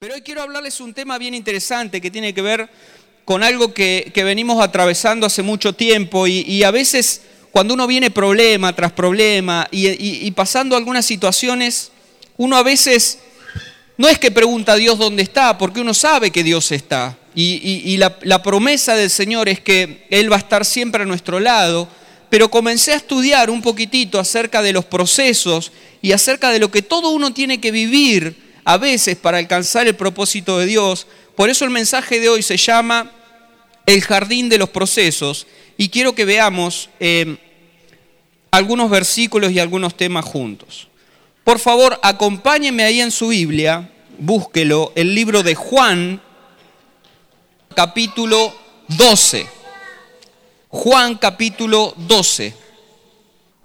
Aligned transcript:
Pero 0.00 0.14
hoy 0.14 0.20
quiero 0.20 0.42
hablarles 0.42 0.80
un 0.80 0.94
tema 0.94 1.18
bien 1.18 1.34
interesante 1.34 2.00
que 2.00 2.08
tiene 2.08 2.32
que 2.32 2.40
ver 2.40 2.70
con 3.24 3.42
algo 3.42 3.74
que, 3.74 4.12
venimos 4.14 4.62
atravesando 4.62 5.26
hace 5.26 5.42
mucho 5.42 5.72
tiempo 5.72 6.28
y, 6.28 6.62
a 6.62 6.70
veces 6.70 7.22
cuando 7.50 7.74
uno 7.74 7.84
viene 7.88 8.12
problema 8.12 8.72
tras 8.76 8.92
problema 8.92 9.66
y, 9.72 10.30
pasando 10.30 10.76
algunas 10.76 11.04
situaciones, 11.04 11.90
uno 12.36 12.56
a 12.56 12.62
veces 12.62 13.18
no 13.96 14.06
es 14.08 14.20
que 14.20 14.30
pregunta 14.30 14.74
a 14.74 14.76
Dios 14.76 14.98
dónde 14.98 15.24
está, 15.24 15.58
porque 15.58 15.80
uno 15.80 15.92
sabe 15.92 16.30
que 16.30 16.44
Dios 16.44 16.70
está. 16.70 17.18
Y, 17.34 17.96
la, 17.96 18.16
la 18.22 18.40
promesa 18.40 18.94
del 18.94 19.10
Señor 19.10 19.48
es 19.48 19.58
que 19.58 20.06
Él 20.10 20.30
va 20.30 20.36
a 20.36 20.38
estar 20.38 20.64
siempre 20.64 21.02
a 21.02 21.06
nuestro 21.06 21.40
lado. 21.40 21.88
Pero 22.30 22.52
comencé 22.52 22.92
a 22.92 22.96
estudiar 22.98 23.50
un 23.50 23.62
poquitito 23.62 24.20
acerca 24.20 24.62
de 24.62 24.72
los 24.72 24.84
procesos 24.84 25.72
y 26.00 26.12
acerca 26.12 26.50
de 26.50 26.60
lo 26.60 26.70
que 26.70 26.82
todo 26.82 27.10
uno 27.10 27.34
tiene 27.34 27.60
que 27.60 27.72
vivir 27.72 28.47
a 28.68 28.76
veces 28.76 29.16
para 29.16 29.38
alcanzar 29.38 29.86
el 29.86 29.96
propósito 29.96 30.58
de 30.58 30.66
Dios. 30.66 31.06
Por 31.34 31.48
eso 31.48 31.64
el 31.64 31.70
mensaje 31.70 32.20
de 32.20 32.28
hoy 32.28 32.42
se 32.42 32.58
llama 32.58 33.10
El 33.86 34.02
jardín 34.02 34.50
de 34.50 34.58
los 34.58 34.68
procesos 34.68 35.46
y 35.78 35.88
quiero 35.88 36.14
que 36.14 36.26
veamos 36.26 36.90
eh, 37.00 37.38
algunos 38.50 38.90
versículos 38.90 39.52
y 39.52 39.58
algunos 39.58 39.96
temas 39.96 40.26
juntos. 40.26 40.88
Por 41.44 41.58
favor, 41.58 41.98
acompáñenme 42.02 42.84
ahí 42.84 43.00
en 43.00 43.10
su 43.10 43.28
Biblia, 43.28 43.90
búsquelo, 44.18 44.92
el 44.94 45.14
libro 45.14 45.42
de 45.42 45.54
Juan, 45.54 46.20
capítulo 47.74 48.54
12. 48.88 49.46
Juan 50.68 51.14
capítulo 51.14 51.94
12. 51.96 52.54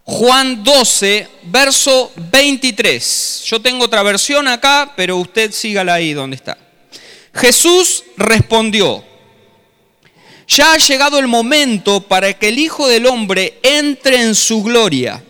Juan 0.06 0.64
12, 0.64 1.28
verso 1.44 2.12
23. 2.16 3.44
Yo 3.46 3.62
tengo 3.62 3.86
otra 3.86 4.04
versión 4.04 4.48
acá, 4.48 4.94
pero 4.96 5.18
usted 5.18 5.52
sígala 5.52 5.96
ahí 5.96 6.14
donde 6.14 6.36
está. 6.36 6.58
Jesús 7.34 8.04
respondió, 8.18 9.04
ya 10.48 10.74
ha 10.74 10.78
llegado 10.78 11.20
el 11.20 11.28
momento 11.28 12.02
para 12.02 12.34
que 12.34 12.50
el 12.50 12.60
Hijo 12.60 12.88
del 12.88 13.06
Hombre 13.06 13.60
entre 13.64 14.22
en 14.22 14.36
su 14.36 14.62
gloria. 14.62 15.24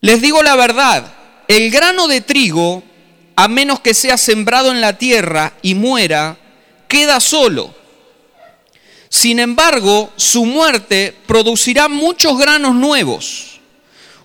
Les 0.00 0.20
digo 0.20 0.42
la 0.42 0.54
verdad, 0.54 1.12
el 1.48 1.70
grano 1.70 2.08
de 2.08 2.20
trigo, 2.20 2.82
a 3.34 3.48
menos 3.48 3.80
que 3.80 3.94
sea 3.94 4.18
sembrado 4.18 4.70
en 4.70 4.80
la 4.80 4.98
tierra 4.98 5.54
y 5.62 5.74
muera, 5.74 6.36
queda 6.88 7.20
solo 7.20 7.74
sin 9.10 9.38
embargo, 9.38 10.12
su 10.16 10.44
muerte 10.44 11.16
producirá 11.26 11.88
muchos 11.88 12.38
granos 12.38 12.74
nuevos, 12.74 13.60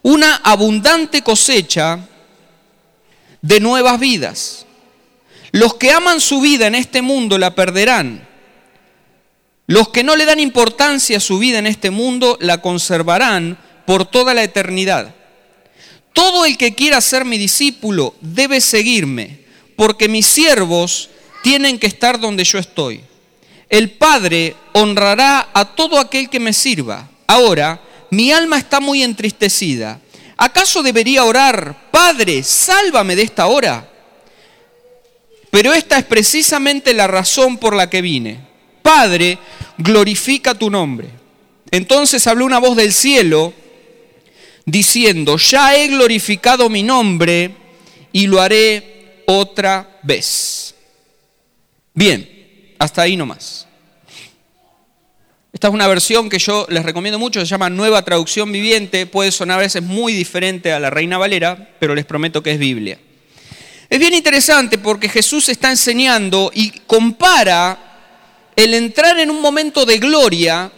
una 0.02 0.36
abundante 0.38 1.22
cosecha 1.22 2.00
de 3.42 3.60
nuevas 3.60 4.00
vidas. 4.00 4.66
Los 5.52 5.76
que 5.76 5.92
aman 5.92 6.20
su 6.20 6.42
vida 6.42 6.68
en 6.68 6.76
este 6.76 7.02
mundo 7.02 7.38
la 7.38 7.56
perderán. 7.56 8.28
Los 9.68 9.90
que 9.90 10.04
no 10.04 10.16
le 10.16 10.26
dan 10.26 10.40
importancia 10.40 11.18
a 11.18 11.22
su 11.22 11.40
vida 11.40 11.60
en 11.60 11.68
este 11.68 11.90
mundo 11.90 12.38
la 12.42 12.60
conservarán 12.60 13.58
por 13.86 14.06
toda 14.06 14.34
la 14.34 14.44
eternidad. 14.44 15.16
Todo 16.12 16.46
el 16.46 16.58
que 16.58 16.76
quiera 16.76 17.00
ser 17.02 17.24
mi 17.24 17.38
discípulo 17.38 18.16
debe 18.20 18.60
seguirme, 18.62 19.40
porque 19.76 20.10
mis 20.10 20.26
siervos 20.26 21.10
tienen 21.44 21.80
que 21.80 21.88
estar 21.88 22.20
donde 22.20 22.44
yo 22.44 22.60
estoy. 22.60 23.04
El 23.74 23.90
Padre 23.90 24.56
honrará 24.74 25.50
a 25.52 25.66
todo 25.66 25.98
aquel 25.98 26.30
que 26.30 26.40
me 26.40 26.54
sirva. 26.54 27.10
Ahora, 27.26 27.82
mi 28.12 28.32
alma 28.32 28.60
está 28.60 28.80
muy 28.80 29.02
entristecida. 29.02 30.00
¿Acaso 30.38 30.84
debería 30.84 31.24
orar, 31.24 31.90
Padre, 31.90 32.44
sálvame 32.44 33.16
de 33.16 33.24
esta 33.24 33.48
hora? 33.48 33.90
Pero 35.50 35.74
esta 35.74 35.98
es 35.98 36.06
precisamente 36.06 36.94
la 36.94 37.08
razón 37.08 37.58
por 37.58 37.76
la 37.76 37.90
que 37.90 38.04
vine. 38.04 38.42
Padre, 38.84 39.40
glorifica 39.80 40.54
tu 40.54 40.70
nombre. 40.70 41.10
Entonces 41.72 42.28
habló 42.28 42.46
una 42.46 42.60
voz 42.60 42.78
del 42.78 42.94
cielo 42.94 43.56
diciendo, 44.68 45.40
ya 45.40 45.76
he 45.76 45.88
glorificado 45.88 46.70
mi 46.70 46.84
nombre 46.84 47.56
y 48.12 48.28
lo 48.28 48.40
haré 48.40 49.24
otra 49.26 49.98
vez. 50.04 50.76
Bien, 51.96 52.30
hasta 52.84 53.04
ahí 53.04 53.16
nomás. 53.16 53.63
Esta 55.64 55.70
es 55.70 55.76
una 55.76 55.88
versión 55.88 56.30
que 56.30 56.40
yo 56.40 56.66
les 56.68 56.84
recomiendo 56.84 57.18
mucho, 57.18 57.40
se 57.40 57.46
llama 57.46 57.70
Nueva 57.70 58.04
Traducción 58.04 58.52
Viviente, 58.52 59.06
puede 59.06 59.32
sonar 59.32 59.60
a 59.60 59.62
veces 59.62 59.82
muy 59.82 60.12
diferente 60.12 60.74
a 60.74 60.80
la 60.82 60.90
Reina 60.90 61.18
Valera, 61.18 61.70
pero 61.80 61.96
les 61.96 62.04
prometo 62.04 62.44
que 62.44 62.52
es 62.52 62.60
Biblia. 62.60 63.00
Es 63.90 63.98
bien 63.98 64.14
interesante 64.14 64.78
porque 64.78 65.08
Jesús 65.08 65.48
está 65.48 65.70
enseñando 65.70 66.52
y 66.54 66.70
compara 66.86 68.52
el 68.58 68.74
entrar 68.74 69.18
en 69.20 69.30
un 69.30 69.40
momento 69.40 69.86
de 69.86 70.00
gloria, 70.00 70.70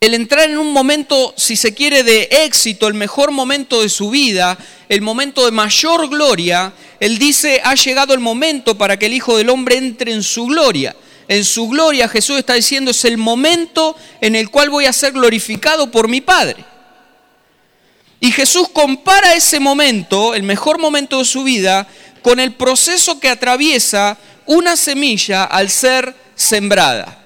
el 0.00 0.14
entrar 0.14 0.50
en 0.50 0.58
un 0.58 0.72
momento, 0.72 1.32
si 1.36 1.54
se 1.54 1.72
quiere, 1.72 2.02
de 2.02 2.28
éxito, 2.44 2.88
el 2.88 2.94
mejor 2.94 3.30
momento 3.30 3.80
de 3.80 3.88
su 3.88 4.10
vida, 4.10 4.58
el 4.88 5.02
momento 5.02 5.44
de 5.44 5.52
mayor 5.52 6.08
gloria, 6.08 6.72
él 6.98 7.18
dice, 7.18 7.60
ha 7.62 7.76
llegado 7.76 8.12
el 8.12 8.18
momento 8.18 8.76
para 8.76 8.98
que 8.98 9.06
el 9.06 9.14
Hijo 9.14 9.36
del 9.36 9.50
Hombre 9.50 9.76
entre 9.76 10.10
en 10.10 10.24
su 10.24 10.46
gloria 10.46 10.96
en 11.28 11.44
su 11.44 11.68
gloria, 11.68 12.08
Jesús 12.08 12.38
está 12.38 12.54
diciendo, 12.54 12.90
es 12.90 13.04
el 13.04 13.18
momento 13.18 13.96
en 14.20 14.36
el 14.36 14.50
cual 14.50 14.70
voy 14.70 14.86
a 14.86 14.92
ser 14.92 15.12
glorificado 15.12 15.90
por 15.90 16.08
mi 16.08 16.20
Padre. 16.20 16.64
Y 18.20 18.32
Jesús 18.32 18.68
compara 18.72 19.34
ese 19.34 19.60
momento, 19.60 20.34
el 20.34 20.42
mejor 20.42 20.78
momento 20.78 21.18
de 21.18 21.24
su 21.24 21.42
vida, 21.42 21.86
con 22.22 22.40
el 22.40 22.54
proceso 22.54 23.20
que 23.20 23.28
atraviesa 23.28 24.16
una 24.46 24.76
semilla 24.76 25.44
al 25.44 25.70
ser 25.70 26.14
sembrada. 26.34 27.22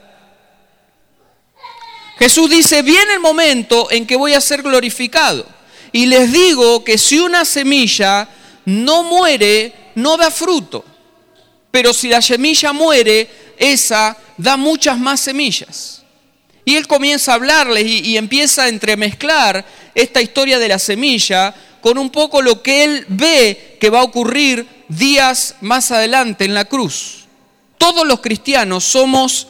Jesús 2.19 2.51
dice, 2.51 2.83
viene 2.83 3.15
el 3.15 3.21
momento 3.21 3.91
en 3.91 4.07
que 4.07 4.17
voy 4.17 4.35
a 4.35 4.41
ser 4.41 4.63
glorificado. 4.63 5.47
Y 5.93 6.07
les 6.07 6.31
digo 6.33 6.85
que 6.85 6.99
si 6.99 7.19
una 7.19 7.45
semilla 7.45 8.29
no 8.65 9.03
muere, 9.05 9.73
no 9.95 10.17
da 10.17 10.31
fruto. 10.31 10.85
Pero 11.71 11.93
si 11.93 12.09
la 12.09 12.21
semilla 12.21 12.73
muere, 12.73 13.29
esa 13.59 14.17
da 14.37 14.57
muchas 14.57 14.99
más 14.99 15.21
semillas. 15.21 16.03
Y 16.65 16.77
él 16.77 16.87
comienza 16.87 17.33
a 17.33 17.35
hablarles 17.37 17.85
y, 17.85 18.17
empieza 18.17 18.65
a 18.65 18.69
entremezclar 18.69 19.65
esta 19.95 20.21
historia 20.21 20.59
de 20.59 20.69
la 20.69 20.79
semilla 20.79 21.55
con 21.81 21.99
un 21.99 22.11
poco 22.11 22.43
lo 22.43 22.63
que 22.63 22.85
él 22.85 23.05
ve 23.09 23.77
que 23.81 23.91
va 23.91 24.01
a 24.01 24.05
ocurrir 24.05 24.67
días 24.89 25.57
más 25.61 25.91
adelante 25.91 26.45
en 26.45 26.55
la 26.55 26.65
cruz. 26.65 27.25
Todos 27.79 28.07
los 28.07 28.21
cristianos 28.21 28.85
somos 28.85 29.47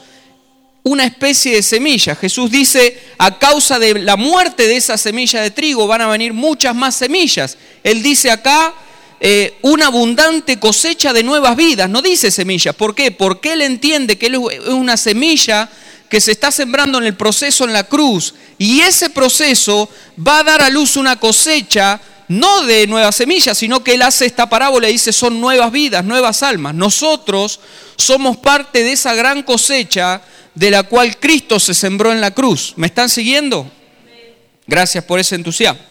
una 0.82 1.04
especie 1.04 1.56
de 1.56 1.62
semilla. 1.62 2.14
Jesús 2.14 2.50
dice, 2.50 2.98
a 3.18 3.38
causa 3.38 3.78
de 3.78 3.98
la 3.98 4.16
muerte 4.16 4.66
de 4.66 4.76
esa 4.76 4.96
semilla 4.96 5.42
de 5.42 5.50
trigo 5.50 5.86
van 5.86 6.02
a 6.02 6.08
venir 6.08 6.32
muchas 6.32 6.74
más 6.74 6.94
semillas. 6.94 7.58
Él 7.82 8.02
dice 8.02 8.30
acá, 8.30 8.72
eh, 9.20 9.58
una 9.60 9.86
abundante 9.86 10.58
cosecha 10.58 11.12
de 11.12 11.22
nuevas 11.22 11.54
vidas. 11.54 11.90
No 11.90 12.00
dice 12.00 12.30
semillas. 12.30 12.74
¿Por 12.74 12.94
qué? 12.94 13.10
Porque 13.10 13.52
él 13.52 13.62
entiende 13.62 14.16
que 14.16 14.26
él 14.26 14.36
es 14.50 14.68
una 14.68 14.96
semilla 14.96 15.68
que 16.08 16.20
se 16.20 16.32
está 16.32 16.50
sembrando 16.50 16.98
en 16.98 17.04
el 17.04 17.14
proceso 17.14 17.64
en 17.64 17.72
la 17.72 17.84
cruz. 17.84 18.34
Y 18.58 18.80
ese 18.80 19.10
proceso 19.10 19.88
va 20.26 20.40
a 20.40 20.44
dar 20.44 20.62
a 20.62 20.70
luz 20.70 20.96
una 20.96 21.16
cosecha 21.16 22.00
no 22.28 22.62
de 22.62 22.86
nuevas 22.86 23.16
semillas, 23.16 23.58
sino 23.58 23.82
que 23.82 23.94
él 23.94 24.02
hace 24.02 24.24
esta 24.24 24.48
parábola 24.48 24.88
y 24.88 24.92
dice 24.92 25.12
son 25.12 25.40
nuevas 25.40 25.72
vidas, 25.72 26.04
nuevas 26.04 26.42
almas. 26.42 26.74
Nosotros 26.74 27.60
somos 27.96 28.36
parte 28.36 28.84
de 28.84 28.92
esa 28.92 29.14
gran 29.14 29.42
cosecha 29.42 30.22
de 30.54 30.70
la 30.70 30.84
cual 30.84 31.18
Cristo 31.18 31.58
se 31.58 31.74
sembró 31.74 32.12
en 32.12 32.20
la 32.20 32.30
cruz. 32.30 32.74
¿Me 32.76 32.86
están 32.86 33.08
siguiendo? 33.08 33.70
Gracias 34.66 35.04
por 35.04 35.18
ese 35.18 35.34
entusiasmo. 35.34 35.89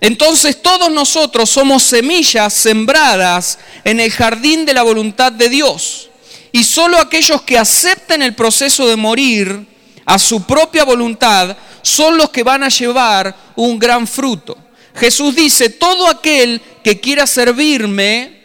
Entonces 0.00 0.62
todos 0.62 0.90
nosotros 0.90 1.48
somos 1.48 1.82
semillas 1.82 2.52
sembradas 2.52 3.58
en 3.84 4.00
el 4.00 4.10
jardín 4.10 4.66
de 4.66 4.74
la 4.74 4.82
voluntad 4.82 5.32
de 5.32 5.48
Dios. 5.48 6.10
Y 6.52 6.64
solo 6.64 6.98
aquellos 6.98 7.42
que 7.42 7.58
acepten 7.58 8.22
el 8.22 8.34
proceso 8.34 8.86
de 8.86 8.96
morir 8.96 9.66
a 10.04 10.18
su 10.18 10.42
propia 10.44 10.84
voluntad 10.84 11.56
son 11.82 12.16
los 12.16 12.30
que 12.30 12.42
van 12.42 12.62
a 12.62 12.68
llevar 12.68 13.34
un 13.56 13.78
gran 13.78 14.06
fruto. 14.06 14.56
Jesús 14.94 15.34
dice, 15.34 15.70
todo 15.70 16.08
aquel 16.08 16.60
que 16.82 17.00
quiera 17.00 17.26
servirme 17.26 18.40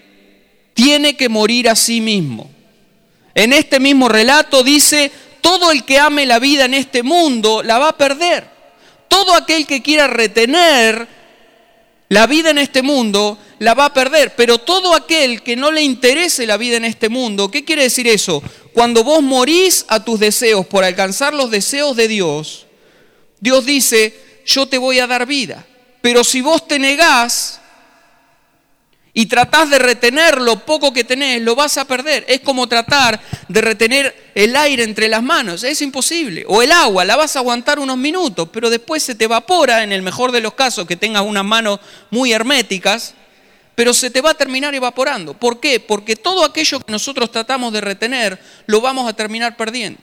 tiene 0.74 1.15
que 1.15 1.30
morir 1.30 1.69
a 1.69 1.75
sí 1.75 2.01
mismo. 2.01 2.50
En 3.33 3.54
este 3.54 3.80
mismo 3.80 4.09
relato 4.09 4.63
dice, 4.63 5.12
todo 5.42 5.71
el 5.71 5.83
que 5.83 6.00
ame 6.00 6.25
la 6.25 6.39
vida 6.39 6.65
en 6.65 6.74
este 6.74 7.04
mundo 7.04 7.63
la 7.63 7.80
va 7.80 7.89
a 7.89 7.97
perder. 7.97 8.45
Todo 9.07 9.33
aquel 9.33 9.65
que 9.65 9.81
quiera 9.81 10.07
retener 10.07 11.07
la 12.12 12.28
vida 12.28 12.50
en 12.50 12.58
este 12.58 12.81
mundo 12.81 13.38
la 13.60 13.74
va 13.74 13.86
a 13.86 13.94
perder, 13.94 14.36
pero 14.36 14.58
todo 14.58 14.94
aquel 14.94 15.44
que 15.44 15.56
no 15.56 15.72
le 15.72 15.81
interese 15.81 16.46
la 16.46 16.58
vida 16.58 16.75
en 16.75 16.84
este 16.84 17.08
mundo, 17.08 17.50
¿qué 17.50 17.63
quiere 17.63 17.84
decir 17.84 18.06
eso? 18.06 18.44
Cuando 18.74 19.06
vos 19.06 19.24
morís 19.24 19.86
a 19.88 20.04
tus 20.04 20.19
deseos 20.19 20.66
por 20.66 20.84
alcanzar 20.84 21.34
los 21.34 21.50
deseos 21.50 21.96
de 21.96 22.10
Dios, 22.10 22.68
Dios 23.40 23.66
dice, 23.66 24.13
yo 24.46 24.66
te 24.66 24.78
voy 24.78 25.00
a 25.00 25.08
dar 25.08 25.25
vida. 25.25 25.66
Pero 26.02 26.25
si 26.25 26.42
vos 26.42 26.68
te 26.68 26.80
negás 26.80 27.62
y 29.13 29.25
tratás 29.25 29.69
de 29.69 29.78
retener 29.78 30.40
lo 30.40 30.60
poco 30.60 30.94
que 30.94 31.04
tenés, 31.04 31.42
lo 31.42 31.56
vas 31.56 31.78
a 31.78 31.86
perder. 31.86 32.24
Es 32.28 32.40
como 32.40 32.68
tratar 32.68 33.19
de 33.48 33.62
retener 33.62 34.31
el 34.36 34.56
aire 34.56 34.84
entre 34.84 35.10
las 35.10 35.22
manos, 35.22 35.63
es 35.63 35.81
imposible. 35.81 36.46
O 36.48 36.62
el 36.62 36.72
agua, 36.72 37.04
la 37.04 37.18
vas 37.18 37.36
a 37.36 37.40
aguantar 37.40 37.80
unos 37.80 37.98
minutos, 37.98 38.50
pero 38.54 38.69
después 38.69 39.04
se 39.04 39.16
te 39.16 39.25
evapora, 39.25 39.84
en 39.84 39.92
el 39.92 40.02
mejor 40.02 40.31
de 40.31 40.42
los 40.42 40.54
casos, 40.54 40.88
que 40.88 40.96
tengas 40.96 41.24
unas 41.24 41.44
manos 41.44 41.80
muy 42.10 42.31
herméticas, 42.31 43.16
pero 43.75 43.94
se 43.94 44.10
te 44.10 44.22
va 44.22 44.31
a 44.31 44.36
terminar 44.36 44.74
evaporando. 44.75 45.34
¿Por 45.34 45.60
qué? 45.60 45.80
Porque 45.80 46.16
todo 46.16 46.46
aquello 46.46 46.80
que 46.80 46.92
nosotros 46.92 47.31
tratamos 47.31 47.74
de 47.74 47.81
retener, 47.81 48.40
lo 48.66 48.80
vamos 48.80 49.10
a 49.10 49.14
terminar 49.14 49.57
perdiendo. 49.57 50.00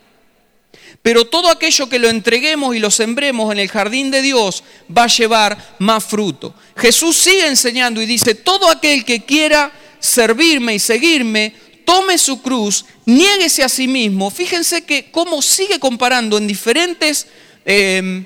Pero 1.03 1.25
todo 1.25 1.49
aquello 1.49 1.89
que 1.89 1.99
lo 1.99 2.09
entreguemos 2.09 2.75
y 2.75 2.81
lo 2.81 2.91
sembremos 2.91 3.53
en 3.53 3.59
el 3.59 3.69
jardín 3.69 4.11
de 4.11 4.23
Dios 4.23 4.65
va 4.95 5.05
a 5.05 5.09
llevar 5.09 5.77
más 5.79 6.05
fruto. 6.05 6.55
Jesús 6.77 7.17
sigue 7.17 7.47
enseñando 7.47 8.03
y 8.03 8.07
dice, 8.07 8.35
todo 8.35 8.69
aquel 8.69 9.05
que 9.05 9.25
quiera 9.25 9.73
servirme 10.01 10.75
y 10.75 10.79
seguirme, 10.79 11.55
tome 11.85 12.19
su 12.19 12.43
cruz, 12.43 12.85
niéguese 13.07 13.63
a 13.63 13.69
sí 13.69 13.89
mismo. 13.89 14.31
Fíjense 14.31 14.83
que 14.83 15.11
cómo 15.11 15.41
sigue 15.41 15.79
comparando 15.79 16.37
en 16.37 16.47
diferentes 16.47 17.27
em, 17.65 18.25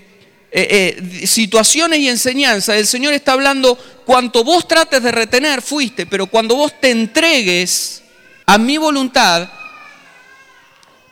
eh, 0.51 0.97
eh, 1.21 1.27
situaciones 1.27 2.01
y 2.01 2.09
enseñanzas. 2.09 2.77
El 2.77 2.87
Señor 2.87 3.13
está 3.13 3.33
hablando, 3.33 3.79
cuanto 4.05 4.45
vos 4.45 4.67
trates 4.67 5.03
de 5.03 5.13
retener, 5.13 5.63
fuiste, 5.63 6.07
pero 6.07 6.27
cuando 6.27 6.57
vos 6.57 6.73
te 6.81 6.91
entregues 6.91 8.03
a 8.47 8.59
mi 8.59 8.79
voluntad, 8.79 9.49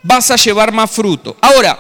vas 0.02 0.30
a 0.30 0.36
llevar 0.36 0.72
más 0.72 0.90
fruto. 0.90 1.36
Ahora, 1.40 1.78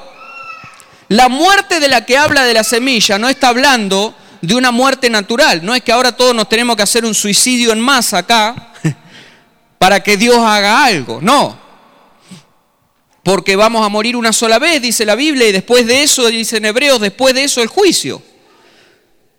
la 1.08 1.28
muerte 1.28 1.80
de 1.80 1.88
la 1.88 2.04
que 2.04 2.16
habla 2.16 2.44
de 2.44 2.54
la 2.54 2.64
semilla 2.64 3.18
no 3.18 3.28
está 3.28 3.48
hablando 3.48 4.14
de 4.40 4.54
una 4.54 4.70
muerte 4.70 5.10
natural. 5.10 5.64
No 5.64 5.74
es 5.74 5.82
que 5.82 5.92
ahora 5.92 6.12
todos 6.12 6.34
nos 6.34 6.48
tenemos 6.48 6.76
que 6.76 6.82
hacer 6.82 7.04
un 7.04 7.14
suicidio 7.14 7.72
en 7.72 7.80
masa 7.80 8.18
acá 8.18 8.72
para 9.78 10.00
que 10.02 10.16
Dios 10.16 10.38
haga 10.38 10.84
algo. 10.84 11.20
No. 11.20 11.58
Porque 13.22 13.56
vamos 13.56 13.84
a 13.84 13.88
morir 13.88 14.16
una 14.16 14.32
sola 14.32 14.58
vez, 14.58 14.80
dice 14.80 15.04
la 15.04 15.14
Biblia, 15.14 15.48
y 15.48 15.52
después 15.52 15.86
de 15.86 16.02
eso, 16.02 16.26
dicen 16.28 16.64
Hebreos, 16.64 17.00
después 17.00 17.34
de 17.34 17.44
eso 17.44 17.60
el 17.60 17.68
juicio. 17.68 18.22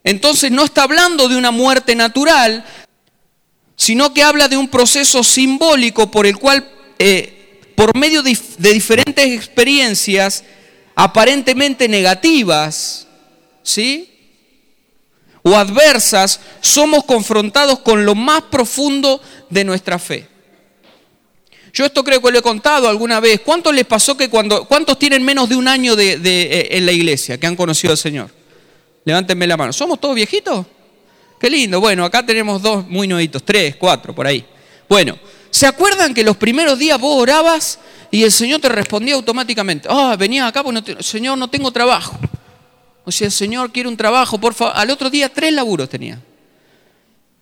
Entonces 0.04 0.52
no 0.52 0.64
está 0.64 0.84
hablando 0.84 1.28
de 1.28 1.36
una 1.36 1.52
muerte 1.52 1.96
natural, 1.96 2.66
sino 3.76 4.14
que 4.14 4.24
habla 4.24 4.48
de 4.48 4.58
un 4.58 4.68
proceso 4.68 5.24
simbólico 5.24 6.12
por 6.12 6.28
el 6.28 6.38
cual 6.38 6.70
eh, 7.00 7.41
por 7.82 7.98
medio 7.98 8.22
de, 8.22 8.38
diferentes 8.60 9.26
experiencias 9.26 10.44
aparentemente 10.94 11.88
negativas, 11.88 13.08
¿sí? 13.64 14.08
O 15.42 15.56
adversas, 15.56 16.40
somos 16.60 17.06
confrontados 17.06 17.80
con 17.80 18.06
lo 18.06 18.14
más 18.14 18.44
profundo 18.52 19.20
de 19.50 19.64
nuestra 19.64 19.98
fe. 19.98 20.28
Yo 21.74 21.84
esto 21.86 22.04
creo 22.04 22.22
que 22.22 22.32
lo 22.32 22.38
he 22.38 22.44
contado 22.44 22.88
alguna 22.88 23.20
vez. 23.20 23.42
¿Cuántos 23.42 23.74
les 23.74 23.86
pasó 23.86 24.16
que 24.16 24.30
cuando, 24.30 24.66
cuántos 24.66 25.00
tienen 25.00 25.24
menos 25.24 25.50
de 25.50 25.56
un 25.56 25.68
año 25.68 25.96
de, 25.96 26.20
eh, 26.24 26.78
en 26.78 26.86
la 26.86 26.92
iglesia 26.92 27.40
que 27.40 27.48
han 27.48 27.56
conocido 27.56 27.94
al 27.94 27.98
Señor? 27.98 28.30
Levántenme 29.06 29.48
la 29.48 29.58
mano. 29.58 29.74
¿Somos 29.74 30.00
todos 30.00 30.14
viejitos? 30.14 30.68
Qué 31.40 31.50
lindo. 31.50 31.80
Bueno, 31.80 32.06
acá 32.06 32.24
tenemos 32.24 32.62
dos 32.62 32.88
muy 32.88 33.08
nuevitos, 33.08 33.42
tres, 33.44 33.76
cuatro, 33.76 34.14
por 34.14 34.28
ahí. 34.28 34.46
Bueno, 34.88 35.18
¿Se 35.52 35.68
acuerdan 35.68 36.14
que 36.14 36.24
los 36.24 36.38
primeros 36.38 36.80
días 36.80 37.00
vos 37.00 37.22
orabas 37.22 37.78
y 38.10 38.24
el 38.24 38.32
Señor 38.32 38.62
te 38.62 38.70
respondía 38.70 39.16
automáticamente? 39.16 39.88
Ah, 39.92 40.16
venía 40.18 40.48
acá, 40.48 40.64
porque 40.64 41.04
Señor, 41.04 41.38
no 41.38 41.50
tengo 41.50 41.72
trabajo. 41.72 42.18
O 43.04 43.12
sea, 43.12 43.28
el 43.28 43.34
Señor 43.34 43.72
quiere 43.72 43.90
un 43.90 43.98
trabajo, 43.98 44.40
por 44.40 44.54
favor. 44.54 44.74
Al 44.76 44.90
otro 44.90 45.10
día 45.10 45.28
tres 45.30 45.54
laburos 45.54 45.90
tenía. 45.90 46.20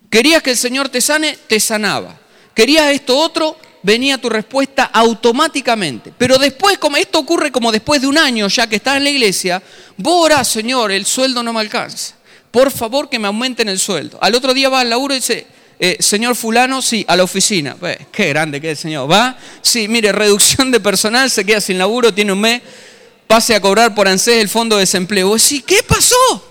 Querías 0.09 0.41
que 0.41 0.51
el 0.51 0.57
Señor 0.57 0.89
te 0.89 1.01
sane, 1.01 1.37
te 1.47 1.59
sanaba. 1.59 2.19
Querías 2.55 2.91
esto 2.91 3.15
otro, 3.15 3.57
venía 3.83 4.17
tu 4.17 4.27
respuesta 4.27 4.85
automáticamente. 4.85 6.11
Pero 6.17 6.39
después, 6.39 6.79
como 6.79 6.97
esto 6.97 7.19
ocurre 7.19 7.51
como 7.51 7.71
después 7.71 8.01
de 8.01 8.07
un 8.07 8.17
año 8.17 8.47
ya 8.47 8.67
que 8.67 8.77
estás 8.77 8.97
en 8.97 9.03
la 9.03 9.11
iglesia, 9.11 9.61
vos 9.97 10.25
orás, 10.25 10.47
Señor, 10.47 10.91
el 10.91 11.05
sueldo 11.05 11.43
no 11.43 11.53
me 11.53 11.59
alcanza. 11.59 12.15
Por 12.49 12.71
favor 12.71 13.07
que 13.07 13.19
me 13.19 13.27
aumenten 13.27 13.69
el 13.69 13.77
sueldo. 13.77 14.17
Al 14.19 14.33
otro 14.33 14.53
día 14.55 14.69
va 14.69 14.79
al 14.79 14.89
laburo 14.89 15.13
y 15.13 15.17
dice, 15.17 15.45
eh, 15.81 15.95
señor 16.01 16.35
fulano, 16.35 16.81
sí, 16.81 17.05
a 17.07 17.15
la 17.15 17.23
oficina. 17.23 17.77
qué 18.11 18.27
grande 18.27 18.59
que 18.59 18.71
es 18.71 18.79
el 18.79 18.81
señor. 18.81 19.09
¿Va? 19.09 19.37
Sí, 19.61 19.87
mire, 19.87 20.11
reducción 20.11 20.71
de 20.71 20.81
personal, 20.81 21.31
se 21.31 21.45
queda 21.45 21.61
sin 21.61 21.77
laburo, 21.77 22.13
tiene 22.13 22.33
un 22.33 22.41
mes, 22.41 22.61
pase 23.25 23.55
a 23.55 23.61
cobrar 23.61 23.95
por 23.95 24.07
ANSES 24.07 24.41
el 24.41 24.49
fondo 24.49 24.75
de 24.75 24.81
desempleo. 24.81 25.39
Sí, 25.39 25.61
¿qué 25.61 25.81
pasó? 25.83 26.43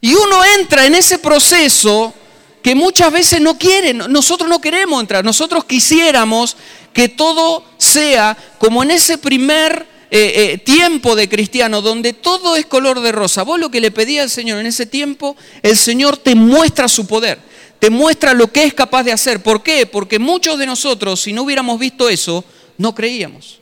Y 0.00 0.14
uno 0.14 0.44
entra 0.56 0.86
en 0.86 0.94
ese 0.94 1.18
proceso 1.18 2.14
que 2.62 2.76
muchas 2.76 3.10
veces 3.12 3.40
no 3.40 3.58
quiere, 3.58 3.92
nosotros 3.92 4.48
no 4.48 4.60
queremos 4.60 5.00
entrar, 5.00 5.24
nosotros 5.24 5.64
quisiéramos 5.64 6.56
que 6.92 7.08
todo 7.08 7.64
sea 7.76 8.36
como 8.58 8.84
en 8.84 8.92
ese 8.92 9.18
primer 9.18 9.84
eh, 10.10 10.52
eh, 10.52 10.58
tiempo 10.58 11.16
de 11.16 11.28
cristiano 11.28 11.82
donde 11.82 12.12
todo 12.12 12.54
es 12.54 12.66
color 12.66 13.00
de 13.00 13.10
rosa. 13.10 13.42
Vos 13.42 13.58
lo 13.58 13.70
que 13.70 13.80
le 13.80 13.90
pedía 13.90 14.22
al 14.22 14.30
Señor 14.30 14.58
en 14.58 14.66
ese 14.66 14.86
tiempo, 14.86 15.36
el 15.62 15.76
Señor 15.76 16.16
te 16.16 16.36
muestra 16.36 16.86
su 16.86 17.06
poder 17.06 17.48
te 17.78 17.90
muestra 17.90 18.34
lo 18.34 18.52
que 18.52 18.64
es 18.64 18.74
capaz 18.74 19.04
de 19.04 19.12
hacer. 19.12 19.42
¿Por 19.42 19.62
qué? 19.62 19.86
Porque 19.86 20.18
muchos 20.18 20.58
de 20.58 20.66
nosotros, 20.66 21.20
si 21.20 21.32
no 21.32 21.42
hubiéramos 21.42 21.78
visto 21.78 22.08
eso, 22.08 22.44
no 22.76 22.94
creíamos. 22.94 23.60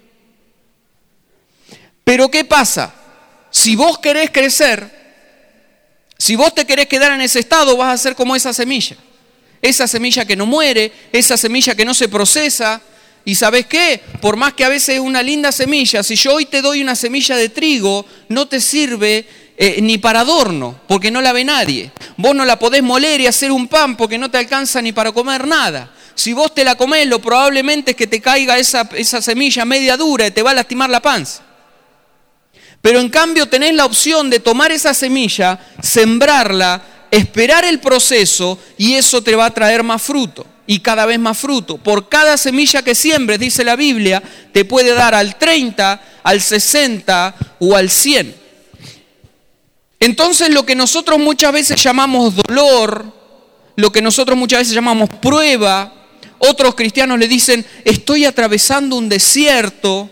Pero 2.04 2.30
¿qué 2.30 2.44
pasa? 2.44 2.94
Si 3.50 3.76
vos 3.76 3.98
querés 3.98 4.30
crecer, 4.30 4.96
si 6.18 6.36
vos 6.36 6.54
te 6.54 6.64
querés 6.64 6.86
quedar 6.86 7.12
en 7.12 7.20
ese 7.20 7.40
estado, 7.40 7.76
vas 7.76 7.94
a 7.94 8.02
ser 8.02 8.14
como 8.14 8.36
esa 8.36 8.52
semilla. 8.52 8.96
Esa 9.60 9.86
semilla 9.88 10.24
que 10.24 10.36
no 10.36 10.46
muere, 10.46 10.92
esa 11.12 11.36
semilla 11.36 11.74
que 11.74 11.84
no 11.84 11.94
se 11.94 12.08
procesa. 12.08 12.80
Y 13.24 13.34
sabes 13.34 13.66
qué? 13.66 14.00
Por 14.20 14.36
más 14.36 14.54
que 14.54 14.64
a 14.64 14.68
veces 14.68 14.96
es 14.96 15.00
una 15.00 15.22
linda 15.22 15.50
semilla, 15.50 16.04
si 16.04 16.14
yo 16.14 16.34
hoy 16.34 16.46
te 16.46 16.62
doy 16.62 16.80
una 16.80 16.94
semilla 16.94 17.36
de 17.36 17.48
trigo, 17.48 18.06
no 18.28 18.46
te 18.46 18.60
sirve 18.60 19.26
eh, 19.56 19.80
ni 19.80 19.98
para 19.98 20.20
adorno, 20.20 20.80
porque 20.86 21.10
no 21.10 21.20
la 21.20 21.32
ve 21.32 21.44
nadie. 21.44 21.90
Vos 22.16 22.34
no 22.34 22.44
la 22.44 22.58
podés 22.58 22.82
moler 22.82 23.20
y 23.20 23.26
hacer 23.26 23.50
un 23.50 23.68
pan 23.68 23.96
porque 23.96 24.18
no 24.18 24.30
te 24.30 24.38
alcanza 24.38 24.82
ni 24.82 24.92
para 24.92 25.12
comer 25.12 25.46
nada. 25.46 25.90
Si 26.14 26.32
vos 26.32 26.54
te 26.54 26.64
la 26.64 26.74
comés, 26.74 27.06
lo 27.06 27.20
probablemente 27.20 27.92
es 27.92 27.96
que 27.96 28.06
te 28.06 28.20
caiga 28.20 28.58
esa, 28.58 28.88
esa 28.94 29.20
semilla 29.22 29.64
media 29.64 29.96
dura 29.96 30.26
y 30.26 30.30
te 30.30 30.42
va 30.42 30.50
a 30.50 30.54
lastimar 30.54 30.90
la 30.90 31.00
panza. 31.00 31.42
Pero 32.80 33.00
en 33.00 33.08
cambio 33.08 33.46
tenés 33.46 33.74
la 33.74 33.84
opción 33.84 34.30
de 34.30 34.40
tomar 34.40 34.72
esa 34.72 34.94
semilla, 34.94 35.58
sembrarla, 35.82 36.82
esperar 37.10 37.64
el 37.64 37.80
proceso 37.80 38.58
y 38.78 38.94
eso 38.94 39.22
te 39.22 39.34
va 39.34 39.46
a 39.46 39.54
traer 39.54 39.82
más 39.82 40.02
fruto 40.02 40.46
y 40.66 40.80
cada 40.80 41.06
vez 41.06 41.18
más 41.18 41.38
fruto. 41.38 41.78
Por 41.78 42.08
cada 42.08 42.36
semilla 42.36 42.82
que 42.82 42.94
siembres, 42.94 43.38
dice 43.38 43.64
la 43.64 43.76
Biblia, 43.76 44.22
te 44.52 44.64
puede 44.64 44.94
dar 44.94 45.14
al 45.14 45.36
30, 45.36 46.00
al 46.22 46.40
60 46.40 47.34
o 47.60 47.76
al 47.76 47.90
100. 47.90 48.45
Entonces 50.00 50.50
lo 50.50 50.66
que 50.66 50.74
nosotros 50.74 51.18
muchas 51.18 51.52
veces 51.52 51.82
llamamos 51.82 52.34
dolor, 52.34 53.04
lo 53.76 53.92
que 53.92 54.02
nosotros 54.02 54.36
muchas 54.36 54.60
veces 54.60 54.74
llamamos 54.74 55.08
prueba, 55.08 55.92
otros 56.38 56.74
cristianos 56.74 57.18
le 57.18 57.28
dicen, 57.28 57.64
estoy 57.84 58.24
atravesando 58.24 58.96
un 58.96 59.08
desierto, 59.08 60.10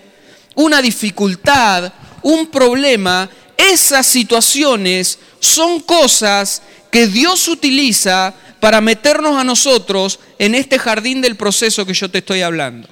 una 0.54 0.80
dificultad, 0.80 1.92
un 2.22 2.46
problema, 2.46 3.28
esas 3.56 4.06
situaciones 4.06 5.18
son 5.38 5.80
cosas 5.80 6.62
que 6.90 7.06
Dios 7.06 7.48
utiliza 7.48 8.34
para 8.60 8.80
meternos 8.80 9.36
a 9.36 9.44
nosotros 9.44 10.18
en 10.38 10.54
este 10.54 10.78
jardín 10.78 11.20
del 11.20 11.36
proceso 11.36 11.84
que 11.84 11.92
yo 11.92 12.10
te 12.10 12.18
estoy 12.18 12.40
hablando. 12.40 12.88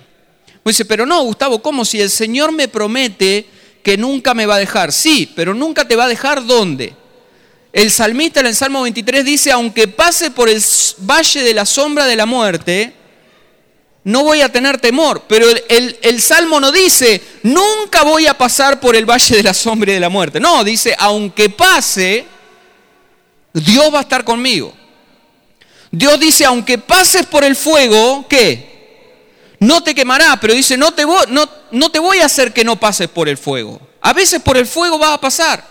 dice, 0.65 0.85
pero 0.85 1.07
no, 1.07 1.23
Gustavo, 1.23 1.63
¿cómo 1.63 1.85
si 1.85 2.01
el 2.01 2.11
Señor 2.11 2.53
me 2.53 2.69
promete 2.69 3.47
que 3.83 3.97
nunca 3.97 4.35
me 4.35 4.47
va 4.47 4.57
a 4.57 4.59
dejar. 4.59 4.93
Sí, 4.93 5.31
pero 5.35 5.55
nunca 5.55 5.87
te 5.87 5.97
va 5.97 6.05
a 6.05 6.09
dejar 6.09 6.45
dónde. 6.45 6.95
El 7.73 7.91
salmista 7.91 8.41
en 8.41 8.47
el 8.47 8.55
Salmo 8.55 8.83
23 8.83 9.25
dice, 9.25 9.51
aunque 9.51 9.89
pase 9.89 10.31
por 10.31 10.49
el 10.49 10.62
valle 10.99 11.43
de 11.43 11.55
la 11.55 11.65
sombra 11.65 12.07
de 12.07 12.17
la 12.17 12.27
muerte, 12.27 12.93
no 14.05 14.25
voy 14.25 14.43
a 14.43 14.51
tener 14.51 14.79
temor. 14.79 15.25
Pero 15.27 15.47
el, 15.69 15.99
el, 16.03 16.21
Salmo 16.21 16.61
no 16.61 16.71
dice, 16.71 17.21
nunca 17.43 18.03
voy 18.03 18.27
a 18.27 18.37
pasar 18.37 18.79
por 18.79 18.95
el 18.95 19.09
valle 19.09 19.37
de 19.37 19.43
la 19.43 19.55
sombra 19.55 19.93
de 19.93 20.01
la 20.01 20.09
muerte. 20.11 20.39
No, 20.39 20.62
dice, 20.65 20.95
aunque 20.99 21.49
pase, 21.49 22.27
Dios 23.53 23.93
va 23.93 24.01
a 24.01 24.03
estar 24.03 24.25
conmigo. 24.25 24.75
Dios 25.91 26.19
dice, 26.21 26.45
aunque 26.45 26.79
pases 26.79 27.27
por 27.27 27.45
el 27.45 27.57
fuego, 27.57 28.27
¿qué? 28.29 28.72
No 29.62 29.81
te 29.81 29.95
quemará, 29.95 30.38
pero 30.40 30.54
dice, 30.54 30.76
no 30.76 30.92
te, 30.92 31.04
voy, 31.04 31.25
no, 31.28 31.49
no 31.71 31.88
te 31.88 32.00
voy 32.00 32.19
a 32.19 32.26
hacer 32.26 32.52
que 32.52 32.64
no 32.64 32.81
pases 32.81 33.09
por 33.09 33.28
el 33.28 33.38
fuego. 33.38 33.81
A 34.00 34.12
veces 34.12 34.42
por 34.42 34.57
el 34.57 34.66
fuego 34.66 34.99
va 34.99 35.14
a 35.14 35.21
pasar. 35.21 35.64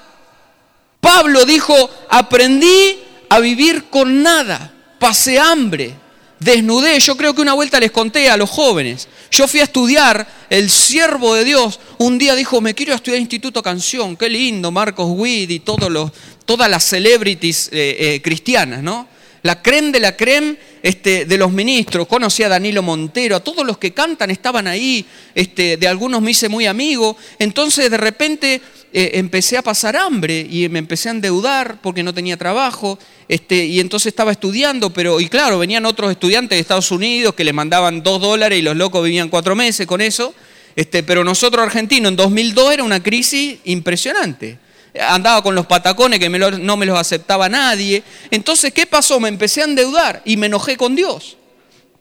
Pablo 1.01 1.43
dijo, 1.43 1.75
aprendí 2.09 2.99
a 3.27 3.39
vivir 3.39 3.89
con 3.89 4.23
nada, 4.23 4.73
pasé 4.97 5.39
hambre, 5.39 5.93
desnudé. 6.39 7.01
Yo 7.01 7.17
creo 7.17 7.33
que 7.33 7.41
una 7.41 7.51
vuelta 7.51 7.81
les 7.81 7.91
conté 7.91 8.29
a 8.29 8.37
los 8.37 8.49
jóvenes. 8.49 9.09
Yo 9.29 9.45
fui 9.45 9.59
a 9.59 9.63
estudiar, 9.63 10.25
el 10.49 10.69
siervo 10.69 11.35
de 11.35 11.43
Dios 11.43 11.81
un 11.97 12.17
día 12.17 12.33
dijo, 12.35 12.61
me 12.61 12.73
quiero 12.73 12.93
estudiar 12.93 13.19
Instituto 13.19 13.61
Canción, 13.61 14.15
qué 14.15 14.29
lindo, 14.29 14.71
Marcos 14.71 15.07
Witt 15.09 15.51
y 15.51 15.59
todas 15.59 16.69
las 16.69 16.83
celebrities 16.85 17.67
eh, 17.73 17.97
eh, 17.99 18.21
cristianas, 18.21 18.81
¿no? 18.81 19.10
La 19.43 19.61
creme 19.61 19.91
de 19.91 19.99
la 19.99 20.15
creme 20.15 20.57
este, 20.83 21.25
de 21.25 21.37
los 21.37 21.51
ministros. 21.51 22.07
Conocí 22.07 22.43
a 22.43 22.49
Danilo 22.49 22.81
Montero, 22.81 23.35
a 23.35 23.39
todos 23.39 23.65
los 23.65 23.77
que 23.77 23.91
cantan 23.91 24.31
estaban 24.31 24.67
ahí, 24.67 25.05
este, 25.33 25.77
de 25.77 25.87
algunos 25.87 26.21
me 26.21 26.31
hice 26.31 26.49
muy 26.49 26.65
amigo. 26.65 27.17
Entonces 27.39 27.89
de 27.89 27.97
repente 27.97 28.61
eh, 28.93 29.11
empecé 29.15 29.57
a 29.57 29.61
pasar 29.61 29.95
hambre 29.95 30.45
y 30.49 30.69
me 30.69 30.79
empecé 30.79 31.09
a 31.09 31.13
endeudar 31.13 31.79
porque 31.81 32.03
no 32.03 32.13
tenía 32.13 32.37
trabajo. 32.37 32.99
Este, 33.27 33.65
y 33.65 33.79
entonces 33.79 34.07
estaba 34.07 34.31
estudiando, 34.31 34.91
pero, 34.91 35.19
y 35.19 35.27
claro, 35.27 35.57
venían 35.57 35.85
otros 35.85 36.11
estudiantes 36.11 36.57
de 36.57 36.61
Estados 36.61 36.91
Unidos 36.91 37.33
que 37.33 37.43
le 37.43 37.53
mandaban 37.53 38.03
dos 38.03 38.21
dólares 38.21 38.59
y 38.59 38.61
los 38.61 38.75
locos 38.75 39.03
vivían 39.03 39.29
cuatro 39.29 39.55
meses 39.55 39.87
con 39.87 40.01
eso. 40.01 40.33
Este, 40.75 41.03
pero 41.03 41.23
nosotros 41.23 41.63
argentinos 41.63 42.11
en 42.11 42.15
2002 42.15 42.73
era 42.73 42.83
una 42.83 43.03
crisis 43.03 43.57
impresionante 43.65 44.57
andaba 44.99 45.41
con 45.41 45.55
los 45.55 45.65
patacones 45.65 46.19
que 46.19 46.29
no 46.29 46.77
me 46.77 46.85
los 46.85 46.99
aceptaba 46.99 47.49
nadie. 47.49 48.03
Entonces, 48.29 48.73
¿qué 48.73 48.85
pasó? 48.85 49.19
Me 49.19 49.29
empecé 49.29 49.61
a 49.61 49.65
endeudar 49.65 50.21
y 50.25 50.37
me 50.37 50.47
enojé 50.47 50.77
con 50.77 50.95
Dios. 50.95 51.37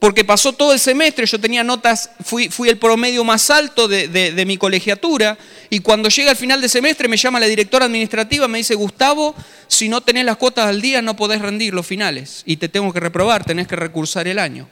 Porque 0.00 0.24
pasó 0.24 0.54
todo 0.54 0.72
el 0.72 0.80
semestre, 0.80 1.26
yo 1.26 1.38
tenía 1.38 1.62
notas, 1.62 2.10
fui, 2.24 2.48
el 2.66 2.78
promedio 2.78 3.22
más 3.22 3.50
alto 3.50 3.86
de, 3.86 4.08
de, 4.08 4.46
mi 4.46 4.56
colegiatura, 4.56 5.36
y 5.68 5.80
cuando 5.80 6.08
llega 6.08 6.30
el 6.30 6.38
final 6.38 6.58
de 6.62 6.70
semestre 6.70 7.06
me 7.06 7.18
llama 7.18 7.38
la 7.38 7.44
directora 7.44 7.84
administrativa, 7.84 8.48
me 8.48 8.56
dice, 8.56 8.74
Gustavo, 8.74 9.34
si 9.68 9.90
no 9.90 10.00
tenés 10.00 10.24
las 10.24 10.38
cuotas 10.38 10.68
al 10.68 10.80
día 10.80 11.02
no 11.02 11.16
podés 11.16 11.42
rendir 11.42 11.74
los 11.74 11.86
finales, 11.86 12.42
y 12.46 12.56
te 12.56 12.70
tengo 12.70 12.90
que 12.94 13.00
reprobar, 13.00 13.44
tenés 13.44 13.68
que 13.68 13.76
recursar 13.76 14.26
el 14.26 14.38
año. 14.38 14.70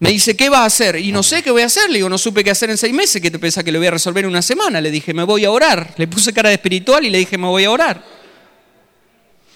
Me 0.00 0.10
dice, 0.10 0.36
¿qué 0.36 0.48
vas 0.48 0.60
a 0.60 0.64
hacer? 0.66 0.96
Y 0.96 1.10
no 1.10 1.24
sé 1.24 1.42
qué 1.42 1.50
voy 1.50 1.62
a 1.62 1.66
hacer. 1.66 1.90
Le 1.90 1.96
digo, 1.96 2.08
no 2.08 2.18
supe 2.18 2.44
qué 2.44 2.50
hacer 2.50 2.70
en 2.70 2.78
seis 2.78 2.94
meses. 2.94 3.20
¿Qué 3.20 3.30
te 3.30 3.38
pensás 3.38 3.64
que 3.64 3.72
lo 3.72 3.78
voy 3.78 3.88
a 3.88 3.92
resolver 3.92 4.24
en 4.24 4.30
una 4.30 4.42
semana? 4.42 4.80
Le 4.80 4.90
dije, 4.90 5.12
me 5.12 5.24
voy 5.24 5.44
a 5.44 5.50
orar. 5.50 5.94
Le 5.96 6.06
puse 6.06 6.32
cara 6.32 6.50
de 6.50 6.54
espiritual 6.54 7.04
y 7.04 7.10
le 7.10 7.18
dije, 7.18 7.36
me 7.36 7.48
voy 7.48 7.64
a 7.64 7.70
orar. 7.70 8.04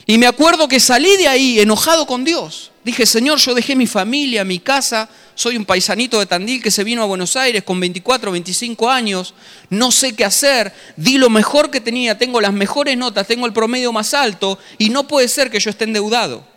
Y 0.05 0.19
me 0.19 0.27
acuerdo 0.27 0.67
que 0.67 0.81
salí 0.81 1.17
de 1.17 1.29
ahí 1.29 1.61
enojado 1.61 2.09
con 2.09 2.25
Dios. 2.25 2.73
Dije, 2.83 3.07
Señor, 3.07 3.39
yo 3.39 3.55
dejé 3.55 3.77
mi 3.77 3.87
familia, 3.87 4.45
mi 4.45 4.59
casa. 4.59 5.09
Soy 5.37 5.57
un 5.57 5.65
paisanito 5.65 6.19
de 6.19 6.27
Tandil 6.27 6.61
que 6.61 6.73
se 6.73 6.83
vino 6.83 7.05
a 7.05 7.07
Buenos 7.07 7.37
Aires 7.37 7.63
con 7.63 7.79
24, 7.79 8.33
25 8.33 8.91
años. 8.91 9.35
No 9.71 9.93
sé 9.93 10.17
qué 10.17 10.25
hacer. 10.25 10.73
Di 10.97 11.19
lo 11.19 11.31
mejor 11.31 11.71
que 11.71 11.81
tenía. 11.81 12.19
Tengo 12.19 12.41
las 12.41 12.53
mejores 12.53 12.97
notas. 12.97 13.29
Tengo 13.29 13.47
el 13.47 13.53
promedio 13.53 13.93
más 13.93 14.13
alto. 14.13 14.59
Y 14.77 14.89
no 14.89 15.07
puede 15.07 15.29
ser 15.29 15.53
que 15.53 15.61
yo 15.61 15.71
esté 15.71 15.85
endeudado 15.85 16.51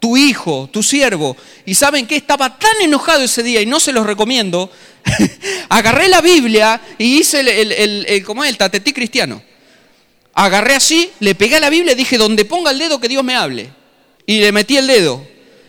tu 0.00 0.16
hijo, 0.16 0.68
tu 0.72 0.82
siervo. 0.82 1.36
Y 1.66 1.74
saben 1.74 2.06
que 2.06 2.16
estaba 2.16 2.58
tan 2.58 2.80
enojado 2.82 3.22
ese 3.22 3.42
día 3.42 3.60
y 3.60 3.66
no 3.66 3.78
se 3.78 3.92
los 3.92 4.06
recomiendo. 4.06 4.70
Agarré 5.68 6.08
la 6.08 6.20
Biblia 6.20 6.80
y 6.98 7.18
hice 7.18 7.40
el, 7.40 8.06
el, 8.06 8.24
¿cómo 8.24 8.42
es? 8.42 8.50
el 8.50 8.56
tatetí 8.58 8.92
cristiano. 8.92 9.42
Agarré 10.34 10.74
así, 10.74 11.10
le 11.20 11.34
pegué 11.34 11.56
a 11.56 11.60
la 11.60 11.70
Biblia 11.70 11.92
y 11.92 11.96
dije, 11.96 12.16
donde 12.16 12.44
ponga 12.44 12.70
el 12.70 12.78
dedo 12.78 12.98
que 12.98 13.08
Dios 13.08 13.22
me 13.22 13.36
hable. 13.36 13.70
Y 14.26 14.40
le 14.40 14.52
metí 14.52 14.76
el 14.76 14.86
dedo. 14.86 15.24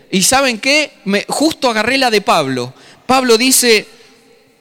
Y 0.10 0.24
saben 0.24 0.60
qué? 0.60 0.92
Me, 1.06 1.26
justo 1.28 1.70
agarré 1.70 1.98
la 1.98 2.10
de 2.10 2.22
Pablo. 2.22 2.74
Pablo 3.06 3.38
dice, 3.38 3.86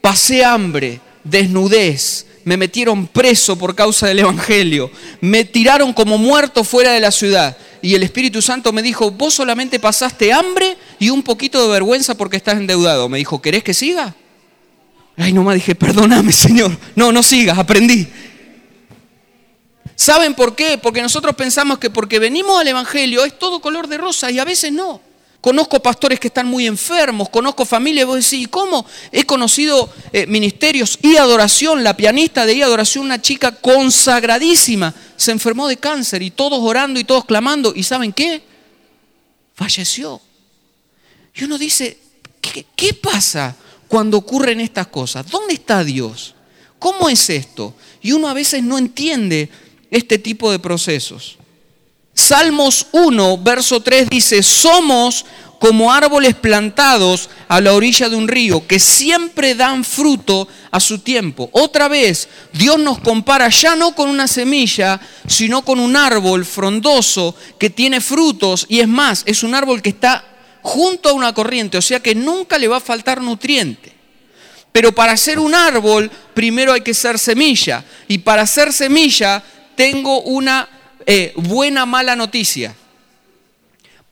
pasé 0.01 0.45
hambre, 0.45 1.01
desnudez, 1.23 2.27
me 2.51 2.57
metieron 2.57 3.07
preso 3.07 3.57
por 3.57 3.77
causa 3.77 4.09
del 4.09 4.19
Evangelio, 4.19 4.91
me 5.21 5.45
tiraron 5.45 5.93
como 5.93 6.19
muerto 6.19 6.65
fuera 6.65 6.91
de 6.91 6.99
la 6.99 7.13
ciudad 7.13 7.57
y 7.81 7.95
el 7.95 8.03
Espíritu 8.03 8.43
Santo 8.43 8.73
me 8.73 8.83
dijo, 8.83 9.13
vos 9.13 9.35
solamente 9.35 9.79
pasaste 9.79 10.33
hambre 10.33 10.77
y 10.99 11.11
un 11.11 11.23
poquito 11.23 11.63
de 11.63 11.69
vergüenza 11.69 12.17
porque 12.17 12.37
estás 12.37 12.57
endeudado. 12.57 13.09
Me 13.09 13.19
dijo, 13.19 13.41
¿querés 13.41 13.63
que 13.63 13.73
siga? 13.73 14.17
Ay, 15.17 15.33
nomás 15.33 15.55
dije, 15.55 15.77
perdóname, 15.77 16.33
Señor. 16.33 16.77
No, 16.97 17.13
no 17.13 17.23
sigas, 17.23 17.57
aprendí. 17.57 18.09
¿Saben 19.95 20.35
por 20.35 20.57
qué? 20.57 20.77
Porque 20.77 21.03
nosotros 21.03 21.37
pensamos 21.37 21.79
que 21.79 21.89
porque 21.89 22.19
venimos 22.19 22.61
al 22.61 22.67
Evangelio 22.67 23.25
es 23.25 23.39
todo 23.39 23.61
color 23.61 23.87
de 23.87 23.97
rosa 23.97 24.29
y 24.33 24.41
a 24.41 24.45
veces 24.45 24.73
no. 24.73 25.01
Conozco 25.41 25.81
pastores 25.81 26.21
que 26.21 26.29
están 26.29 26.47
muy 26.47 26.67
enfermos, 26.67 27.31
conozco 27.31 27.65
familias, 27.65 28.07
vos 28.07 28.31
decís, 28.31 28.47
¿cómo? 28.49 28.85
He 29.11 29.25
conocido 29.25 29.91
eh, 30.13 30.27
ministerios 30.27 30.99
y 31.01 31.17
adoración, 31.17 31.83
la 31.83 31.97
pianista 31.97 32.45
de 32.45 32.55
y 32.55 32.63
adoración, 32.63 33.07
una 33.07 33.23
chica 33.23 33.53
consagradísima, 33.53 34.95
se 35.17 35.33
enfermó 35.33 35.67
de 35.67 35.79
cáncer 35.79 36.21
y 36.21 36.31
todos 36.31 36.59
orando 36.61 37.01
y 37.01 37.05
todos 37.05 37.25
clamando, 37.25 37.73
¿y 37.75 37.83
saben 37.83 38.13
qué? 38.13 38.43
Falleció. 39.55 40.21
Y 41.35 41.45
uno 41.45 41.57
dice, 41.57 41.97
¿qué, 42.43 42.67
qué 42.77 42.93
pasa 42.93 43.57
cuando 43.89 44.19
ocurren 44.19 44.61
estas 44.61 44.89
cosas? 44.89 45.27
¿Dónde 45.31 45.55
está 45.55 45.83
Dios? 45.85 46.35
¿Cómo 46.79 47.09
es 47.09 47.31
esto? 47.31 47.75
Y 48.03 48.13
uno 48.13 48.29
a 48.29 48.35
veces 48.35 48.63
no 48.63 48.77
entiende 48.77 49.49
este 49.91 50.19
tipo 50.19 50.51
de 50.53 50.59
procesos. 50.59 51.39
Salmos 52.31 52.87
1, 52.93 53.39
verso 53.39 53.81
3 53.81 54.09
dice, 54.09 54.45
somos 54.45 55.27
como 55.59 55.93
árboles 55.93 56.37
plantados 56.37 57.29
a 57.49 57.61
la 57.61 57.73
orilla 57.73 58.09
de 58.09 58.15
un 58.15 58.29
río, 58.29 58.69
que 58.69 58.79
siempre 58.79 59.57
dan 59.57 59.83
fruto 59.83 60.47
a 60.71 60.79
su 60.79 61.01
tiempo. 61.01 61.51
Otra 61.51 61.89
vez, 61.89 62.29
Dios 62.53 62.79
nos 62.79 63.01
compara 63.01 63.49
ya 63.49 63.75
no 63.75 63.97
con 63.97 64.09
una 64.09 64.29
semilla, 64.29 65.01
sino 65.27 65.63
con 65.63 65.81
un 65.81 65.97
árbol 65.97 66.45
frondoso 66.45 67.35
que 67.59 67.69
tiene 67.69 68.01
frutos, 68.01 68.65
y 68.69 68.79
es 68.79 68.87
más, 68.87 69.25
es 69.27 69.43
un 69.43 69.57
árbol 69.57 69.83
que 69.83 69.89
está 69.89 70.25
junto 70.63 71.09
a 71.09 71.15
una 71.15 71.35
corriente, 71.35 71.79
o 71.79 71.83
sea 71.83 71.99
que 71.99 72.15
nunca 72.15 72.59
le 72.59 72.69
va 72.69 72.77
a 72.77 72.81
faltar 72.81 73.21
nutriente. 73.21 73.93
Pero 74.71 74.93
para 74.93 75.17
ser 75.17 75.41
un 75.41 75.53
árbol, 75.53 76.09
primero 76.33 76.73
hay 76.73 76.83
que 76.83 76.95
ser 76.95 77.19
semilla, 77.19 77.85
y 78.07 78.19
para 78.19 78.47
ser 78.47 78.73
semilla 78.73 79.43
tengo 79.75 80.21
una 80.21 80.69
eh, 81.07 81.33
buena, 81.37 81.87
mala 81.87 82.17
noticia. 82.17 82.75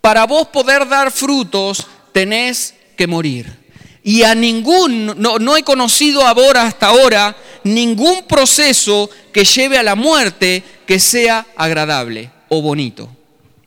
Para 0.01 0.27
vos 0.27 0.49
poder 0.49 0.89
dar 0.89 1.11
frutos, 1.11 1.87
tenés 2.13 2.75
que 2.97 3.07
morir. 3.07 3.59
Y 4.03 4.23
a 4.23 4.35
ningún, 4.35 5.21
no, 5.21 5.39
no 5.39 5.57
he 5.57 5.63
conocido 5.63 6.27
ahora 6.27 6.63
hasta 6.63 6.87
ahora 6.87 7.37
ningún 7.65 8.25
proceso 8.27 9.11
que 9.33 9.45
lleve 9.45 9.79
a 9.79 9.83
la 9.83 9.95
muerte 9.95 10.63
que 10.87 10.99
sea 10.99 11.47
agradable 11.57 12.31
o 12.49 12.63
bonito. 12.63 13.09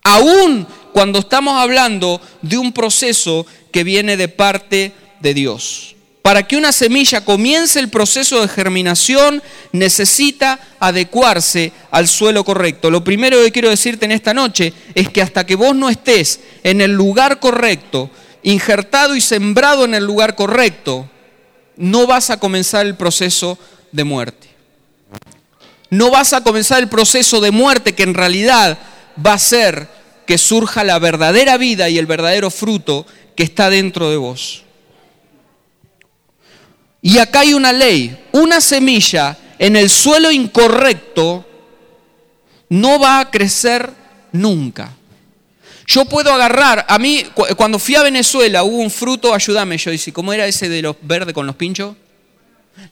Aún 0.04 0.68
cuando 0.94 1.20
estamos 1.20 1.54
hablando 1.56 2.20
de 2.42 2.58
un 2.58 2.74
proceso 2.74 3.46
que 3.72 3.84
viene 3.84 4.18
de 4.18 4.28
parte 4.28 4.94
de 5.20 5.34
Dios. 5.34 5.96
Para 6.22 6.48
que 6.48 6.56
una 6.56 6.72
semilla 6.72 7.26
comience 7.26 7.80
el 7.80 7.90
proceso 7.90 8.42
de 8.42 8.48
germinación 8.48 9.42
necesita 9.72 10.60
adecuarse 10.80 11.72
al 11.90 12.08
suelo 12.08 12.44
correcto. 12.44 12.92
Lo 12.92 13.04
primero 13.04 13.42
que 13.42 13.52
quiero 13.52 13.70
decirte 13.70 14.06
en 14.06 14.12
esta 14.12 14.34
noche 14.34 14.74
es 14.94 15.10
que 15.10 15.22
hasta 15.22 15.46
que 15.46 15.56
vos 15.56 15.76
no 15.76 15.90
estés 15.90 16.40
en 16.64 16.82
el 16.82 16.92
lugar 16.92 17.40
correcto, 17.40 18.12
injertado 18.44 19.16
y 19.16 19.22
sembrado 19.22 19.84
en 19.84 19.96
el 19.96 20.06
lugar 20.06 20.36
correcto, 20.36 21.10
no 21.76 22.06
vas 22.06 22.30
a 22.30 22.38
comenzar 22.38 22.86
el 22.86 22.96
proceso 22.96 23.58
de 23.92 24.04
muerte. 24.04 24.48
No 25.90 26.12
vas 26.12 26.34
a 26.34 26.42
comenzar 26.42 26.82
el 26.82 26.88
proceso 26.88 27.42
de 27.42 27.52
muerte 27.52 27.96
que 27.96 28.04
en 28.04 28.14
realidad 28.14 28.78
va 29.26 29.34
a 29.34 29.40
ser 29.40 29.90
que 30.28 30.38
surja 30.38 30.84
la 30.84 31.00
verdadera 31.00 31.58
vida 31.58 31.90
y 31.90 31.98
el 31.98 32.06
verdadero 32.06 32.52
fruto 32.52 33.06
que 33.36 33.44
está 33.44 33.70
dentro 33.70 34.10
de 34.10 34.18
vos. 34.18 34.64
Y 37.02 37.18
acá 37.18 37.40
hay 37.42 37.54
una 37.54 37.74
ley, 37.74 38.26
una 38.32 38.62
semilla 38.62 39.38
en 39.58 39.76
el 39.76 39.90
suelo 39.90 40.32
incorrecto 40.32 41.46
no 42.70 43.00
va 43.00 43.20
a 43.20 43.30
crecer 43.30 43.92
nunca. 44.32 44.96
Yo 45.86 46.06
puedo 46.06 46.32
agarrar, 46.32 46.86
a 46.88 46.98
mí 46.98 47.26
cuando 47.58 47.78
fui 47.78 47.96
a 47.96 48.02
Venezuela 48.04 48.64
hubo 48.64 48.78
un 48.78 48.90
fruto, 48.90 49.34
ayúdame 49.34 49.78
yo, 49.78 49.92
¿cómo 50.14 50.32
era 50.32 50.48
ese 50.48 50.70
de 50.70 50.82
los 50.82 50.96
verdes 51.02 51.34
con 51.34 51.46
los 51.46 51.56
pinchos? 51.56 51.96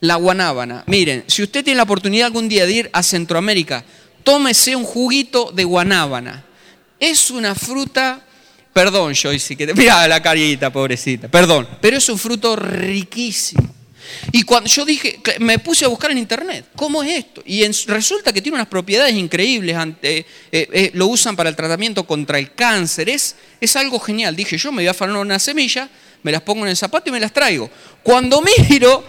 La 0.01 0.15
guanábana. 0.15 0.83
Miren, 0.85 1.23
si 1.27 1.41
usted 1.41 1.63
tiene 1.63 1.77
la 1.77 1.83
oportunidad 1.83 2.27
algún 2.27 2.49
día 2.49 2.65
de 2.65 2.73
ir 2.73 2.89
a 2.91 3.01
Centroamérica, 3.01 3.85
tómese 4.23 4.75
un 4.75 4.83
juguito 4.83 5.51
de 5.53 5.63
guanábana. 5.63 6.43
Es 6.99 7.31
una 7.31 7.55
fruta, 7.55 8.21
perdón 8.73 9.13
Joyce, 9.15 9.55
que 9.55 9.65
te 9.65 9.73
mira 9.75 10.07
la 10.07 10.21
carita, 10.21 10.71
pobrecita, 10.71 11.29
perdón, 11.29 11.67
pero 11.79 11.97
es 11.97 12.09
un 12.09 12.19
fruto 12.19 12.55
riquísimo. 12.55 13.78
Y 14.31 14.43
cuando 14.43 14.69
yo 14.69 14.85
dije, 14.85 15.19
me 15.39 15.59
puse 15.59 15.85
a 15.85 15.87
buscar 15.87 16.11
en 16.11 16.17
internet, 16.17 16.65
¿cómo 16.75 17.03
es 17.03 17.19
esto? 17.19 17.41
Y 17.45 17.65
resulta 17.87 18.33
que 18.33 18.41
tiene 18.41 18.55
unas 18.55 18.67
propiedades 18.67 19.15
increíbles, 19.15 19.75
ante, 19.75 20.19
eh, 20.19 20.25
eh, 20.51 20.91
lo 20.93 21.07
usan 21.07 21.35
para 21.35 21.49
el 21.49 21.55
tratamiento 21.55 22.05
contra 22.05 22.39
el 22.39 22.53
cáncer, 22.53 23.09
es, 23.09 23.35
es 23.59 23.75
algo 23.75 23.99
genial. 23.99 24.35
Dije, 24.35 24.57
yo 24.57 24.71
me 24.71 24.77
voy 24.83 24.87
a 24.87 24.91
afanar 24.91 25.17
una 25.17 25.39
semilla, 25.39 25.89
me 26.23 26.31
las 26.31 26.41
pongo 26.41 26.63
en 26.63 26.69
el 26.69 26.77
zapato 26.77 27.09
y 27.09 27.11
me 27.11 27.19
las 27.19 27.33
traigo. 27.33 27.69
Cuando 28.03 28.41
miro, 28.69 29.03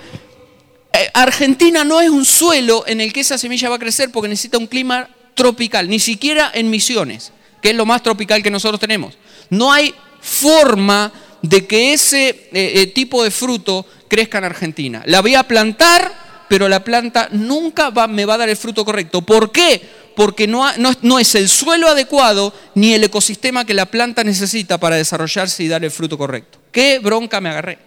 eh, 0.92 1.08
Argentina 1.14 1.84
no 1.84 2.00
es 2.00 2.10
un 2.10 2.24
suelo 2.24 2.84
en 2.86 3.00
el 3.00 3.12
que 3.12 3.20
esa 3.20 3.38
semilla 3.38 3.68
va 3.68 3.76
a 3.76 3.80
crecer 3.80 4.10
porque 4.10 4.28
necesita 4.28 4.58
un 4.58 4.66
clima 4.66 5.08
tropical, 5.34 5.88
ni 5.88 5.98
siquiera 5.98 6.50
en 6.54 6.70
Misiones, 6.70 7.32
que 7.62 7.70
es 7.70 7.76
lo 7.76 7.86
más 7.86 8.02
tropical 8.02 8.42
que 8.42 8.50
nosotros 8.50 8.80
tenemos. 8.80 9.16
No 9.48 9.72
hay 9.72 9.94
forma 10.20 11.12
de 11.42 11.66
que 11.66 11.92
ese 11.92 12.90
tipo 12.94 13.22
de 13.24 13.30
fruto 13.30 13.86
crezca 14.08 14.38
en 14.38 14.44
Argentina. 14.44 15.02
La 15.06 15.20
voy 15.20 15.34
a 15.34 15.44
plantar, 15.44 16.46
pero 16.48 16.68
la 16.68 16.84
planta 16.84 17.28
nunca 17.32 17.90
me 18.08 18.24
va 18.24 18.34
a 18.34 18.38
dar 18.38 18.48
el 18.48 18.56
fruto 18.56 18.84
correcto. 18.84 19.22
¿Por 19.22 19.52
qué? 19.52 19.80
porque 20.20 20.46
no, 20.46 20.66
no, 21.02 21.18
es 21.18 21.34
el 21.34 21.48
suelo 21.48 21.88
adecuado 21.88 22.52
ni 22.74 22.92
el 22.92 23.04
ecosistema 23.04 23.64
que 23.64 23.72
la 23.72 23.86
planta 23.86 24.24
necesita 24.24 24.78
para 24.78 24.96
desarrollarse 24.96 25.62
y 25.62 25.68
dar 25.68 25.82
el 25.82 25.90
fruto 25.90 26.18
correcto. 26.18 26.58
¿Qué 26.72 26.98
bronca 26.98 27.40
me 27.40 27.48
agarré? 27.48 27.78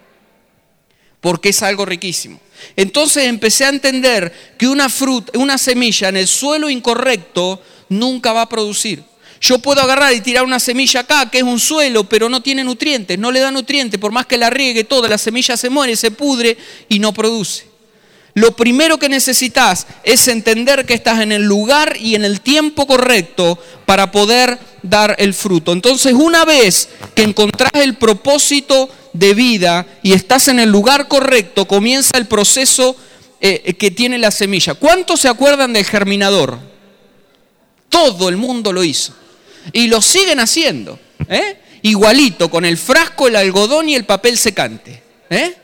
Porque 1.20 1.50
es 1.50 1.62
algo 1.62 1.84
riquísimo. 1.84 2.40
Entonces 2.74 3.28
empecé 3.28 3.66
a 3.66 3.68
entender 3.68 4.32
que 4.58 4.66
una 4.66 4.88
fruta, 4.88 5.38
una 5.38 5.58
semilla 5.58 6.08
en 6.08 6.16
el 6.16 6.26
suelo 6.26 6.68
incorrecto 6.68 7.62
nunca 7.88 8.32
va 8.32 8.42
a 8.42 8.48
producir. 8.48 9.04
Yo 9.40 9.58
puedo 9.58 9.80
agarrar 9.80 10.12
y 10.14 10.20
tirar 10.20 10.44
una 10.44 10.60
semilla 10.60 11.00
acá, 11.00 11.30
que 11.30 11.38
es 11.38 11.44
un 11.44 11.60
suelo, 11.60 12.04
pero 12.04 12.28
no 12.28 12.42
tiene 12.42 12.64
nutrientes, 12.64 13.18
no 13.18 13.30
le 13.30 13.40
da 13.40 13.50
nutrientes, 13.50 14.00
por 14.00 14.12
más 14.12 14.26
que 14.26 14.38
la 14.38 14.50
riegue 14.50 14.84
toda, 14.84 15.08
la 15.08 15.18
semilla 15.18 15.56
se 15.56 15.70
muere, 15.70 15.96
se 15.96 16.10
pudre 16.10 16.56
y 16.88 16.98
no 16.98 17.12
produce. 17.12 17.74
Lo 18.34 18.56
primero 18.56 18.98
que 18.98 19.08
necesitas 19.08 19.86
es 20.02 20.26
entender 20.26 20.86
que 20.86 20.94
estás 20.94 21.20
en 21.20 21.30
el 21.30 21.42
lugar 21.42 21.96
y 22.00 22.16
en 22.16 22.24
el 22.24 22.40
tiempo 22.40 22.86
correcto 22.86 23.58
para 23.86 24.10
poder 24.10 24.58
dar 24.82 25.14
el 25.18 25.34
fruto. 25.34 25.72
Entonces, 25.72 26.12
una 26.14 26.44
vez 26.44 26.88
que 27.14 27.22
encontrás 27.22 27.70
el 27.74 27.94
propósito 27.94 28.90
de 29.12 29.34
vida 29.34 29.86
y 30.02 30.14
estás 30.14 30.48
en 30.48 30.58
el 30.58 30.68
lugar 30.68 31.06
correcto, 31.06 31.66
comienza 31.66 32.18
el 32.18 32.26
proceso 32.26 32.96
eh, 33.40 33.74
que 33.74 33.92
tiene 33.92 34.18
la 34.18 34.32
semilla. 34.32 34.74
¿Cuántos 34.74 35.20
se 35.20 35.28
acuerdan 35.28 35.72
del 35.72 35.84
germinador? 35.84 36.58
Todo 37.88 38.28
el 38.28 38.36
mundo 38.36 38.72
lo 38.72 38.82
hizo. 38.82 39.14
Y 39.72 39.86
lo 39.86 40.02
siguen 40.02 40.40
haciendo. 40.40 40.98
¿eh? 41.28 41.56
Igualito, 41.82 42.50
con 42.50 42.64
el 42.64 42.78
frasco, 42.78 43.28
el 43.28 43.36
algodón 43.36 43.88
y 43.88 43.94
el 43.94 44.04
papel 44.04 44.38
secante. 44.38 45.02
¿eh? 45.30 45.54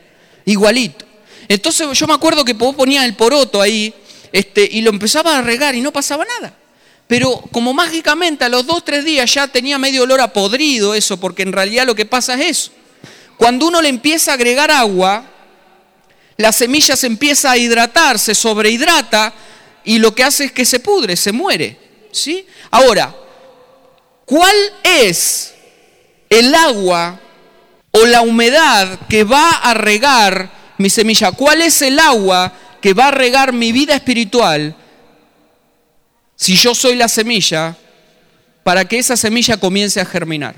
Igualito. 0.45 1.05
Entonces 1.47 1.97
yo 1.97 2.07
me 2.07 2.13
acuerdo 2.13 2.45
que 2.45 2.53
vos 2.53 2.75
ponías 2.75 3.05
el 3.05 3.15
poroto 3.15 3.61
ahí 3.61 3.93
este, 4.31 4.67
y 4.71 4.81
lo 4.81 4.89
empezaba 4.89 5.37
a 5.37 5.41
regar 5.41 5.75
y 5.75 5.81
no 5.81 5.91
pasaba 5.91 6.25
nada. 6.25 6.53
Pero 7.07 7.41
como 7.51 7.73
mágicamente 7.73 8.45
a 8.45 8.49
los 8.49 8.65
dos, 8.65 8.85
tres 8.85 9.03
días 9.03 9.33
ya 9.33 9.47
tenía 9.47 9.77
medio 9.77 10.03
olor 10.03 10.21
a 10.21 10.31
podrido 10.31 10.95
eso, 10.95 11.19
porque 11.19 11.41
en 11.41 11.51
realidad 11.51 11.85
lo 11.85 11.95
que 11.95 12.05
pasa 12.05 12.35
es 12.35 12.59
eso. 12.59 12.71
Cuando 13.35 13.67
uno 13.67 13.81
le 13.81 13.89
empieza 13.89 14.31
a 14.31 14.35
agregar 14.35 14.71
agua, 14.71 15.25
la 16.37 16.51
semilla 16.51 16.95
se 16.95 17.07
empieza 17.07 17.51
a 17.51 17.57
hidratar, 17.57 18.17
se 18.17 18.33
sobrehidrata 18.33 19.33
y 19.83 19.99
lo 19.99 20.15
que 20.15 20.23
hace 20.23 20.45
es 20.45 20.51
que 20.51 20.63
se 20.63 20.79
pudre, 20.79 21.15
se 21.15 21.31
muere. 21.31 21.77
¿sí? 22.11 22.45
Ahora, 22.69 23.13
¿cuál 24.31 24.55
es 24.81 25.53
el 26.29 26.55
agua 26.55 27.19
o 27.91 28.05
la 28.05 28.21
humedad 28.21 28.97
que 29.09 29.25
va 29.25 29.49
a 29.49 29.73
regar 29.73 30.49
mi 30.77 30.89
semilla? 30.89 31.33
¿Cuál 31.33 31.61
es 31.61 31.81
el 31.81 31.99
agua 31.99 32.53
que 32.79 32.93
va 32.93 33.09
a 33.09 33.11
regar 33.11 33.51
mi 33.51 33.73
vida 33.73 33.93
espiritual 33.93 34.73
si 36.37 36.55
yo 36.55 36.73
soy 36.73 36.95
la 36.95 37.09
semilla 37.09 37.75
para 38.63 38.85
que 38.85 38.99
esa 38.99 39.17
semilla 39.17 39.57
comience 39.57 39.99
a 39.99 40.05
germinar? 40.05 40.55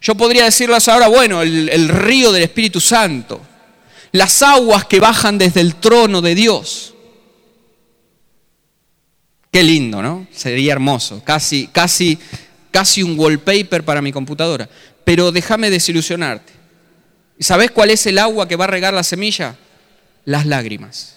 Yo 0.00 0.14
podría 0.14 0.44
decirles 0.44 0.88
ahora, 0.88 1.08
bueno, 1.08 1.42
el, 1.42 1.68
el 1.68 1.90
río 1.90 2.32
del 2.32 2.44
Espíritu 2.44 2.80
Santo, 2.80 3.42
las 4.12 4.40
aguas 4.42 4.86
que 4.86 4.98
bajan 4.98 5.36
desde 5.36 5.60
el 5.60 5.74
trono 5.74 6.22
de 6.22 6.34
Dios. 6.34 6.94
Qué 9.52 9.62
lindo, 9.62 10.00
¿no? 10.00 10.26
Sería 10.32 10.72
hermoso, 10.72 11.22
casi, 11.24 11.66
casi, 11.66 12.18
casi 12.70 13.02
un 13.02 13.18
wallpaper 13.18 13.84
para 13.84 14.02
mi 14.02 14.12
computadora. 14.12 14.68
Pero 15.04 15.32
déjame 15.32 15.70
desilusionarte. 15.70 16.52
¿Y 17.38 17.44
sabes 17.44 17.70
cuál 17.70 17.90
es 17.90 18.06
el 18.06 18.18
agua 18.18 18.48
que 18.48 18.56
va 18.56 18.64
a 18.64 18.68
regar 18.68 18.92
la 18.92 19.04
semilla? 19.04 19.56
Las 20.24 20.44
lágrimas. 20.46 21.16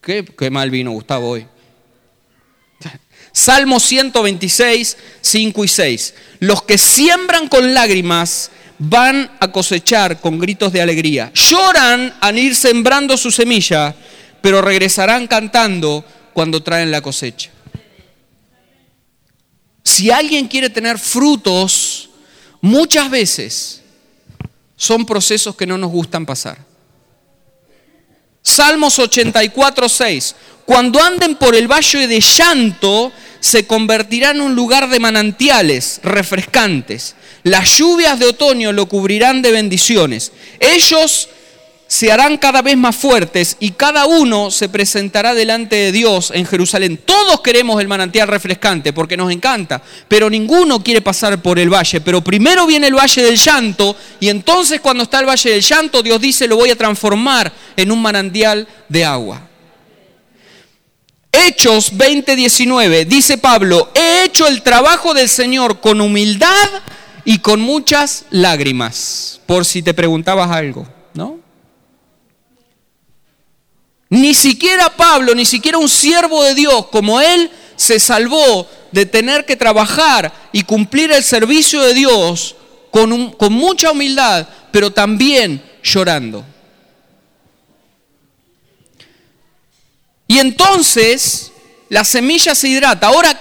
¿Qué, 0.00 0.24
qué 0.24 0.50
mal 0.50 0.70
vino 0.70 0.92
Gustavo 0.92 1.30
hoy. 1.30 1.46
Salmo 3.32 3.78
126, 3.78 4.96
5 5.20 5.64
y 5.64 5.68
6. 5.68 6.14
Los 6.40 6.62
que 6.62 6.78
siembran 6.78 7.48
con 7.48 7.74
lágrimas 7.74 8.50
van 8.78 9.30
a 9.40 9.50
cosechar 9.50 10.20
con 10.20 10.38
gritos 10.38 10.72
de 10.72 10.80
alegría. 10.80 11.32
Lloran 11.34 12.14
al 12.20 12.38
ir 12.38 12.54
sembrando 12.54 13.16
su 13.16 13.30
semilla, 13.30 13.94
pero 14.40 14.62
regresarán 14.62 15.26
cantando 15.26 16.04
cuando 16.32 16.62
traen 16.62 16.90
la 16.90 17.00
cosecha. 17.00 17.50
Si 19.88 20.10
alguien 20.10 20.48
quiere 20.48 20.68
tener 20.68 20.98
frutos, 20.98 22.10
muchas 22.60 23.08
veces 23.08 23.80
son 24.76 25.06
procesos 25.06 25.56
que 25.56 25.66
no 25.66 25.78
nos 25.78 25.90
gustan 25.90 26.26
pasar. 26.26 26.58
Salmos 28.42 28.98
84, 28.98 29.88
6. 29.88 30.34
Cuando 30.66 31.02
anden 31.02 31.36
por 31.36 31.54
el 31.54 31.72
valle 31.72 32.06
de 32.06 32.20
llanto, 32.20 33.10
se 33.40 33.66
convertirán 33.66 34.36
en 34.36 34.42
un 34.42 34.54
lugar 34.54 34.90
de 34.90 35.00
manantiales 35.00 36.00
refrescantes. 36.02 37.14
Las 37.42 37.78
lluvias 37.78 38.18
de 38.18 38.26
otoño 38.26 38.72
lo 38.72 38.90
cubrirán 38.90 39.40
de 39.40 39.52
bendiciones. 39.52 40.32
Ellos 40.60 41.30
se 41.88 42.12
harán 42.12 42.36
cada 42.36 42.60
vez 42.60 42.76
más 42.76 42.94
fuertes 42.94 43.56
y 43.60 43.70
cada 43.70 44.04
uno 44.04 44.50
se 44.50 44.68
presentará 44.68 45.32
delante 45.32 45.74
de 45.74 45.90
Dios 45.90 46.30
en 46.34 46.44
Jerusalén. 46.44 47.00
Todos 47.02 47.40
queremos 47.40 47.80
el 47.80 47.88
manantial 47.88 48.28
refrescante 48.28 48.92
porque 48.92 49.16
nos 49.16 49.32
encanta, 49.32 49.82
pero 50.06 50.28
ninguno 50.28 50.84
quiere 50.84 51.00
pasar 51.00 51.40
por 51.40 51.58
el 51.58 51.72
valle. 51.72 52.02
Pero 52.02 52.20
primero 52.20 52.66
viene 52.66 52.88
el 52.88 52.94
valle 52.94 53.22
del 53.22 53.38
llanto 53.38 53.96
y 54.20 54.28
entonces 54.28 54.82
cuando 54.82 55.04
está 55.04 55.20
el 55.20 55.26
valle 55.26 55.50
del 55.50 55.62
llanto 55.62 56.02
Dios 56.02 56.20
dice 56.20 56.46
lo 56.46 56.56
voy 56.56 56.70
a 56.70 56.76
transformar 56.76 57.50
en 57.74 57.90
un 57.90 58.02
manantial 58.02 58.68
de 58.86 59.04
agua. 59.06 59.48
Hechos 61.32 61.94
20:19 61.94 63.06
dice 63.06 63.38
Pablo, 63.38 63.90
he 63.94 64.24
hecho 64.24 64.46
el 64.46 64.60
trabajo 64.60 65.14
del 65.14 65.30
Señor 65.30 65.80
con 65.80 66.02
humildad 66.02 66.68
y 67.24 67.38
con 67.38 67.60
muchas 67.60 68.26
lágrimas, 68.28 69.40
por 69.46 69.64
si 69.64 69.82
te 69.82 69.94
preguntabas 69.94 70.50
algo, 70.50 70.86
¿no? 71.14 71.47
Ni 74.10 74.34
siquiera 74.34 74.88
Pablo, 74.96 75.34
ni 75.34 75.44
siquiera 75.44 75.78
un 75.78 75.88
siervo 75.88 76.42
de 76.42 76.54
Dios 76.54 76.86
como 76.86 77.20
él, 77.20 77.50
se 77.76 78.00
salvó 78.00 78.66
de 78.90 79.06
tener 79.06 79.44
que 79.44 79.56
trabajar 79.56 80.32
y 80.52 80.62
cumplir 80.62 81.12
el 81.12 81.22
servicio 81.22 81.82
de 81.82 81.94
Dios 81.94 82.56
con, 82.90 83.36
mucha 83.50 83.92
humildad, 83.92 84.48
pero 84.70 84.90
también 84.92 85.62
llorando. 85.82 86.44
Y 90.26 90.38
entonces 90.38 91.52
la 91.88 92.04
semilla 92.04 92.54
se 92.54 92.68
hidrata. 92.68 93.08
Ahora, 93.08 93.40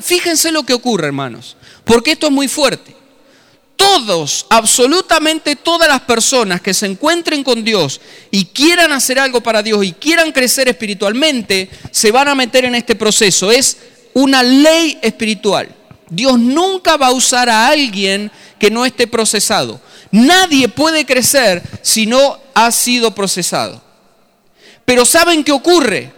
fíjense 0.00 0.50
lo 0.52 0.62
que 0.64 0.74
ocurre, 0.74 1.06
hermanos, 1.06 1.56
porque 1.84 2.12
esto 2.12 2.26
es 2.26 2.32
muy 2.32 2.48
fuerte 2.48 3.03
todos, 3.76 4.46
absolutamente 4.50 5.56
todas 5.56 5.88
las 5.88 6.00
personas 6.00 6.60
que 6.60 6.74
se 6.74 6.86
encuentren 6.86 7.42
con 7.42 7.64
Dios 7.64 8.00
y 8.30 8.46
quieran 8.46 8.92
hacer 8.92 9.18
algo 9.18 9.40
para 9.40 9.62
Dios 9.62 9.84
y 9.84 9.92
quieran 9.92 10.32
crecer 10.32 10.68
espiritualmente, 10.68 11.68
se 11.90 12.10
van 12.10 12.28
a 12.28 12.34
meter 12.34 12.64
en 12.64 12.74
este 12.74 12.94
proceso. 12.94 13.50
Es 13.50 13.76
una 14.12 14.42
ley 14.42 14.98
espiritual. 15.02 15.68
Dios 16.08 16.38
nunca 16.38 16.96
va 16.96 17.08
a 17.08 17.12
usar 17.12 17.48
a 17.48 17.68
alguien 17.68 18.30
que 18.58 18.70
no 18.70 18.84
esté 18.84 19.06
procesado. 19.06 19.80
Nadie 20.10 20.68
puede 20.68 21.04
crecer 21.04 21.62
si 21.82 22.06
no 22.06 22.38
ha 22.54 22.70
sido 22.70 23.14
procesado. 23.14 23.82
Pero 24.84 25.04
¿saben 25.04 25.42
qué 25.42 25.52
ocurre? 25.52 26.12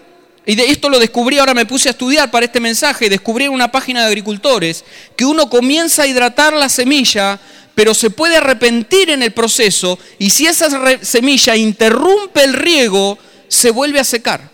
Y 0.49 0.55
de 0.55 0.71
esto 0.71 0.89
lo 0.89 1.01
descubrí, 1.01 1.39
ahora 1.39 1.55
me 1.55 1.67
puse 1.67 1.89
a 1.89 1.91
estudiar 1.91 2.31
para 2.31 2.47
este 2.47 2.61
mensaje, 2.61 3.11
descubrí 3.11 3.47
en 3.47 3.53
una 3.53 3.73
página 3.73 4.03
de 4.03 4.07
agricultores 4.07 4.85
que 5.17 5.25
uno 5.25 5.51
comienza 5.51 6.05
a 6.05 6.07
hidratar 6.07 6.53
la 6.53 6.69
semilla, 6.69 7.41
pero 7.75 7.93
se 7.93 8.11
puede 8.11 8.37
arrepentir 8.37 9.11
en 9.11 9.25
el 9.25 9.33
proceso 9.33 9.99
y 10.21 10.31
si 10.31 10.47
esa 10.47 10.69
semilla 11.03 11.57
interrumpe 11.57 12.45
el 12.45 12.53
riego, 12.53 13.19
se 13.49 13.73
vuelve 13.73 13.99
a 13.99 14.05
secar. 14.05 14.49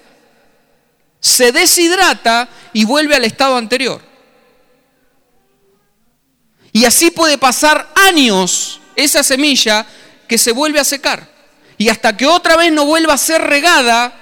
Se 1.20 1.52
deshidrata 1.52 2.48
y 2.72 2.84
vuelve 2.84 3.14
al 3.14 3.26
estado 3.26 3.56
anterior. 3.56 4.00
Y 6.72 6.86
así 6.86 7.10
puede 7.10 7.36
pasar 7.36 7.92
años 7.94 8.80
esa 8.96 9.22
semilla 9.22 9.86
que 10.26 10.38
se 10.38 10.52
vuelve 10.52 10.80
a 10.80 10.84
secar. 10.84 11.30
Y 11.76 11.90
hasta 11.90 12.16
que 12.16 12.24
otra 12.24 12.56
vez 12.56 12.72
no 12.72 12.86
vuelva 12.86 13.12
a 13.12 13.18
ser 13.18 13.42
regada, 13.42 14.21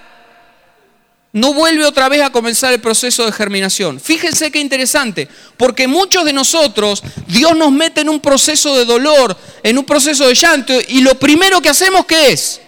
no 1.33 1.55
vuelve 1.55 1.85
otra 1.85 2.09
vez 2.09 2.23
a 2.23 2.31
comenzar 2.31 2.73
el 2.73 2.81
proceso 2.81 3.25
de 3.25 3.33
germinación. 3.33 4.01
Fíjense 4.01 4.51
qué 4.51 4.59
interesante, 4.59 5.29
porque 5.57 5.87
muchos 5.87 6.25
de 6.25 6.33
nosotros, 6.33 7.03
Dios 7.29 7.57
nos 7.57 7.71
mete 7.71 8.01
en 8.01 8.09
un 8.09 8.21
proceso 8.21 8.77
de 8.77 8.85
dolor, 8.85 9.37
en 9.63 9.79
un 9.79 9.85
proceso 9.85 10.27
de 10.27 10.35
llanto, 10.35 10.73
y 10.89 11.03
lo 11.03 11.15
primero 11.15 11.61
que 11.61 11.69
hacemos, 11.69 12.05
¿qué 12.07 12.33
es? 12.33 12.61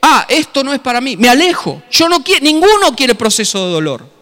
Ah, 0.00 0.24
esto 0.28 0.62
no 0.62 0.72
es 0.72 0.78
para 0.78 1.00
mí, 1.00 1.16
me 1.16 1.28
alejo. 1.28 1.82
Yo 1.90 2.08
no 2.08 2.22
quiero, 2.22 2.44
ninguno 2.44 2.94
quiere 2.94 3.16
proceso 3.16 3.66
de 3.66 3.72
dolor. 3.72 4.16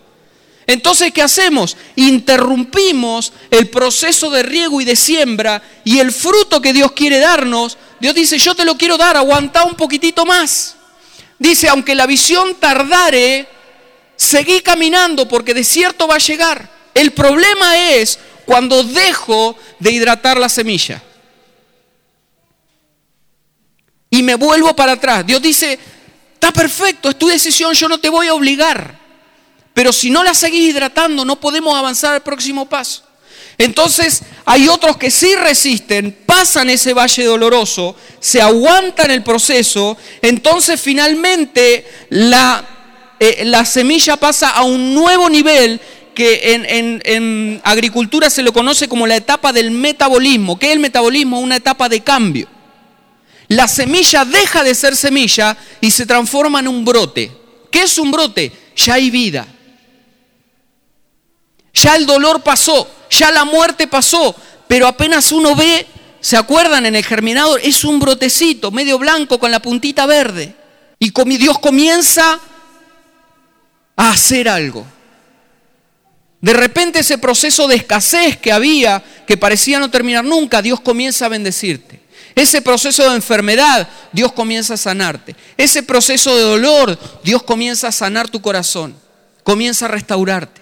Entonces, 0.66 1.12
¿qué 1.12 1.20
hacemos? 1.20 1.76
Interrumpimos 1.94 3.34
el 3.50 3.68
proceso 3.68 4.30
de 4.30 4.42
riego 4.42 4.80
y 4.80 4.86
de 4.86 4.96
siembra 4.96 5.62
y 5.84 5.98
el 5.98 6.10
fruto 6.10 6.62
que 6.62 6.72
Dios 6.72 6.92
quiere 6.92 7.18
darnos. 7.18 7.76
Dios 8.00 8.14
dice, 8.14 8.38
yo 8.38 8.54
te 8.54 8.64
lo 8.64 8.78
quiero 8.78 8.96
dar, 8.96 9.18
aguanta 9.18 9.64
un 9.64 9.74
poquitito 9.74 10.24
más. 10.24 10.76
Dice, 11.38 11.68
aunque 11.68 11.94
la 11.94 12.06
visión 12.06 12.54
tardare, 12.54 13.46
seguí 14.24 14.60
caminando 14.60 15.28
porque 15.28 15.54
desierto 15.54 16.08
va 16.08 16.16
a 16.16 16.18
llegar. 16.18 16.70
El 16.94 17.12
problema 17.12 17.78
es 17.78 18.18
cuando 18.44 18.82
dejo 18.82 19.56
de 19.78 19.92
hidratar 19.92 20.38
la 20.38 20.48
semilla. 20.48 21.02
Y 24.10 24.22
me 24.22 24.36
vuelvo 24.36 24.74
para 24.74 24.92
atrás. 24.92 25.26
Dios 25.26 25.42
dice, 25.42 25.78
está 26.34 26.52
perfecto, 26.52 27.10
es 27.10 27.18
tu 27.18 27.26
decisión, 27.26 27.74
yo 27.74 27.88
no 27.88 27.98
te 27.98 28.08
voy 28.08 28.28
a 28.28 28.34
obligar. 28.34 28.98
Pero 29.72 29.92
si 29.92 30.08
no 30.08 30.22
la 30.22 30.34
seguís 30.34 30.70
hidratando, 30.70 31.24
no 31.24 31.40
podemos 31.40 31.76
avanzar 31.76 32.14
al 32.14 32.22
próximo 32.22 32.68
paso. 32.68 33.02
Entonces 33.58 34.22
hay 34.44 34.68
otros 34.68 34.96
que 34.96 35.10
sí 35.10 35.34
resisten, 35.36 36.16
pasan 36.26 36.70
ese 36.70 36.92
valle 36.92 37.24
doloroso, 37.24 37.96
se 38.20 38.40
aguantan 38.40 39.10
el 39.10 39.22
proceso, 39.22 39.96
entonces 40.22 40.80
finalmente 40.80 41.86
la, 42.10 42.73
eh, 43.20 43.44
la 43.44 43.64
semilla 43.64 44.16
pasa 44.16 44.50
a 44.50 44.62
un 44.62 44.94
nuevo 44.94 45.28
nivel 45.30 45.80
que 46.14 46.54
en, 46.54 47.02
en, 47.04 47.60
agricultura 47.64 48.30
se 48.30 48.42
lo 48.42 48.52
conoce 48.52 48.88
como 48.88 49.06
la 49.06 49.16
etapa 49.16 49.52
del 49.52 49.70
metabolismo. 49.70 50.58
¿Qué 50.58 50.68
es 50.68 50.72
el 50.72 50.78
metabolismo? 50.78 51.40
Una 51.40 51.56
etapa 51.56 51.88
de 51.88 52.00
cambio. 52.00 52.48
La 53.48 53.68
semilla 53.68 54.24
deja 54.24 54.62
de 54.64 54.74
ser 54.74 54.96
semilla 54.96 55.56
y 55.80 55.90
se 55.90 56.06
transforma 56.06 56.60
en 56.60 56.68
un 56.68 56.84
brote. 56.84 57.30
¿Qué 57.70 57.82
es 57.82 57.98
un 57.98 58.10
brote? 58.10 58.52
Ya 58.76 58.94
hay 58.94 59.10
vida. 59.10 59.46
Ya 61.74 61.96
el 61.96 62.06
dolor 62.06 62.42
pasó, 62.42 62.88
ya 63.10 63.32
la 63.32 63.44
muerte 63.44 63.88
pasó, 63.88 64.34
pero 64.68 64.86
apenas 64.86 65.32
uno 65.32 65.56
ve, 65.56 65.86
¿se 66.20 66.36
acuerdan 66.36 66.86
en 66.86 66.94
el 66.94 67.04
germinador? 67.04 67.60
Es 67.62 67.84
un 67.84 67.98
brotecito 67.98 68.70
medio 68.70 68.96
blanco 68.98 69.40
con 69.40 69.50
la 69.50 69.60
puntita 69.60 70.06
verde. 70.06 70.54
Y 71.00 71.10
Dios 71.36 71.58
comienza 71.58 72.40
a 73.96 74.10
hacer 74.10 74.48
algo. 74.48 74.86
De 76.40 76.52
repente 76.52 76.98
ese 76.98 77.16
proceso 77.16 77.66
de 77.66 77.76
escasez 77.76 78.36
que 78.36 78.52
había, 78.52 79.02
que 79.26 79.36
parecía 79.36 79.78
no 79.78 79.90
terminar 79.90 80.24
nunca, 80.24 80.60
Dios 80.60 80.80
comienza 80.80 81.26
a 81.26 81.30
bendecirte. 81.30 82.00
Ese 82.34 82.60
proceso 82.60 83.08
de 83.08 83.16
enfermedad, 83.16 83.88
Dios 84.12 84.32
comienza 84.32 84.74
a 84.74 84.76
sanarte. 84.76 85.36
Ese 85.56 85.82
proceso 85.82 86.36
de 86.36 86.42
dolor, 86.42 86.98
Dios 87.22 87.42
comienza 87.44 87.88
a 87.88 87.92
sanar 87.92 88.28
tu 88.28 88.42
corazón. 88.42 88.94
Comienza 89.42 89.86
a 89.86 89.88
restaurarte. 89.88 90.60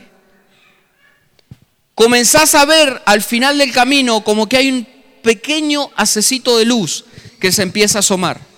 Comenzás 1.94 2.54
a 2.54 2.64
ver 2.64 3.02
al 3.06 3.22
final 3.22 3.58
del 3.58 3.72
camino 3.72 4.22
como 4.22 4.48
que 4.48 4.58
hay 4.58 4.70
un 4.70 4.86
pequeño 5.22 5.90
acecito 5.96 6.58
de 6.58 6.64
luz 6.64 7.04
que 7.40 7.52
se 7.52 7.62
empieza 7.62 7.98
a 7.98 8.00
asomar. 8.00 8.51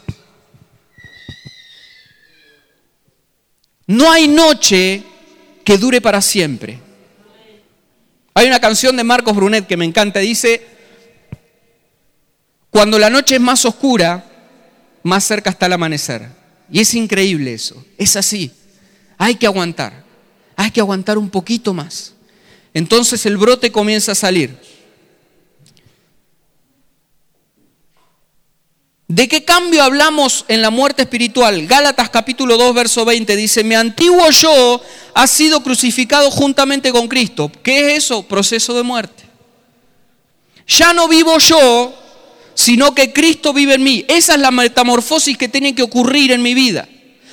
No 3.87 4.11
hay 4.11 4.29
noche 4.29 5.03
que 5.65 5.79
dure 5.79 6.01
para 6.01 6.21
siempre. 6.21 6.79
Hay 8.35 8.47
una 8.47 8.61
canción 8.61 8.97
de 8.97 9.05
Marcos 9.05 9.37
Brunet 9.37 9.67
que 9.67 9.77
me 9.77 9.85
encanta, 9.85 10.21
dice, 10.21 10.67
cuando 12.71 12.99
la 12.99 13.11
noche 13.11 13.37
es 13.37 13.41
más 13.41 13.65
oscura, 13.65 14.25
más 15.05 15.25
cerca 15.25 15.51
está 15.51 15.67
el 15.67 15.75
amanecer. 15.75 16.29
Y 16.71 16.81
es 16.81 16.95
increíble 16.95 17.55
eso, 17.55 17.85
es 17.99 18.17
así. 18.17 18.51
Hay 19.19 19.37
que 19.37 19.47
aguantar, 19.47 20.05
hay 20.57 20.71
que 20.71 20.81
aguantar 20.81 21.19
un 21.19 21.31
poquito 21.31 21.73
más. 21.73 22.15
Entonces 22.73 23.25
el 23.27 23.37
brote 23.37 23.71
comienza 23.71 24.13
a 24.13 24.17
salir. 24.17 24.59
¿De 29.07 29.29
qué 29.29 29.45
cambio 29.45 29.83
hablamos 29.83 30.47
en 30.49 30.63
la 30.63 30.71
muerte 30.71 31.03
espiritual? 31.03 31.67
Gálatas 31.67 32.09
capítulo 32.09 32.57
2, 32.57 32.75
verso 32.75 33.05
20 33.05 33.37
dice, 33.37 33.63
mi 33.63 33.75
antiguo 33.75 34.31
yo 34.31 34.81
ha 35.13 35.27
sido 35.27 35.63
crucificado 35.63 36.31
juntamente 36.31 36.91
con 36.91 37.07
Cristo. 37.07 37.53
¿Qué 37.63 37.89
es 37.89 38.05
eso? 38.05 38.23
Proceso 38.23 38.73
de 38.73 38.83
muerte. 38.83 39.25
Ya 40.67 40.95
no 40.95 41.07
vivo 41.07 41.39
yo, 41.39 41.95
sino 42.55 42.95
que 42.95 43.13
Cristo 43.13 43.53
vive 43.53 43.75
en 43.75 43.83
mí. 43.83 44.07
Esa 44.09 44.35
es 44.35 44.41
la 44.41 44.51
metamorfosis 44.51 45.37
que 45.37 45.49
tiene 45.49 45.75
que 45.75 45.83
ocurrir 45.83 46.33
en 46.33 46.41
mi 46.41 46.55
vida. 46.55 46.89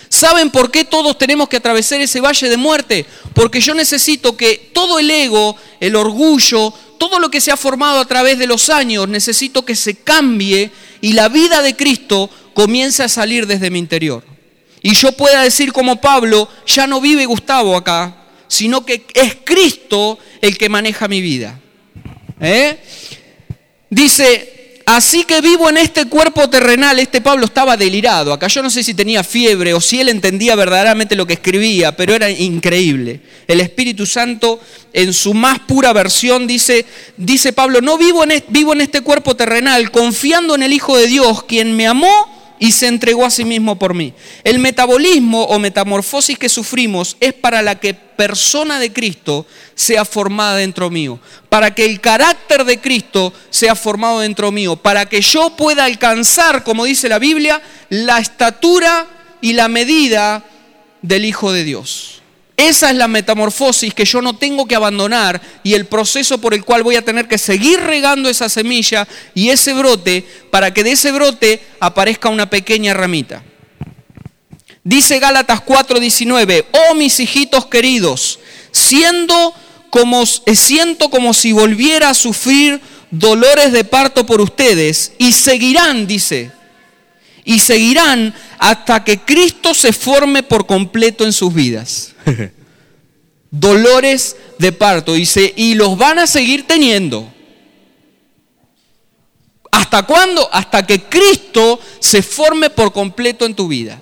¿Saben 0.10 0.49
por 0.49 0.71
qué 0.71 0.84
todos 0.84 1.17
tenemos 1.17 1.47
que 1.47 1.55
atravesar 1.55 2.01
ese 2.01 2.19
valle 2.19 2.49
de 2.49 2.57
muerte? 2.57 3.05
Porque 3.34 3.62
yo 3.62 3.73
necesito 3.73 4.36
que 4.36 4.71
todo 4.73 4.99
el 4.99 5.10
ego, 5.10 5.55
el 5.79 5.95
orgullo, 5.95 6.73
todo 7.01 7.19
lo 7.19 7.31
que 7.31 7.41
se 7.41 7.49
ha 7.51 7.57
formado 7.57 7.99
a 7.99 8.05
través 8.05 8.37
de 8.37 8.45
los 8.45 8.69
años, 8.69 9.09
necesito 9.09 9.65
que 9.65 9.75
se 9.75 9.95
cambie 9.95 10.69
y 11.01 11.13
la 11.13 11.29
vida 11.29 11.63
de 11.63 11.75
Cristo 11.75 12.29
comience 12.53 13.01
a 13.01 13.09
salir 13.09 13.47
desde 13.47 13.71
mi 13.71 13.79
interior. 13.79 14.23
Y 14.83 14.93
yo 14.93 15.11
pueda 15.13 15.41
decir 15.41 15.73
como 15.73 15.99
Pablo, 15.99 16.47
ya 16.67 16.85
no 16.85 17.01
vive 17.01 17.25
Gustavo 17.25 17.75
acá, 17.75 18.17
sino 18.47 18.85
que 18.85 19.07
es 19.15 19.35
Cristo 19.43 20.19
el 20.41 20.59
que 20.59 20.69
maneja 20.69 21.07
mi 21.07 21.21
vida. 21.21 21.59
¿Eh? 22.39 22.77
Dice, 23.89 24.50
Así 24.93 25.23
que 25.23 25.39
vivo 25.39 25.69
en 25.69 25.77
este 25.77 26.04
cuerpo 26.08 26.49
terrenal, 26.49 26.99
este 26.99 27.21
Pablo 27.21 27.45
estaba 27.45 27.77
delirado. 27.77 28.34
Acá 28.34 28.47
yo 28.47 28.62
no 28.62 28.69
sé 28.69 28.84
si 28.84 28.93
tenía 28.93 29.23
fiebre 29.23 29.73
o 29.73 29.80
si 29.80 30.01
él 30.01 30.10
entendía 30.10 30.54
verdaderamente 30.54 31.15
lo 31.15 31.25
que 31.25 31.36
escribía, 31.36 31.95
pero 31.95 32.13
era 32.13 32.30
increíble. 32.30 33.21
El 33.47 33.62
Espíritu 33.62 34.06
Santo 34.06 34.60
en 34.91 35.13
su 35.13 35.34
más 35.34 35.60
pura 35.60 35.93
versión 35.93 36.45
dice, 36.45 36.86
dice 37.15 37.54
Pablo, 37.54 37.80
no 37.80 37.97
vivo 37.97 38.25
en, 38.25 38.43
vivo 38.49 38.73
en 38.73 38.82
este 38.82 38.99
cuerpo 38.99 39.34
terrenal, 39.34 39.91
confiando 39.91 40.56
en 40.56 40.63
el 40.63 40.73
Hijo 40.73 40.97
de 40.97 41.08
Dios, 41.08 41.43
quien 41.43 41.73
me 41.73 41.88
amó 41.88 42.40
y 42.62 42.74
se 42.74 42.86
entregó 42.86 43.26
a 43.26 43.32
sí 43.32 43.43
mismo 43.43 43.80
por 43.80 43.95
mí. 43.95 44.13
El 44.43 44.60
metabolismo 44.60 45.45
o 45.45 45.58
metamorfosis 45.58 46.38
que 46.38 46.47
sufrimos 46.47 47.17
es 47.19 47.34
para 47.34 47.63
la 47.63 47.80
que 47.80 47.95
persona 47.95 48.80
de 48.80 48.93
Cristo 48.93 49.47
sea 49.74 50.06
formada 50.06 50.58
dentro 50.58 50.91
mío, 50.91 51.19
para 51.50 51.74
que 51.74 51.86
el 51.86 52.00
carácter 52.00 52.63
de 52.63 52.80
Cristo 52.80 53.34
sea 53.50 53.74
formado 53.74 54.19
dentro 54.19 54.52
mío, 54.52 54.76
para 54.76 55.08
que 55.08 55.21
yo 55.21 55.56
pueda 55.58 55.86
alcanzar, 55.86 56.63
como 56.63 56.86
dice 56.86 57.10
la 57.10 57.17
Biblia, 57.17 57.60
la 57.89 58.19
estatura 58.19 59.08
y 59.41 59.54
la 59.54 59.67
medida 59.67 60.45
del 61.02 61.26
Hijo 61.26 61.52
de 61.52 61.63
Dios. 61.63 62.20
Esa 62.62 62.91
es 62.91 62.95
la 62.95 63.08
metamorfosis 63.08 63.91
que 63.91 64.06
yo 64.06 64.21
no 64.21 64.36
tengo 64.36 64.67
que 64.67 64.76
abandonar 64.76 65.41
y 65.63 65.74
el 65.74 65.88
proceso 65.88 66.39
por 66.39 66.54
el 66.54 66.63
cual 66.63 66.84
voy 66.84 66.95
a 66.95 67.04
tener 67.04 67.28
que 67.28 67.39
seguir 67.39 67.80
regando 67.80 68.30
esa 68.30 68.50
semilla 68.50 69.08
y 69.34 69.50
ese 69.50 69.74
brote 69.74 70.24
para 70.52 70.71
que 70.71 70.84
de 70.84 70.91
ese 70.91 71.12
brote 71.12 71.60
aparezca 71.80 72.30
una 72.30 72.52
pequeña 72.52 72.93
ramita. 72.93 73.43
Dice 74.84 75.17
Gálatas 75.17 75.62
4:19, 75.65 76.65
oh 76.71 76.93
mis 76.93 77.19
hijitos 77.19 77.65
queridos, 77.65 78.39
siendo 78.71 79.56
como, 79.89 80.24
eh, 80.45 80.56
siento 80.56 81.10
como 81.10 81.34
si 81.34 81.54
volviera 81.54 82.10
a 82.10 82.13
sufrir 82.13 82.80
dolores 83.10 83.71
de 83.71 83.86
parto 83.86 84.28
por 84.28 84.39
ustedes 84.39 85.13
y 85.17 85.32
seguirán, 85.32 86.06
dice, 86.06 86.52
y 87.43 87.60
seguirán 87.60 88.34
hasta 88.60 89.04
que 89.04 89.19
Cristo 89.19 89.73
se 89.73 89.93
forme 89.93 90.43
por 90.43 90.65
completo 90.65 91.25
en 91.25 91.34
sus 91.34 91.54
vidas. 91.54 92.13
Dolores 93.51 94.36
de 94.58 94.71
parto, 94.71 95.13
dice, 95.13 95.54
y 95.56 95.73
los 95.73 95.97
van 95.97 96.19
a 96.19 96.27
seguir 96.27 96.65
teniendo. 96.67 97.32
¿Hasta 99.71 100.04
cuándo? 100.04 100.49
Hasta 100.51 100.86
que 100.86 101.04
Cristo 101.04 101.80
se 101.99 102.21
forme 102.21 102.69
por 102.69 102.93
completo 102.93 103.45
en 103.45 103.56
tu 103.56 103.67
vida. 103.67 104.01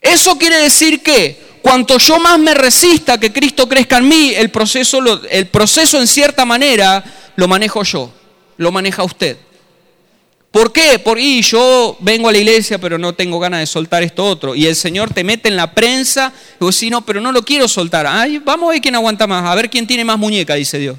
Eso 0.00 0.36
quiere 0.36 0.58
decir 0.58 1.02
que 1.02 1.60
cuanto 1.62 1.98
yo 1.98 2.18
más 2.18 2.38
me 2.38 2.54
resista 2.54 3.18
que 3.18 3.32
Cristo 3.32 3.68
crezca 3.68 3.98
en 3.98 4.08
mí, 4.08 4.32
el 4.34 4.50
proceso, 4.50 4.98
el 5.30 5.46
proceso 5.46 6.00
en 6.00 6.06
cierta 6.06 6.44
manera 6.44 7.04
lo 7.36 7.48
manejo 7.48 7.82
yo, 7.82 8.12
lo 8.56 8.72
maneja 8.72 9.04
usted. 9.04 9.36
¿Por 10.52 10.70
qué? 10.70 10.98
Porque 10.98 11.40
yo 11.40 11.96
vengo 12.00 12.28
a 12.28 12.32
la 12.32 12.36
iglesia, 12.36 12.78
pero 12.78 12.98
no 12.98 13.14
tengo 13.14 13.40
ganas 13.40 13.60
de 13.60 13.66
soltar 13.66 14.02
esto 14.02 14.22
otro. 14.26 14.54
Y 14.54 14.66
el 14.66 14.76
Señor 14.76 15.12
te 15.12 15.24
mete 15.24 15.48
en 15.48 15.56
la 15.56 15.72
prensa, 15.72 16.30
y 16.60 16.64
vos 16.64 16.80
no, 16.90 17.00
pero 17.06 17.22
no 17.22 17.32
lo 17.32 17.42
quiero 17.42 17.66
soltar. 17.66 18.06
Ay, 18.06 18.36
vamos 18.36 18.68
a 18.68 18.72
ver 18.72 18.82
quién 18.82 18.94
aguanta 18.94 19.26
más, 19.26 19.46
a 19.46 19.54
ver 19.54 19.70
quién 19.70 19.86
tiene 19.86 20.04
más 20.04 20.18
muñeca, 20.18 20.54
dice 20.54 20.78
Dios. 20.78 20.98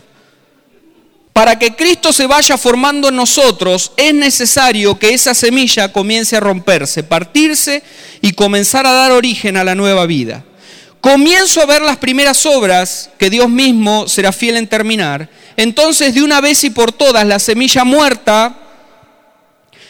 Para 1.33 1.59
que 1.59 1.75
Cristo 1.75 2.11
se 2.11 2.25
vaya 2.25 2.57
formando 2.57 3.09
en 3.09 3.15
nosotros, 3.15 3.91
es 3.95 4.13
necesario 4.15 4.97
que 4.97 5.13
esa 5.13 5.35
semilla 5.35 5.91
comience 5.91 6.35
a 6.35 6.39
romperse, 6.39 7.03
partirse 7.03 7.83
y 8.21 8.33
comenzar 8.33 8.87
a 8.87 8.91
dar 8.91 9.11
origen 9.11 9.55
a 9.57 9.63
la 9.63 9.75
nueva 9.75 10.07
vida. 10.07 10.43
Comienzo 10.99 11.61
a 11.61 11.67
ver 11.67 11.83
las 11.83 11.97
primeras 11.97 12.43
obras 12.47 13.11
que 13.19 13.29
Dios 13.29 13.49
mismo 13.49 14.07
será 14.07 14.31
fiel 14.31 14.57
en 14.57 14.67
terminar. 14.67 15.29
Entonces, 15.57 16.15
de 16.15 16.23
una 16.23 16.41
vez 16.41 16.63
y 16.63 16.71
por 16.71 16.91
todas, 16.91 17.27
la 17.27 17.37
semilla 17.37 17.83
muerta 17.83 18.62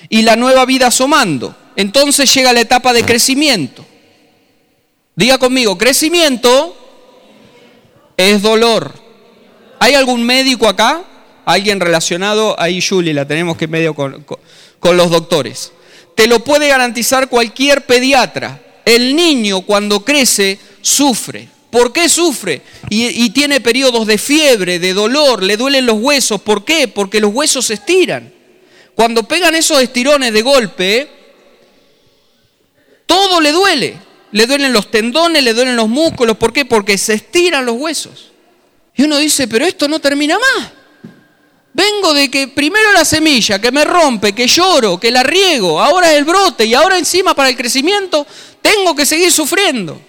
y 0.09 0.21
la 0.21 0.35
nueva 0.35 0.65
vida 0.65 0.87
asomando. 0.87 1.55
Entonces 1.75 2.33
llega 2.33 2.53
la 2.53 2.61
etapa 2.61 2.93
de 2.93 3.03
crecimiento. 3.03 3.85
Diga 5.15 5.37
conmigo, 5.37 5.77
crecimiento 5.77 6.75
es 8.17 8.41
dolor. 8.41 8.93
¿Hay 9.79 9.93
algún 9.95 10.23
médico 10.23 10.67
acá? 10.67 11.03
¿Alguien 11.45 11.79
relacionado? 11.79 12.55
Ahí 12.59 12.81
Julie, 12.81 13.13
la 13.13 13.27
tenemos 13.27 13.57
que 13.57 13.67
medio 13.67 13.93
con, 13.93 14.25
con 14.79 14.97
los 14.97 15.09
doctores. 15.09 15.71
Te 16.15 16.27
lo 16.27 16.43
puede 16.43 16.67
garantizar 16.67 17.29
cualquier 17.29 17.85
pediatra. 17.85 18.61
El 18.85 19.15
niño 19.15 19.61
cuando 19.61 20.03
crece 20.03 20.59
sufre. 20.81 21.49
¿Por 21.73 21.91
qué 21.91 22.07
sufre? 22.07 22.61
Y, 22.89 23.31
tiene 23.31 23.59
periodos 23.59 24.05
de 24.05 24.19
fiebre, 24.19 24.77
de 24.77 24.93
dolor, 24.93 25.41
le 25.41 25.57
duelen 25.57 25.87
los 25.87 25.97
huesos. 25.99 26.39
¿Por 26.39 26.63
qué? 26.63 26.87
Porque 26.87 27.19
los 27.19 27.33
huesos 27.33 27.65
se 27.65 27.73
estiran. 27.73 28.31
Cuando 28.95 29.23
pegan 29.23 29.55
esos 29.55 29.81
estirones 29.81 30.33
de 30.33 30.41
golpe, 30.41 31.09
todo 33.05 33.41
le 33.41 33.51
duele. 33.51 33.97
Le 34.31 34.47
duelen 34.47 34.73
los 34.73 34.89
tendones, 34.89 35.43
le 35.43 35.53
duelen 35.53 35.75
los 35.75 35.89
músculos. 35.89 36.37
¿Por 36.37 36.53
qué? 36.53 36.65
Porque 36.65 36.97
se 36.97 37.13
estiran 37.13 37.65
los 37.65 37.75
huesos. 37.75 38.31
Y 38.95 39.03
uno 39.03 39.17
dice, 39.17 39.47
pero 39.47 39.65
esto 39.65 39.87
no 39.87 39.99
termina 39.99 40.37
más. 40.39 40.71
Vengo 41.73 42.13
de 42.13 42.29
que 42.29 42.47
primero 42.47 42.91
la 42.93 43.03
semilla, 43.03 43.59
que 43.59 43.71
me 43.71 43.83
rompe, 43.83 44.33
que 44.33 44.47
lloro, 44.47 44.99
que 44.99 45.09
la 45.09 45.23
riego, 45.23 45.81
ahora 45.81 46.13
el 46.13 46.23
brote 46.23 46.65
y 46.65 46.75
ahora 46.75 46.99
encima 46.99 47.33
para 47.33 47.49
el 47.49 47.57
crecimiento 47.57 48.27
tengo 48.61 48.95
que 48.95 49.07
seguir 49.07 49.31
sufriendo. 49.31 49.99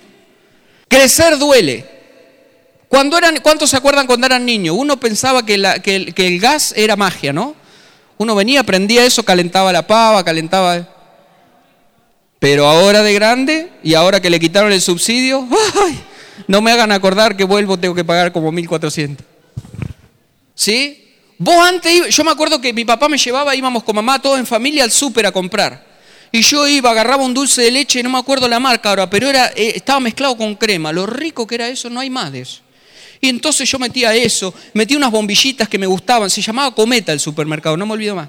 Crecer 0.88 1.38
duele. 1.38 1.94
Cuando 2.88 3.16
eran, 3.16 3.38
¿Cuántos 3.40 3.70
se 3.70 3.76
acuerdan 3.76 4.06
cuando 4.06 4.26
eran 4.26 4.44
niños? 4.44 4.76
Uno 4.78 5.00
pensaba 5.00 5.44
que, 5.44 5.54
el, 5.54 6.38
gas 6.38 6.74
era 6.76 6.96
magia, 6.96 7.32
¿no? 7.32 7.56
Uno 8.18 8.34
venía, 8.34 8.62
prendía 8.62 9.04
eso, 9.04 9.22
calentaba 9.22 9.72
la 9.72 9.86
pava, 9.86 10.24
calentaba... 10.24 10.88
Pero 12.38 12.66
ahora 12.66 13.02
de 13.02 13.14
grande 13.14 13.72
y 13.82 13.94
ahora 13.94 14.20
que 14.20 14.28
le 14.28 14.38
quitaron 14.38 14.70
el 14.70 14.82
subsidio, 14.82 15.48
no 16.46 16.60
me 16.60 16.72
hagan 16.72 16.92
acordar 16.92 17.38
que 17.38 17.44
vuelvo, 17.44 17.78
tengo 17.78 17.94
que 17.94 18.04
pagar 18.04 18.32
como 18.32 18.52
1.400. 18.52 19.16
¿Sí? 20.54 21.04
Vos 21.38 21.56
antes, 21.66 22.14
yo 22.14 22.22
me 22.22 22.30
acuerdo 22.30 22.60
que 22.60 22.72
mi 22.72 22.84
papá 22.84 23.08
me 23.08 23.16
llevaba, 23.16 23.56
íbamos 23.56 23.82
con 23.82 23.96
mamá, 23.96 24.20
todos 24.20 24.38
en 24.38 24.46
familia, 24.46 24.84
al 24.84 24.92
súper 24.92 25.26
a 25.26 25.32
comprar. 25.32 25.84
Y 26.30 26.42
yo 26.42 26.66
iba, 26.66 26.90
agarraba 26.90 27.24
un 27.24 27.32
dulce 27.32 27.62
de 27.62 27.70
leche, 27.70 28.02
no 28.02 28.10
me 28.10 28.18
acuerdo 28.18 28.46
la 28.48 28.60
marca 28.60 28.90
ahora, 28.90 29.08
pero 29.08 29.28
era, 29.28 29.52
eh, 29.56 29.72
estaba 29.76 30.00
mezclado 30.00 30.36
con 30.36 30.54
crema. 30.54 30.92
Lo 30.92 31.06
rico 31.06 31.46
que 31.46 31.54
era 31.54 31.68
eso, 31.68 31.88
no 31.88 32.00
hay 32.00 32.10
más 32.10 32.32
de 32.32 32.40
eso. 32.40 32.60
Y 33.24 33.30
entonces 33.30 33.66
yo 33.70 33.78
metía 33.78 34.14
eso, 34.14 34.52
metía 34.74 34.98
unas 34.98 35.10
bombillitas 35.10 35.66
que 35.66 35.78
me 35.78 35.86
gustaban, 35.86 36.28
se 36.28 36.42
llamaba 36.42 36.74
Cometa 36.74 37.10
el 37.10 37.18
supermercado, 37.18 37.74
no 37.74 37.86
me 37.86 37.94
olvido 37.94 38.14
más. 38.14 38.28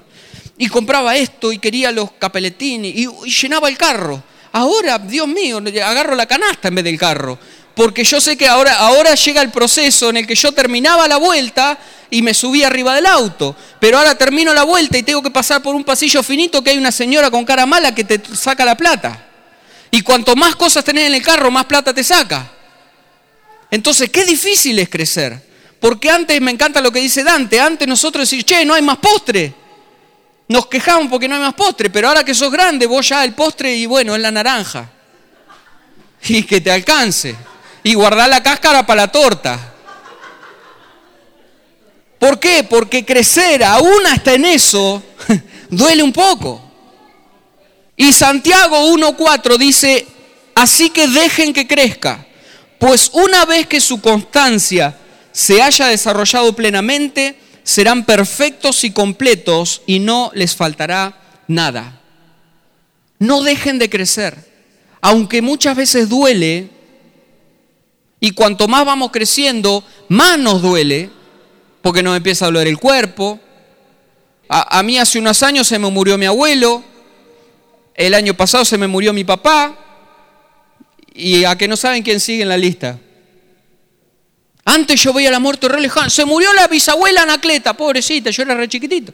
Y 0.56 0.68
compraba 0.68 1.14
esto 1.14 1.52
y 1.52 1.58
quería 1.58 1.92
los 1.92 2.12
capeletines 2.12 2.94
y, 2.96 3.06
llenaba 3.28 3.68
el 3.68 3.76
carro. 3.76 4.22
Ahora, 4.52 4.98
Dios 4.98 5.28
mío, 5.28 5.62
agarro 5.84 6.14
la 6.14 6.24
canasta 6.24 6.68
en 6.68 6.76
vez 6.76 6.84
del 6.84 6.98
carro 6.98 7.38
porque 7.74 8.04
yo 8.04 8.22
sé 8.22 8.38
que 8.38 8.48
ahora, 8.48 8.78
ahora 8.78 9.14
llega 9.14 9.42
el 9.42 9.50
proceso 9.50 10.08
en 10.08 10.16
el 10.16 10.26
que 10.26 10.34
yo 10.34 10.52
terminaba 10.52 11.06
la 11.06 11.18
vuelta 11.18 11.78
y 12.10 12.22
me 12.22 12.32
subí 12.32 12.62
arriba 12.62 12.94
del 12.94 13.04
auto, 13.04 13.54
pero 13.78 13.98
ahora 13.98 14.16
termino 14.16 14.54
la 14.54 14.62
vuelta 14.62 14.96
y 14.96 15.02
tengo 15.02 15.20
que 15.20 15.30
pasar 15.30 15.60
por 15.60 15.74
un 15.74 15.84
pasillo 15.84 16.22
finito 16.22 16.64
que 16.64 16.70
hay 16.70 16.78
una 16.78 16.90
señora 16.90 17.30
con 17.30 17.44
cara 17.44 17.66
mala 17.66 17.94
que 17.94 18.04
te 18.04 18.18
saca 18.34 18.64
la 18.64 18.78
plata. 18.78 19.26
Y 19.90 20.00
cuanto 20.00 20.34
más 20.36 20.56
cosas 20.56 20.82
tenés 20.84 21.08
en 21.08 21.16
el 21.16 21.22
carro, 21.22 21.50
más 21.50 21.66
plata 21.66 21.92
te 21.92 22.02
saca. 22.02 22.55
Entonces, 23.70 24.10
qué 24.10 24.24
difícil 24.24 24.78
es 24.78 24.88
crecer. 24.88 25.44
Porque 25.80 26.10
antes, 26.10 26.40
me 26.40 26.50
encanta 26.50 26.80
lo 26.80 26.90
que 26.90 27.00
dice 27.00 27.22
Dante, 27.22 27.60
antes 27.60 27.86
nosotros 27.86 28.22
decimos, 28.22 28.44
che, 28.44 28.64
no 28.64 28.74
hay 28.74 28.82
más 28.82 28.98
postre. 28.98 29.54
Nos 30.48 30.66
quejamos 30.66 31.08
porque 31.08 31.28
no 31.28 31.34
hay 31.34 31.40
más 31.40 31.54
postre, 31.54 31.90
pero 31.90 32.08
ahora 32.08 32.24
que 32.24 32.34
sos 32.34 32.50
grande, 32.50 32.86
vos 32.86 33.08
ya 33.08 33.24
el 33.24 33.34
postre 33.34 33.74
y 33.74 33.86
bueno, 33.86 34.14
es 34.14 34.20
la 34.20 34.30
naranja. 34.30 34.90
Y 36.28 36.42
que 36.42 36.60
te 36.60 36.72
alcance 36.72 37.36
y 37.86 37.94
guardar 37.94 38.28
la 38.28 38.42
cáscara 38.42 38.84
para 38.84 39.02
la 39.02 39.12
torta. 39.12 39.74
¿Por 42.18 42.40
qué? 42.40 42.64
Porque 42.64 43.04
crecer 43.04 43.62
aún 43.62 44.04
hasta 44.06 44.34
en 44.34 44.44
eso 44.44 45.00
duele 45.70 46.02
un 46.02 46.12
poco. 46.12 46.60
Y 47.96 48.12
Santiago 48.12 48.92
1.4 48.92 49.56
dice, 49.56 50.04
así 50.56 50.90
que 50.90 51.06
dejen 51.06 51.52
que 51.52 51.68
crezca, 51.68 52.25
pues 52.78 53.10
una 53.12 53.44
vez 53.44 53.66
que 53.66 53.80
su 53.80 54.00
constancia 54.00 54.96
se 55.32 55.62
haya 55.62 55.88
desarrollado 55.88 56.54
plenamente, 56.54 57.38
serán 57.62 58.04
perfectos 58.04 58.84
y 58.84 58.90
completos 58.90 59.82
y 59.86 59.98
no 59.98 60.30
les 60.34 60.54
faltará 60.54 61.20
nada. 61.48 62.00
No 63.18 63.42
dejen 63.42 63.78
de 63.78 63.90
crecer, 63.90 64.36
aunque 65.00 65.42
muchas 65.42 65.76
veces 65.76 66.08
duele, 66.08 66.70
y 68.20 68.30
cuanto 68.32 68.66
más 68.66 68.84
vamos 68.84 69.10
creciendo, 69.10 69.84
más 70.08 70.38
nos 70.38 70.62
duele, 70.62 71.10
porque 71.82 72.02
nos 72.02 72.16
empieza 72.16 72.44
a 72.46 72.48
doler 72.48 72.66
el 72.66 72.78
cuerpo. 72.78 73.38
A, 74.48 74.82
mí 74.82 74.98
hace 74.98 75.18
unos 75.18 75.42
años 75.42 75.66
se 75.66 75.78
me 75.78 75.90
murió 75.90 76.16
mi 76.16 76.26
abuelo, 76.26 76.82
el 77.94 78.14
año 78.14 78.34
pasado 78.34 78.64
se 78.64 78.78
me 78.78 78.86
murió 78.86 79.12
mi 79.12 79.24
papá, 79.24 79.76
y 81.16 81.44
a 81.44 81.56
que 81.56 81.68
no 81.68 81.76
saben 81.76 82.02
quién 82.02 82.20
sigue 82.20 82.42
en 82.42 82.48
la 82.48 82.56
lista. 82.56 82.98
Antes 84.64 85.00
yo 85.00 85.12
veía 85.12 85.30
la 85.30 85.38
muerte 85.38 85.68
re 85.68 85.80
lejana. 85.80 86.10
Se 86.10 86.24
murió 86.24 86.52
la 86.52 86.66
bisabuela 86.66 87.22
Anacleta, 87.22 87.74
pobrecita, 87.74 88.30
yo 88.30 88.42
era 88.42 88.54
re 88.54 88.68
chiquitito. 88.68 89.12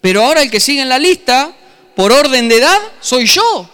Pero 0.00 0.22
ahora 0.22 0.42
el 0.42 0.50
que 0.50 0.60
sigue 0.60 0.82
en 0.82 0.88
la 0.88 0.98
lista, 0.98 1.52
por 1.96 2.12
orden 2.12 2.48
de 2.48 2.56
edad, 2.56 2.78
soy 3.00 3.26
yo. 3.26 3.68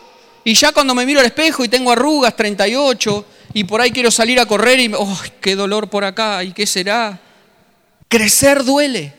Y 0.45 0.55
ya 0.55 0.73
cuando 0.73 0.95
me 0.95 1.05
miro 1.05 1.21
al 1.21 1.27
espejo 1.27 1.65
y 1.65 1.69
tengo 1.69 1.91
arrugas, 1.91 2.37
38, 2.37 3.27
y 3.55 3.65
por 3.65 3.81
ahí 3.81 3.91
quiero 3.91 4.11
salir 4.11 4.39
a 4.39 4.47
correr 4.47 4.79
y, 4.79 4.93
¡oh, 4.95 5.21
qué 5.41 5.57
dolor 5.57 5.91
por 5.91 6.05
acá! 6.05 6.45
¿Y 6.45 6.53
qué 6.53 6.67
será? 6.67 7.21
Crecer 8.09 8.62
duele, 8.62 9.12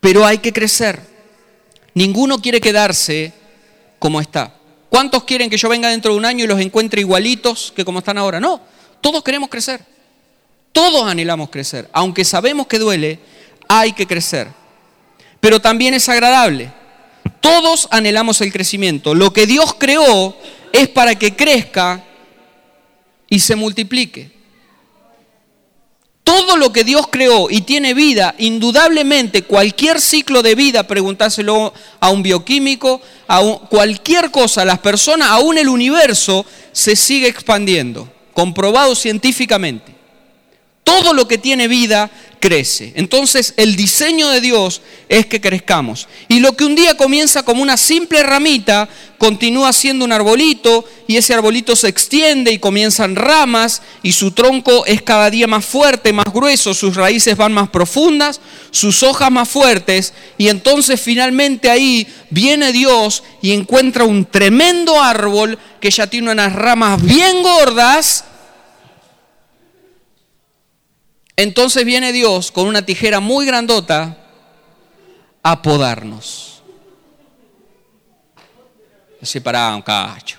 pero 0.00 0.26
hay 0.26 0.38
que 0.38 0.52
crecer. 0.52 1.00
Ninguno 1.94 2.42
quiere 2.42 2.60
quedarse 2.60 3.32
como 3.98 4.20
está. 4.20 4.54
¿Cuántos 4.94 5.24
quieren 5.24 5.50
que 5.50 5.56
yo 5.56 5.68
venga 5.68 5.88
dentro 5.88 6.12
de 6.12 6.18
un 6.18 6.24
año 6.24 6.44
y 6.44 6.46
los 6.46 6.60
encuentre 6.60 7.00
igualitos 7.00 7.72
que 7.74 7.84
como 7.84 7.98
están 7.98 8.16
ahora? 8.16 8.38
No, 8.38 8.60
todos 9.00 9.24
queremos 9.24 9.50
crecer. 9.50 9.84
Todos 10.70 11.04
anhelamos 11.08 11.50
crecer. 11.50 11.90
Aunque 11.92 12.24
sabemos 12.24 12.68
que 12.68 12.78
duele, 12.78 13.18
hay 13.66 13.92
que 13.92 14.06
crecer. 14.06 14.46
Pero 15.40 15.60
también 15.60 15.94
es 15.94 16.08
agradable. 16.08 16.72
Todos 17.40 17.88
anhelamos 17.90 18.40
el 18.40 18.52
crecimiento. 18.52 19.16
Lo 19.16 19.32
que 19.32 19.48
Dios 19.48 19.74
creó 19.74 20.36
es 20.72 20.86
para 20.86 21.16
que 21.16 21.34
crezca 21.34 22.04
y 23.28 23.40
se 23.40 23.56
multiplique. 23.56 24.30
Todo 26.24 26.56
lo 26.56 26.72
que 26.72 26.84
Dios 26.84 27.06
creó 27.10 27.50
y 27.50 27.60
tiene 27.60 27.92
vida, 27.92 28.34
indudablemente 28.38 29.42
cualquier 29.42 30.00
ciclo 30.00 30.42
de 30.42 30.54
vida, 30.54 30.86
preguntárselo 30.86 31.74
a 32.00 32.10
un 32.10 32.22
bioquímico, 32.22 33.02
a 33.28 33.42
cualquier 33.68 34.30
cosa, 34.30 34.64
las 34.64 34.78
personas, 34.78 35.28
aún 35.28 35.58
el 35.58 35.68
universo, 35.68 36.46
se 36.72 36.96
sigue 36.96 37.28
expandiendo, 37.28 38.08
comprobado 38.32 38.94
científicamente. 38.94 39.93
Todo 40.84 41.14
lo 41.14 41.26
que 41.26 41.38
tiene 41.38 41.66
vida 41.66 42.10
crece. 42.44 42.92
Entonces 42.94 43.54
el 43.56 43.74
diseño 43.74 44.28
de 44.28 44.42
Dios 44.42 44.82
es 45.08 45.24
que 45.24 45.40
crezcamos. 45.40 46.08
Y 46.28 46.40
lo 46.40 46.52
que 46.52 46.66
un 46.66 46.74
día 46.74 46.94
comienza 46.94 47.42
como 47.42 47.62
una 47.62 47.78
simple 47.78 48.22
ramita, 48.22 48.86
continúa 49.16 49.72
siendo 49.72 50.04
un 50.04 50.12
arbolito 50.12 50.84
y 51.06 51.16
ese 51.16 51.32
arbolito 51.32 51.74
se 51.74 51.88
extiende 51.88 52.52
y 52.52 52.58
comienzan 52.58 53.16
ramas 53.16 53.80
y 54.02 54.12
su 54.12 54.32
tronco 54.32 54.84
es 54.84 55.00
cada 55.00 55.30
día 55.30 55.46
más 55.46 55.64
fuerte, 55.64 56.12
más 56.12 56.26
grueso, 56.26 56.74
sus 56.74 56.96
raíces 56.96 57.34
van 57.34 57.54
más 57.54 57.70
profundas, 57.70 58.42
sus 58.70 59.02
hojas 59.02 59.30
más 59.30 59.48
fuertes 59.48 60.12
y 60.36 60.48
entonces 60.48 61.00
finalmente 61.00 61.70
ahí 61.70 62.06
viene 62.28 62.72
Dios 62.72 63.22
y 63.40 63.52
encuentra 63.52 64.04
un 64.04 64.26
tremendo 64.26 65.00
árbol 65.00 65.58
que 65.80 65.90
ya 65.90 66.08
tiene 66.08 66.30
unas 66.30 66.52
ramas 66.52 67.02
bien 67.02 67.42
gordas 67.42 68.24
entonces 71.36 71.84
viene 71.84 72.12
Dios 72.12 72.52
con 72.52 72.66
una 72.66 72.86
tijera 72.86 73.20
muy 73.20 73.46
grandota 73.46 74.18
a 75.42 75.62
podarnos. 75.62 76.62
Se 79.22 79.40
para 79.40 79.74
un 79.74 79.82
cacho. 79.82 80.38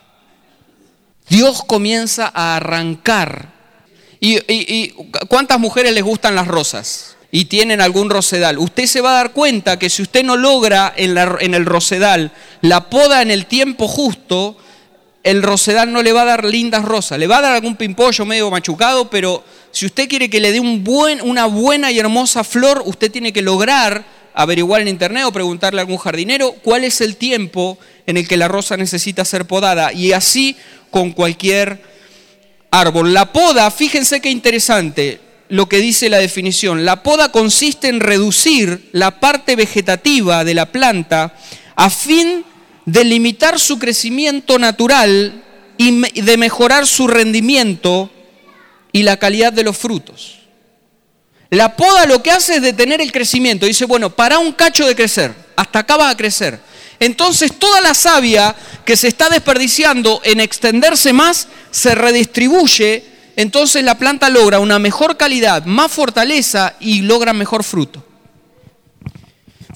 Dios 1.27 1.63
comienza 1.65 2.31
a 2.33 2.55
arrancar. 2.57 3.53
Y, 4.19 4.89
cuántas 5.27 5.59
mujeres 5.59 5.93
les 5.93 6.03
gustan 6.03 6.35
las 6.35 6.47
rosas? 6.47 7.17
Y 7.31 7.45
tienen 7.45 7.81
algún 7.81 8.09
rosedal. 8.09 8.57
Usted 8.57 8.85
se 8.85 9.01
va 9.01 9.11
a 9.11 9.15
dar 9.15 9.31
cuenta 9.33 9.77
que 9.77 9.89
si 9.89 10.01
usted 10.01 10.23
no 10.23 10.37
logra 10.37 10.93
en, 10.95 11.17
en 11.17 11.53
el 11.53 11.65
rosedal 11.65 12.31
la 12.61 12.89
poda 12.89 13.21
en 13.21 13.31
el 13.31 13.45
tiempo 13.47 13.87
justo, 13.87 14.57
el 15.23 15.43
rosedal 15.43 15.91
no 15.91 16.01
le 16.01 16.13
va 16.13 16.21
a 16.21 16.25
dar 16.25 16.45
lindas 16.45 16.85
rosas. 16.85 17.19
Le 17.19 17.27
va 17.27 17.39
a 17.39 17.41
dar 17.41 17.55
algún 17.55 17.75
pimpollo 17.75 18.25
medio 18.25 18.49
machucado, 18.51 19.09
pero 19.09 19.43
si 19.75 19.85
usted 19.85 20.07
quiere 20.07 20.29
que 20.29 20.39
le 20.39 20.53
dé 20.53 20.61
una 20.61 21.47
buena 21.47 21.91
y 21.91 21.99
hermosa 21.99 22.45
flor, 22.45 22.81
usted 22.85 23.11
tiene 23.11 23.33
que 23.33 23.41
lograr 23.41 24.05
averiguar 24.33 24.79
en 24.79 24.87
internet 24.87 25.25
o 25.25 25.33
preguntarle 25.33 25.81
a 25.81 25.83
algún 25.83 25.97
jardinero 25.97 26.53
cuál 26.63 26.85
es 26.85 27.01
el 27.01 27.17
tiempo 27.17 27.77
en 28.07 28.15
el 28.15 28.25
que 28.25 28.37
la 28.37 28.47
rosa 28.47 28.77
necesita 28.77 29.25
ser 29.25 29.43
podada. 29.43 29.91
Y 29.91 30.13
así 30.13 30.55
con 30.91 31.11
cualquier 31.11 31.81
árbol. 32.71 33.13
La 33.13 33.33
poda, 33.33 33.69
fíjense 33.69 34.21
qué 34.21 34.29
interesante 34.29 35.19
lo 35.49 35.67
que 35.67 35.79
dice 35.79 36.07
la 36.07 36.19
definición. 36.19 36.85
La 36.85 37.03
poda 37.03 37.33
consiste 37.33 37.89
en 37.89 37.99
reducir 37.99 38.87
la 38.93 39.19
parte 39.19 39.57
vegetativa 39.57 40.45
de 40.45 40.53
la 40.53 40.71
planta 40.71 41.35
a 41.75 41.89
fin 41.89 42.45
de 42.85 43.03
limitar 43.03 43.59
su 43.59 43.77
crecimiento 43.77 44.57
natural 44.57 45.43
y 45.77 46.21
de 46.21 46.37
mejorar 46.37 46.87
su 46.87 47.09
rendimiento 47.09 48.09
y 48.95 49.03
la 49.03 49.17
calidad 49.17 49.51
de 49.51 49.65
los 49.65 49.75
frutos. 49.75 50.37
La 51.49 51.75
poda 51.75 52.05
lo 52.05 52.23
que 52.23 52.31
hace 52.31 52.55
es 52.55 52.61
detener 52.61 53.01
el 53.01 53.11
crecimiento. 53.11 53.65
Dice, 53.65 53.83
bueno, 53.83 54.09
para 54.09 54.39
un 54.39 54.53
cacho 54.53 54.87
de 54.87 54.95
crecer, 54.95 55.35
hasta 55.57 55.79
acá 55.79 55.97
va 55.97 56.09
a 56.09 56.15
crecer. 56.15 56.61
Entonces 56.97 57.59
toda 57.59 57.81
la 57.81 57.93
savia 57.93 58.55
que 58.85 58.95
se 58.95 59.09
está 59.09 59.27
desperdiciando 59.27 60.21
en 60.23 60.39
extenderse 60.39 61.11
más 61.11 61.49
se 61.71 61.93
redistribuye, 61.93 63.03
entonces 63.35 63.83
la 63.83 63.97
planta 63.97 64.29
logra 64.29 64.61
una 64.61 64.79
mejor 64.79 65.17
calidad, 65.17 65.65
más 65.65 65.91
fortaleza 65.91 66.75
y 66.79 67.01
logra 67.01 67.33
mejor 67.33 67.65
fruto. 67.65 68.01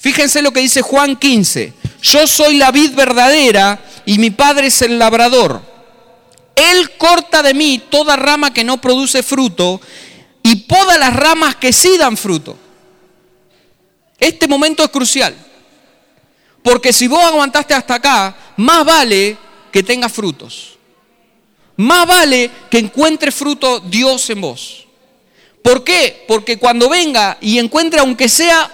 Fíjense 0.00 0.40
lo 0.40 0.50
que 0.50 0.60
dice 0.60 0.80
Juan 0.80 1.14
15, 1.16 1.74
yo 2.00 2.26
soy 2.26 2.56
la 2.56 2.70
vid 2.70 2.92
verdadera 2.92 3.80
y 4.06 4.16
mi 4.16 4.30
padre 4.30 4.68
es 4.68 4.80
el 4.80 4.98
labrador. 4.98 5.69
Él 6.60 6.96
corta 6.98 7.42
de 7.42 7.54
mí 7.54 7.82
toda 7.88 8.16
rama 8.16 8.52
que 8.52 8.64
no 8.64 8.80
produce 8.80 9.22
fruto 9.22 9.80
y 10.42 10.56
poda 10.56 10.98
las 10.98 11.14
ramas 11.14 11.56
que 11.56 11.72
sí 11.72 11.96
dan 11.96 12.16
fruto. 12.16 12.56
Este 14.18 14.46
momento 14.46 14.84
es 14.84 14.90
crucial. 14.90 15.34
Porque 16.62 16.92
si 16.92 17.08
vos 17.08 17.24
aguantaste 17.24 17.72
hasta 17.72 17.94
acá, 17.94 18.36
más 18.56 18.84
vale 18.84 19.38
que 19.72 19.82
tengas 19.82 20.12
frutos. 20.12 20.78
Más 21.76 22.06
vale 22.06 22.50
que 22.70 22.78
encuentre 22.78 23.32
fruto 23.32 23.80
Dios 23.80 24.28
en 24.28 24.42
vos. 24.42 24.86
¿Por 25.62 25.82
qué? 25.82 26.24
Porque 26.28 26.58
cuando 26.58 26.90
venga 26.90 27.38
y 27.40 27.58
encuentre, 27.58 28.00
aunque 28.00 28.28
sea 28.28 28.70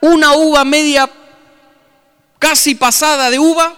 una 0.00 0.32
uva 0.32 0.64
media 0.64 1.10
casi 2.38 2.74
pasada 2.74 3.28
de 3.28 3.38
uva, 3.38 3.76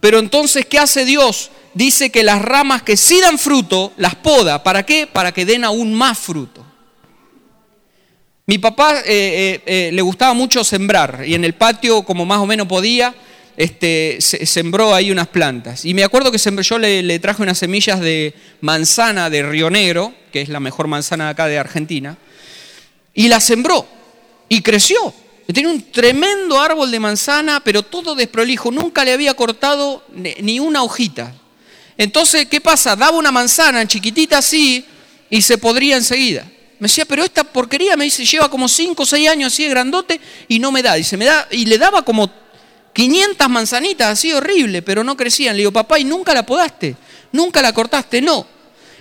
pero 0.00 0.18
entonces, 0.18 0.66
¿qué 0.66 0.80
hace 0.80 1.04
Dios? 1.04 1.50
Dice 1.74 2.10
que 2.10 2.22
las 2.22 2.42
ramas 2.42 2.82
que 2.82 2.96
sí 2.96 3.20
dan 3.20 3.38
fruto, 3.38 3.92
las 3.96 4.14
poda. 4.14 4.62
¿Para 4.62 4.84
qué? 4.84 5.06
Para 5.06 5.32
que 5.32 5.46
den 5.46 5.64
aún 5.64 5.94
más 5.94 6.18
fruto. 6.18 6.64
Mi 8.46 8.58
papá 8.58 8.98
eh, 8.98 9.02
eh, 9.06 9.62
eh, 9.64 9.90
le 9.92 10.02
gustaba 10.02 10.34
mucho 10.34 10.64
sembrar 10.64 11.22
y 11.26 11.34
en 11.34 11.44
el 11.44 11.54
patio, 11.54 12.02
como 12.02 12.26
más 12.26 12.38
o 12.38 12.46
menos 12.46 12.66
podía, 12.66 13.14
este, 13.56 14.18
sembró 14.20 14.94
ahí 14.94 15.10
unas 15.10 15.28
plantas. 15.28 15.84
Y 15.84 15.94
me 15.94 16.04
acuerdo 16.04 16.30
que 16.32 16.38
yo 16.38 16.78
le, 16.78 17.02
le, 17.02 17.18
traje 17.18 17.42
unas 17.42 17.58
semillas 17.58 18.00
de 18.00 18.34
manzana 18.60 19.30
de 19.30 19.42
Río 19.42 19.70
Negro, 19.70 20.12
que 20.32 20.42
es 20.42 20.48
la 20.48 20.60
mejor 20.60 20.88
manzana 20.88 21.30
acá 21.30 21.46
de 21.46 21.58
Argentina, 21.58 22.18
y 23.14 23.28
la 23.28 23.40
sembró 23.40 23.86
y 24.48 24.60
creció. 24.60 25.14
Tenía 25.46 25.70
un 25.70 25.90
tremendo 25.90 26.60
árbol 26.60 26.90
de 26.90 26.98
manzana, 26.98 27.60
pero 27.64 27.82
todo 27.82 28.14
desprolijo, 28.14 28.70
nunca 28.70 29.04
le 29.04 29.12
había 29.12 29.34
cortado 29.34 30.02
ni 30.12 30.60
una 30.60 30.82
hojita. 30.82 31.34
Entonces, 32.02 32.46
¿qué 32.46 32.60
pasa? 32.60 32.96
Daba 32.96 33.16
una 33.16 33.30
manzana 33.30 33.86
chiquitita 33.86 34.38
así 34.38 34.84
y 35.30 35.40
se 35.40 35.56
podría 35.56 35.96
enseguida. 35.96 36.44
Me 36.80 36.88
decía, 36.88 37.04
pero 37.04 37.22
esta 37.22 37.44
porquería, 37.44 37.96
me 37.96 38.02
dice, 38.02 38.24
lleva 38.24 38.50
como 38.50 38.66
5 38.66 39.00
o 39.00 39.06
6 39.06 39.28
años 39.28 39.52
así 39.52 39.62
de 39.62 39.68
grandote 39.68 40.20
y 40.48 40.58
no 40.58 40.72
me 40.72 40.82
da. 40.82 40.94
Dice, 40.94 41.16
me 41.16 41.26
da, 41.26 41.46
y 41.52 41.64
le 41.64 41.78
daba 41.78 42.02
como 42.02 42.28
500 42.92 43.48
manzanitas 43.48 44.08
así 44.08 44.32
horrible, 44.32 44.82
pero 44.82 45.04
no 45.04 45.16
crecían. 45.16 45.54
Le 45.54 45.60
digo, 45.60 45.70
papá, 45.70 45.96
¿y 46.00 46.04
nunca 46.04 46.34
la 46.34 46.44
podaste? 46.44 46.96
¿Nunca 47.30 47.62
la 47.62 47.72
cortaste? 47.72 48.20
No. 48.20 48.48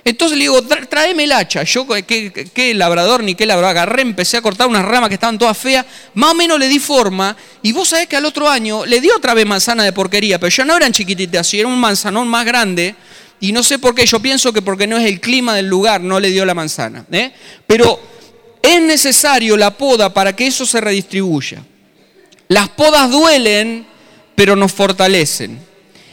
Entonces 0.04 0.38
le 0.38 0.46
digo, 0.46 0.62
tráeme 0.62 1.26
el 1.26 1.32
hacha. 1.32 1.64
Yo, 1.64 1.86
¿qué, 1.88 2.74
labrador 2.74 3.24
ni 3.24 3.36
qué 3.36 3.46
labrador? 3.46 3.78
Agarré, 3.78 4.02
empecé 4.02 4.38
a 4.38 4.42
cortar 4.42 4.68
unas 4.68 4.84
ramas 4.84 5.10
que 5.10 5.16
estaban 5.16 5.38
todas 5.38 5.58
feas. 5.58 5.86
Más 6.16 6.32
o 6.32 6.36
menos 6.36 6.60
le 6.60 6.68
di 6.68 6.80
forma. 6.80 7.36
Y 7.62 7.72
vos 7.72 7.90
sabés 7.90 8.08
que 8.08 8.16
al 8.16 8.26
otro 8.26 8.50
año 8.50 8.86
le 8.86 9.00
di 9.00 9.10
otra 9.10 9.34
vez 9.34 9.46
manzana 9.46 9.84
de 9.84 9.94
porquería, 9.94 10.40
pero 10.40 10.50
ya 10.50 10.66
no 10.66 10.76
eran 10.76 10.92
chiquititas, 10.92 11.48
sino 11.48 11.62
era 11.62 11.70
un 11.70 11.80
manzanón 11.80 12.28
más 12.28 12.46
grande 12.46 12.96
y 13.42 13.52
no 13.52 13.64
sé 13.64 13.80
por 13.80 13.96
qué, 13.96 14.06
yo 14.06 14.20
pienso 14.20 14.54
que 14.54 14.62
porque 14.62 14.86
no 14.86 14.98
es 14.98 15.06
el 15.06 15.20
clima 15.20 15.56
del 15.56 15.66
lugar, 15.66 16.00
no 16.00 16.20
le 16.20 16.30
dio 16.30 16.46
la 16.46 16.54
manzana. 16.54 17.06
¿eh? 17.12 17.32
Pero 17.66 18.00
es 18.62 18.82
necesario 18.84 19.58
la 19.58 19.76
poda 19.76 20.14
para 20.14 20.36
que 20.36 20.46
eso 20.46 20.64
se 20.64 20.80
redistribuya. 20.80 21.64
Las 22.48 22.70
podas 22.70 23.10
duelen, 23.10 23.88
pero 24.36 24.56
nos 24.56 24.72
fortalecen. 24.72 25.60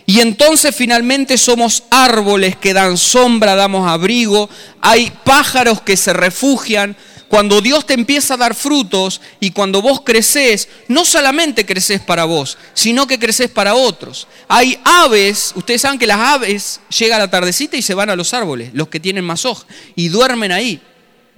Y 0.08 0.20
entonces 0.20 0.74
finalmente 0.74 1.36
somos 1.36 1.82
árboles 1.90 2.56
que 2.56 2.72
dan 2.72 2.96
sombra, 2.96 3.54
damos 3.54 3.86
abrigo, 3.86 4.48
hay 4.80 5.12
pájaros 5.22 5.82
que 5.82 5.98
se 5.98 6.14
refugian, 6.14 6.96
cuando 7.28 7.60
Dios 7.60 7.84
te 7.84 7.92
empieza 7.92 8.32
a 8.32 8.38
dar 8.38 8.54
frutos 8.54 9.20
y 9.38 9.50
cuando 9.50 9.82
vos 9.82 10.00
creces, 10.00 10.70
no 10.88 11.04
solamente 11.04 11.66
creces 11.66 12.00
para 12.00 12.24
vos, 12.24 12.56
sino 12.72 13.06
que 13.06 13.18
creces 13.18 13.50
para 13.50 13.74
otros. 13.74 14.26
Hay 14.48 14.80
aves, 14.82 15.52
ustedes 15.54 15.82
saben 15.82 15.98
que 15.98 16.06
las 16.06 16.20
aves 16.20 16.80
llegan 16.88 17.20
a 17.20 17.24
la 17.24 17.30
tardecita 17.30 17.76
y 17.76 17.82
se 17.82 17.92
van 17.92 18.08
a 18.08 18.16
los 18.16 18.32
árboles, 18.32 18.70
los 18.72 18.88
que 18.88 19.00
tienen 19.00 19.26
más 19.26 19.44
hojas, 19.44 19.66
y 19.94 20.08
duermen 20.08 20.52
ahí. 20.52 20.80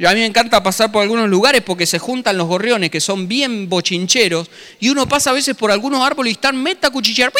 A 0.06 0.14
mí 0.14 0.20
me 0.20 0.26
encanta 0.26 0.62
pasar 0.62 0.90
por 0.90 1.02
algunos 1.02 1.28
lugares 1.28 1.60
porque 1.60 1.84
se 1.84 1.98
juntan 1.98 2.38
los 2.38 2.48
gorriones 2.48 2.90
que 2.90 3.02
son 3.02 3.28
bien 3.28 3.68
bochincheros 3.68 4.48
y 4.80 4.88
uno 4.88 5.06
pasa 5.06 5.28
a 5.28 5.34
veces 5.34 5.54
por 5.54 5.70
algunos 5.70 6.02
árboles 6.02 6.30
y 6.30 6.34
están 6.34 6.62
meta 6.62 6.88
cuchillar. 6.88 7.30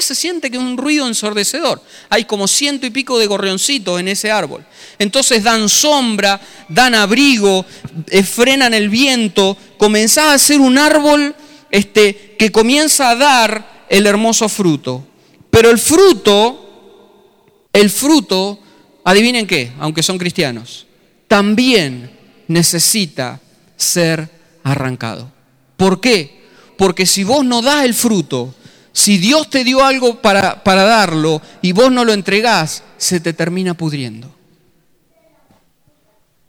Se 0.00 0.14
siente 0.14 0.48
que 0.48 0.56
es 0.56 0.62
un 0.62 0.76
ruido 0.76 1.08
ensordecedor. 1.08 1.82
Hay 2.08 2.24
como 2.24 2.46
ciento 2.46 2.86
y 2.86 2.90
pico 2.90 3.18
de 3.18 3.26
gorrioncitos 3.26 3.98
en 3.98 4.06
ese 4.06 4.30
árbol. 4.30 4.64
Entonces 5.00 5.42
dan 5.42 5.68
sombra, 5.68 6.40
dan 6.68 6.94
abrigo, 6.94 7.66
eh, 8.08 8.22
frenan 8.22 8.72
el 8.72 8.88
viento. 8.88 9.56
Comenzás 9.76 10.34
a 10.34 10.38
ser 10.38 10.60
un 10.60 10.78
árbol 10.78 11.34
este, 11.72 12.36
que 12.38 12.52
comienza 12.52 13.10
a 13.10 13.16
dar 13.16 13.86
el 13.88 14.06
hermoso 14.06 14.48
fruto. 14.48 15.04
Pero 15.50 15.70
el 15.70 15.78
fruto, 15.78 17.64
el 17.72 17.90
fruto, 17.90 18.60
adivinen 19.02 19.46
qué, 19.46 19.72
aunque 19.80 20.04
son 20.04 20.18
cristianos 20.18 20.85
también 21.28 22.10
necesita 22.48 23.40
ser 23.76 24.30
arrancado. 24.62 25.30
¿Por 25.76 26.00
qué? 26.00 26.44
Porque 26.76 27.06
si 27.06 27.24
vos 27.24 27.44
no 27.44 27.62
das 27.62 27.84
el 27.84 27.94
fruto, 27.94 28.54
si 28.92 29.18
Dios 29.18 29.50
te 29.50 29.64
dio 29.64 29.84
algo 29.84 30.22
para, 30.22 30.62
para 30.64 30.84
darlo 30.84 31.42
y 31.62 31.72
vos 31.72 31.90
no 31.92 32.04
lo 32.04 32.12
entregás, 32.12 32.82
se 32.96 33.20
te 33.20 33.32
termina 33.32 33.74
pudriendo. 33.74 34.34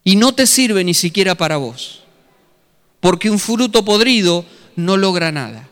Y 0.04 0.16
no 0.16 0.34
te 0.34 0.48
sirve 0.48 0.84
ni 0.84 0.94
siquiera 0.94 1.36
para 1.36 1.58
vos. 1.58 2.04
Porque 3.02 3.30
un 3.30 3.40
fruto 3.40 3.84
podrido 3.84 4.46
no 4.76 4.96
logra 4.96 5.32
nada. 5.32 5.68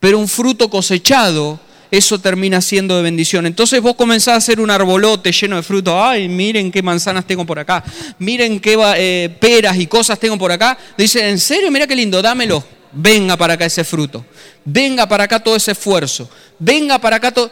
Pero 0.00 0.18
un 0.18 0.26
fruto 0.26 0.68
cosechado 0.68 1.60
eso 1.92 2.18
termina 2.18 2.62
siendo 2.62 2.96
de 2.96 3.02
bendición. 3.02 3.44
Entonces 3.44 3.82
vos 3.82 3.94
comenzás 3.96 4.32
a 4.32 4.36
hacer 4.36 4.60
un 4.60 4.70
arbolote 4.70 5.30
lleno 5.30 5.56
de 5.56 5.62
frutos. 5.62 5.94
Ay, 5.94 6.26
miren 6.26 6.72
qué 6.72 6.82
manzanas 6.82 7.26
tengo 7.26 7.44
por 7.44 7.58
acá. 7.58 7.84
Miren 8.18 8.60
qué 8.60 8.78
eh, 8.96 9.36
peras 9.38 9.76
y 9.76 9.86
cosas 9.86 10.18
tengo 10.18 10.38
por 10.38 10.50
acá. 10.50 10.78
Dice, 10.96 11.28
¿en 11.28 11.38
serio? 11.38 11.70
Mira 11.70 11.86
qué 11.86 11.94
lindo, 11.94 12.22
dámelo. 12.22 12.64
Venga 12.92 13.36
para 13.36 13.54
acá 13.54 13.66
ese 13.66 13.84
fruto. 13.84 14.24
Venga 14.64 15.06
para 15.06 15.24
acá 15.24 15.38
todo 15.38 15.54
ese 15.54 15.72
esfuerzo. 15.72 16.30
Venga 16.58 16.98
para 16.98 17.16
acá 17.16 17.30
todo... 17.30 17.50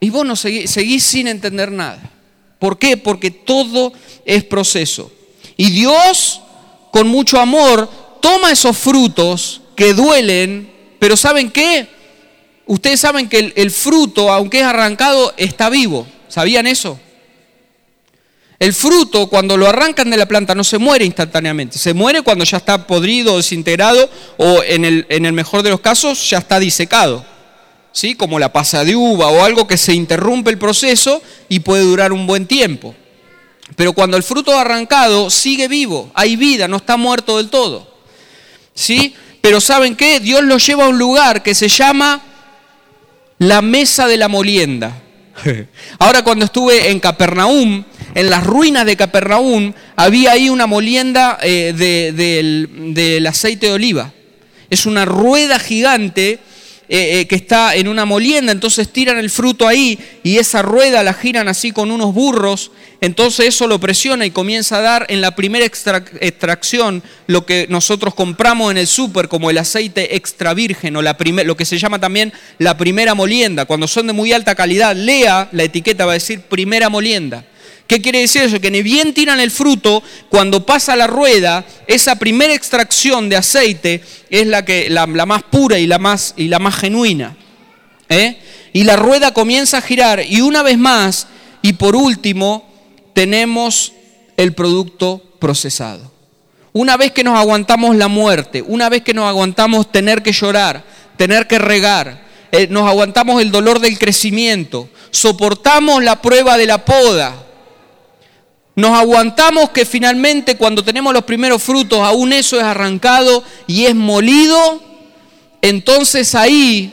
Y 0.00 0.08
vos 0.08 0.24
no 0.24 0.36
seguís, 0.36 0.70
seguís 0.70 1.04
sin 1.04 1.28
entender 1.28 1.70
nada. 1.70 2.00
¿Por 2.58 2.78
qué? 2.78 2.96
Porque 2.96 3.30
todo 3.30 3.92
es 4.24 4.42
proceso. 4.42 5.12
Y 5.58 5.70
Dios, 5.70 6.40
con 6.90 7.08
mucho 7.08 7.38
amor, 7.38 7.90
toma 8.22 8.50
esos 8.52 8.74
frutos 8.74 9.60
que 9.76 9.92
duelen, 9.92 10.72
pero 10.98 11.14
¿saben 11.14 11.50
qué? 11.50 11.93
Ustedes 12.66 13.00
saben 13.00 13.28
que 13.28 13.52
el, 13.54 13.70
fruto, 13.70 14.32
aunque 14.32 14.60
es 14.60 14.64
arrancado, 14.64 15.34
está 15.36 15.68
vivo. 15.68 16.06
¿Sabían 16.28 16.66
eso? 16.66 16.98
El 18.58 18.72
fruto, 18.72 19.26
cuando 19.26 19.56
lo 19.56 19.68
arrancan 19.68 20.08
de 20.10 20.16
la 20.16 20.26
planta, 20.26 20.54
no 20.54 20.64
se 20.64 20.78
muere 20.78 21.04
instantáneamente. 21.04 21.78
Se 21.78 21.92
muere 21.92 22.22
cuando 22.22 22.44
ya 22.44 22.56
está 22.56 22.86
podrido, 22.86 23.36
desintegrado 23.36 24.08
o 24.38 24.62
en 24.62 24.84
el, 24.84 25.06
en 25.10 25.26
el 25.26 25.32
mejor 25.34 25.62
de 25.62 25.70
los 25.70 25.80
casos 25.80 26.30
ya 26.30 26.38
está 26.38 26.58
disecado. 26.58 27.24
¿Sí? 27.92 28.14
Como 28.14 28.38
la 28.38 28.52
pasa 28.52 28.82
de 28.82 28.96
uva 28.96 29.28
o 29.28 29.44
algo 29.44 29.68
que 29.68 29.76
se 29.76 29.92
interrumpe 29.92 30.50
el 30.50 30.58
proceso 30.58 31.22
y 31.48 31.60
puede 31.60 31.82
durar 31.82 32.12
un 32.12 32.26
buen 32.26 32.46
tiempo. 32.46 32.94
Pero 33.76 33.92
cuando 33.92 34.16
el 34.16 34.22
fruto 34.22 34.58
arrancado 34.58 35.30
sigue 35.30 35.68
vivo, 35.68 36.10
hay 36.14 36.36
vida, 36.36 36.66
no 36.66 36.78
está 36.78 36.96
muerto 36.96 37.36
del 37.36 37.50
todo. 37.50 37.86
¿Sí? 38.74 39.14
Pero 39.40 39.60
¿saben 39.60 39.94
qué? 39.94 40.20
Dios 40.20 40.42
lo 40.42 40.56
lleva 40.58 40.86
a 40.86 40.88
un 40.88 40.98
lugar 40.98 41.42
que 41.42 41.54
se 41.54 41.68
llama 41.68 42.22
la 43.38 43.62
mesa 43.62 44.06
de 44.06 44.16
la 44.16 44.28
molienda. 44.28 45.00
Ahora 45.98 46.22
cuando 46.22 46.44
estuve 46.44 46.90
en 46.90 47.00
Capernaum, 47.00 47.84
en 48.14 48.30
las 48.30 48.44
ruinas 48.44 48.86
de 48.86 48.96
Capernaum, 48.96 49.72
había 49.96 50.32
ahí 50.32 50.48
una 50.48 50.66
molienda 50.66 51.38
eh, 51.42 51.72
del, 51.76 52.94
del 52.94 53.26
aceite 53.26 53.66
de 53.66 53.72
oliva. 53.72 54.12
Es 54.70 54.86
una 54.86 55.04
rueda 55.04 55.58
gigante 55.58 56.38
eh, 56.88 57.20
eh, 57.20 57.26
que 57.26 57.36
está 57.36 57.74
en 57.76 57.88
una 57.88 58.04
molienda, 58.04 58.52
entonces 58.52 58.92
tiran 58.92 59.18
el 59.18 59.30
fruto 59.30 59.66
ahí 59.66 59.98
y 60.22 60.36
esa 60.36 60.60
rueda 60.60 61.02
la 61.02 61.14
giran 61.14 61.48
así 61.48 61.72
con 61.72 61.90
unos 61.90 62.12
burros, 62.12 62.72
entonces 63.00 63.46
eso 63.46 63.66
lo 63.66 63.80
presiona 63.80 64.26
y 64.26 64.30
comienza 64.30 64.78
a 64.78 64.82
dar 64.82 65.06
en 65.08 65.20
la 65.20 65.34
primera 65.34 65.64
extracción 65.64 67.02
lo 67.26 67.46
que 67.46 67.66
nosotros 67.70 68.14
compramos 68.14 68.70
en 68.70 68.78
el 68.78 68.86
súper 68.86 69.28
como 69.28 69.50
el 69.50 69.58
aceite 69.58 70.16
extra 70.16 70.52
virgen 70.52 70.96
o 70.96 71.02
lo 71.02 71.56
que 71.56 71.64
se 71.64 71.78
llama 71.78 71.98
también 71.98 72.32
la 72.58 72.76
primera 72.76 73.14
molienda. 73.14 73.64
Cuando 73.64 73.88
son 73.88 74.06
de 74.06 74.12
muy 74.12 74.32
alta 74.32 74.54
calidad, 74.54 74.94
lea 74.94 75.48
la 75.52 75.62
etiqueta, 75.62 76.06
va 76.06 76.12
a 76.12 76.14
decir 76.14 76.40
primera 76.42 76.88
molienda. 76.88 77.44
¿Qué 77.86 78.00
quiere 78.00 78.20
decir 78.20 78.42
eso? 78.42 78.60
Que 78.60 78.70
ni 78.70 78.82
bien 78.82 79.12
tiran 79.12 79.40
el 79.40 79.50
fruto, 79.50 80.02
cuando 80.30 80.64
pasa 80.64 80.96
la 80.96 81.06
rueda, 81.06 81.64
esa 81.86 82.16
primera 82.16 82.54
extracción 82.54 83.28
de 83.28 83.36
aceite 83.36 84.02
es 84.30 84.46
la, 84.46 84.64
que, 84.64 84.88
la, 84.88 85.06
más 85.06 85.42
pura 85.42 85.78
y 85.78 85.86
la 85.86 85.98
más, 85.98 86.34
y 86.36 86.48
la 86.48 86.58
más 86.58 86.76
genuina. 86.76 87.36
¿eh? 88.08 88.38
Y 88.72 88.84
la 88.84 88.96
rueda 88.96 89.34
comienza 89.34 89.78
a 89.78 89.82
girar 89.82 90.24
y 90.26 90.40
una 90.40 90.62
vez 90.62 90.78
más, 90.78 91.26
y 91.60 91.74
por 91.74 91.94
último, 91.94 92.68
tenemos 93.12 93.92
el 94.36 94.54
producto 94.54 95.22
procesado. 95.38 96.10
Una 96.72 96.96
vez 96.96 97.12
que 97.12 97.22
nos 97.22 97.38
aguantamos 97.38 97.94
la 97.96 98.08
muerte, 98.08 98.62
una 98.62 98.88
vez 98.88 99.02
que 99.02 99.14
nos 99.14 99.28
aguantamos 99.28 99.92
tener 99.92 100.22
que 100.22 100.32
llorar, 100.32 100.82
tener 101.16 101.46
que 101.46 101.58
regar, 101.58 102.24
eh, 102.50 102.66
nos 102.68 102.88
aguantamos 102.88 103.40
el 103.40 103.52
dolor 103.52 103.78
del 103.78 103.98
crecimiento, 103.98 104.88
soportamos 105.10 106.02
la 106.02 106.20
prueba 106.20 106.56
de 106.56 106.66
la 106.66 106.84
poda, 106.84 107.43
nos 108.76 108.90
aguantamos 108.90 109.70
que 109.70 109.84
finalmente 109.84 110.56
cuando 110.56 110.82
tenemos 110.82 111.12
los 111.12 111.24
primeros 111.24 111.62
frutos, 111.62 112.00
aún 112.00 112.32
eso 112.32 112.58
es 112.58 112.64
arrancado 112.64 113.44
y 113.66 113.84
es 113.84 113.94
molido, 113.94 114.82
entonces 115.62 116.34
ahí 116.34 116.92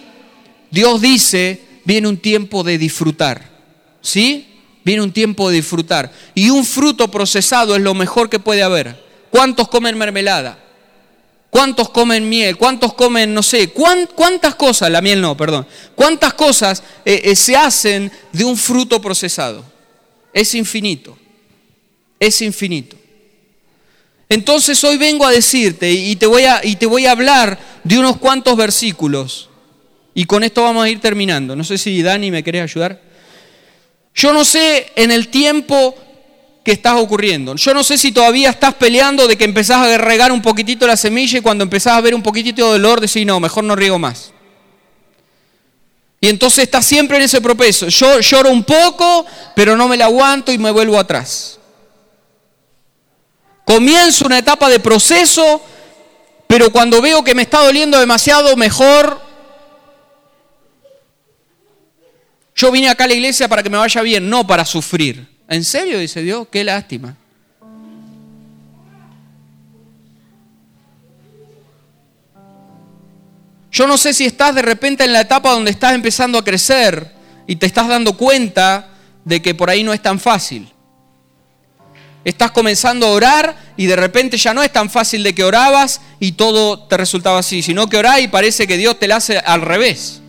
Dios 0.70 1.02
dice, 1.02 1.62
viene 1.84 2.08
un 2.08 2.18
tiempo 2.18 2.64
de 2.64 2.78
disfrutar. 2.78 3.50
¿Sí? 4.02 4.48
Viene 4.84 5.04
un 5.04 5.12
tiempo 5.12 5.50
de 5.50 5.58
disfrutar. 5.58 6.12
Y 6.34 6.50
un 6.50 6.66
fruto 6.66 7.10
procesado 7.12 7.76
es 7.76 7.82
lo 7.82 7.94
mejor 7.94 8.30
que 8.30 8.40
puede 8.40 8.64
haber. 8.64 9.04
¿Cuántos 9.30 9.68
comen 9.68 9.98
mermelada? 9.98 10.58
¿Cuántos 11.50 11.90
comen 11.90 12.28
miel? 12.30 12.58
¿Cuántos 12.58 12.94
comen, 12.94 13.34
no 13.34 13.44
sé, 13.44 13.72
cuántas 13.72 14.56
cosas, 14.56 14.90
la 14.90 15.02
miel 15.02 15.20
no, 15.20 15.36
perdón, 15.36 15.68
cuántas 15.96 16.34
cosas 16.34 16.82
eh, 17.04 17.22
eh, 17.26 17.36
se 17.36 17.58
hacen 17.58 18.10
de 18.32 18.46
un 18.46 18.56
fruto 18.56 19.02
procesado? 19.02 19.66
Es 20.32 20.56
infinito, 20.56 21.18
es 22.22 22.42
infinito. 22.44 22.96
Entonces 24.30 24.82
hoy 24.86 24.98
vengo 24.98 25.26
a 25.26 25.32
decirte 25.32 25.92
y 25.92 26.16
te 26.16 26.28
voy 26.28 26.44
a, 26.44 26.62
y 26.64 26.78
te 26.78 26.86
voy 26.86 27.06
a 27.06 27.12
hablar 27.12 27.60
de 27.84 28.00
unos 28.00 28.18
cuantos 28.18 28.56
versículos. 28.56 29.50
Y 30.14 30.26
con 30.26 30.44
esto 30.44 30.64
vamos 30.64 30.86
a 30.86 30.90
ir 30.90 31.02
terminando. 31.02 31.56
No 31.56 31.64
sé 31.64 31.78
si 31.78 32.02
Dani 32.02 32.32
me 32.32 32.44
querés 32.44 32.62
ayudar. 32.62 33.02
Yo 34.14 34.32
no 34.32 34.46
sé 34.46 34.92
en 34.96 35.12
el 35.12 35.30
tiempo 35.30 35.96
que 36.64 36.74
estás 36.74 36.94
ocurriendo. 36.98 37.56
Yo 37.56 37.74
no 37.74 37.84
sé 37.84 37.98
si 37.98 38.12
todavía 38.12 38.52
estás 38.52 38.76
peleando 38.76 39.28
de 39.28 39.36
que 39.36 39.46
empezás 39.46 39.78
a 39.78 39.98
regar 39.98 40.32
un 40.32 40.44
poquitito 40.44 40.86
la 40.86 40.96
semilla 40.96 41.40
y 41.40 41.42
cuando 41.42 41.64
empezás 41.64 41.94
a 41.94 42.02
ver 42.02 42.14
un 42.14 42.22
poquitito 42.22 42.66
de 42.66 42.72
dolor 42.74 43.02
decís, 43.02 43.26
no, 43.26 43.40
mejor 43.40 43.64
no 43.64 43.76
riego 43.76 43.98
más. 43.98 44.32
Y 46.20 46.28
entonces 46.28 46.66
estás 46.66 46.86
siempre 46.86 47.18
en 47.18 47.24
ese 47.24 47.42
proceso. 47.42 47.88
Yo 47.88 48.20
lloro 48.20 48.52
un 48.52 48.64
poco, 48.64 49.26
pero 49.56 49.76
no 49.76 49.88
me 49.88 49.98
la 49.98 50.06
aguanto 50.06 50.52
y 50.52 50.60
me 50.60 50.70
vuelvo 50.70 51.00
atrás. 51.00 51.58
Comienzo 53.66 54.26
una 54.26 54.40
etapa 54.40 54.70
de 54.70 54.80
proceso, 54.80 55.62
pero 56.48 56.72
cuando 56.72 57.02
veo 57.02 57.24
que 57.24 57.36
me 57.36 57.44
está 57.44 57.64
doliendo 57.64 58.00
demasiado, 58.00 58.56
mejor 58.56 59.32
Yo 62.62 62.72
vine 62.72 62.90
acá 62.90 63.06
a 63.06 63.08
la 63.08 63.16
iglesia 63.16 63.48
para 63.48 63.64
que 63.64 63.72
me 63.72 63.78
vaya 63.80 64.02
bien, 64.04 64.30
no 64.30 64.46
para 64.46 64.66
sufrir. 64.66 65.28
¿En 65.48 65.64
serio? 65.64 65.98
Dice 65.98 66.22
Dios, 66.22 66.48
qué 66.52 66.64
lástima. 66.64 67.18
Yo 73.72 73.88
no 73.88 73.98
sé 73.98 74.14
si 74.14 74.26
estás 74.26 74.54
de 74.54 74.62
repente 74.62 75.04
en 75.04 75.14
la 75.14 75.22
etapa 75.22 75.50
donde 75.50 75.72
estás 75.72 75.94
empezando 75.94 76.38
a 76.38 76.44
crecer 76.44 77.12
y 77.48 77.56
te 77.56 77.66
estás 77.66 77.88
dando 77.88 78.16
cuenta 78.16 78.90
de 79.26 79.42
que 79.42 79.56
por 79.56 79.72
ahí 79.72 79.84
no 79.84 79.92
es 79.92 80.02
tan 80.04 80.20
fácil. 80.20 80.72
Estás 82.24 82.52
comenzando 82.52 83.08
a 83.08 83.12
orar 83.12 83.56
y 83.78 83.88
de 83.88 83.96
repente 83.96 84.38
ya 84.38 84.54
no 84.54 84.62
es 84.62 84.72
tan 84.72 84.90
fácil 84.92 85.24
de 85.24 85.34
que 85.34 85.44
orabas 85.44 86.02
y 86.20 86.34
todo 86.34 86.80
te 86.84 86.96
resultaba 86.96 87.40
así, 87.40 87.64
sino 87.64 87.88
que 87.88 87.98
orás 87.98 88.22
y 88.22 88.28
parece 88.28 88.68
que 88.68 88.78
Dios 88.78 89.00
te 89.00 89.08
la 89.08 89.16
hace 89.16 89.40
al 89.40 89.62
revés. 89.62 90.22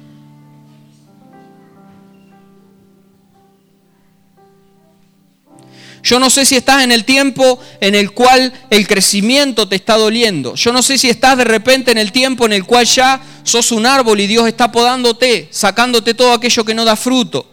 Yo 6.03 6.19
no 6.19 6.31
sé 6.31 6.45
si 6.45 6.57
estás 6.57 6.83
en 6.83 6.91
el 6.91 7.05
tiempo 7.05 7.61
en 7.81 7.95
el 7.95 8.13
cual 8.13 8.53
el 8.71 8.89
crecimiento 8.89 9.69
te 9.69 9.77
está 9.77 9.97
doliendo. 9.97 10.55
Yo 10.57 10.73
no 10.73 10.83
sé 10.83 10.99
si 10.99 11.09
estás 11.09 11.37
de 11.37 11.45
repente 11.45 11.93
en 11.93 11.99
el 11.99 12.11
tiempo 12.11 12.47
en 12.47 12.55
el 12.55 12.65
cual 12.65 12.87
ya 12.87 13.21
sos 13.45 13.71
un 13.71 13.87
árbol 13.87 14.19
y 14.19 14.27
Dios 14.27 14.49
está 14.49 14.73
podándote, 14.73 15.49
sacándote 15.53 16.15
todo 16.15 16.33
aquello 16.33 16.65
que 16.65 16.75
no 16.75 16.85
da 16.85 16.97
fruto, 16.97 17.47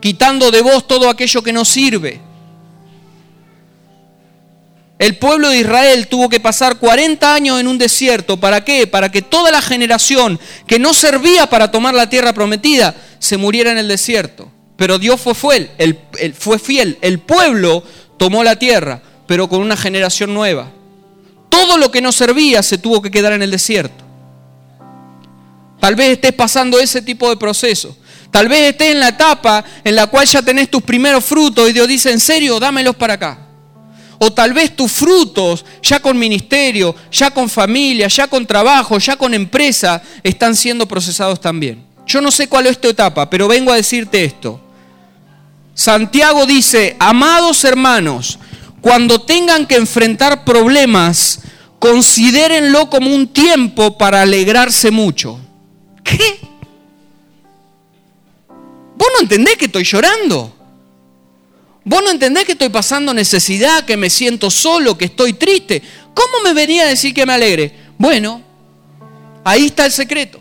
quitando 0.00 0.50
de 0.50 0.62
vos 0.62 0.86
todo 0.86 1.10
aquello 1.10 1.42
que 1.42 1.52
no 1.52 1.64
sirve. 1.64 2.29
El 5.00 5.16
pueblo 5.16 5.48
de 5.48 5.60
Israel 5.60 6.08
tuvo 6.08 6.28
que 6.28 6.40
pasar 6.40 6.76
40 6.76 7.34
años 7.34 7.58
en 7.58 7.68
un 7.68 7.78
desierto. 7.78 8.38
¿Para 8.38 8.62
qué? 8.66 8.86
Para 8.86 9.10
que 9.10 9.22
toda 9.22 9.50
la 9.50 9.62
generación 9.62 10.38
que 10.66 10.78
no 10.78 10.92
servía 10.92 11.48
para 11.48 11.70
tomar 11.70 11.94
la 11.94 12.10
tierra 12.10 12.34
prometida 12.34 12.94
se 13.18 13.38
muriera 13.38 13.72
en 13.72 13.78
el 13.78 13.88
desierto. 13.88 14.52
Pero 14.76 14.98
Dios 14.98 15.18
fue 15.18 15.34
fiel, 15.34 15.70
el, 15.78 15.98
fue 16.38 16.58
fiel. 16.58 16.98
El 17.00 17.18
pueblo 17.18 17.82
tomó 18.18 18.44
la 18.44 18.56
tierra, 18.56 19.00
pero 19.26 19.48
con 19.48 19.62
una 19.62 19.74
generación 19.74 20.34
nueva. 20.34 20.70
Todo 21.48 21.78
lo 21.78 21.90
que 21.90 22.02
no 22.02 22.12
servía 22.12 22.62
se 22.62 22.76
tuvo 22.76 23.00
que 23.00 23.10
quedar 23.10 23.32
en 23.32 23.40
el 23.40 23.50
desierto. 23.50 24.04
Tal 25.80 25.94
vez 25.94 26.10
estés 26.10 26.34
pasando 26.34 26.78
ese 26.78 27.00
tipo 27.00 27.30
de 27.30 27.38
proceso. 27.38 27.96
Tal 28.30 28.50
vez 28.50 28.68
estés 28.72 28.90
en 28.90 29.00
la 29.00 29.08
etapa 29.08 29.64
en 29.82 29.96
la 29.96 30.08
cual 30.08 30.26
ya 30.26 30.42
tenés 30.42 30.70
tus 30.70 30.82
primeros 30.82 31.24
frutos 31.24 31.70
y 31.70 31.72
Dios 31.72 31.88
dice, 31.88 32.12
en 32.12 32.20
serio, 32.20 32.60
dámelos 32.60 32.96
para 32.96 33.14
acá. 33.14 33.46
O 34.22 34.30
tal 34.30 34.52
vez 34.52 34.76
tus 34.76 34.92
frutos, 34.92 35.64
ya 35.82 35.98
con 35.98 36.18
ministerio, 36.18 36.94
ya 37.10 37.30
con 37.30 37.48
familia, 37.48 38.06
ya 38.06 38.28
con 38.28 38.46
trabajo, 38.46 38.98
ya 38.98 39.16
con 39.16 39.32
empresa, 39.32 40.02
están 40.22 40.54
siendo 40.54 40.86
procesados 40.86 41.40
también. 41.40 41.82
Yo 42.06 42.20
no 42.20 42.30
sé 42.30 42.46
cuál 42.46 42.66
es 42.66 42.78
tu 42.78 42.88
etapa, 42.88 43.30
pero 43.30 43.48
vengo 43.48 43.72
a 43.72 43.76
decirte 43.76 44.22
esto. 44.22 44.60
Santiago 45.72 46.44
dice, 46.44 46.96
amados 46.98 47.64
hermanos, 47.64 48.38
cuando 48.82 49.22
tengan 49.22 49.66
que 49.66 49.76
enfrentar 49.76 50.44
problemas, 50.44 51.40
considérenlo 51.78 52.90
como 52.90 53.14
un 53.14 53.26
tiempo 53.26 53.96
para 53.96 54.20
alegrarse 54.20 54.90
mucho. 54.90 55.38
¿Qué? 56.04 56.40
¿Vos 58.96 59.08
no 59.14 59.20
entendés 59.22 59.56
que 59.56 59.64
estoy 59.64 59.84
llorando? 59.84 60.59
¿Vos 61.90 62.04
no 62.04 62.10
entendés 62.12 62.44
que 62.44 62.52
estoy 62.52 62.68
pasando 62.68 63.12
necesidad, 63.12 63.84
que 63.84 63.96
me 63.96 64.10
siento 64.10 64.48
solo, 64.48 64.96
que 64.96 65.06
estoy 65.06 65.32
triste? 65.32 65.82
¿Cómo 66.14 66.40
me 66.44 66.54
venía 66.54 66.84
a 66.84 66.86
decir 66.86 67.12
que 67.12 67.26
me 67.26 67.32
alegre? 67.32 67.74
Bueno, 67.98 68.40
ahí 69.42 69.66
está 69.66 69.86
el 69.86 69.90
secreto. 69.90 70.40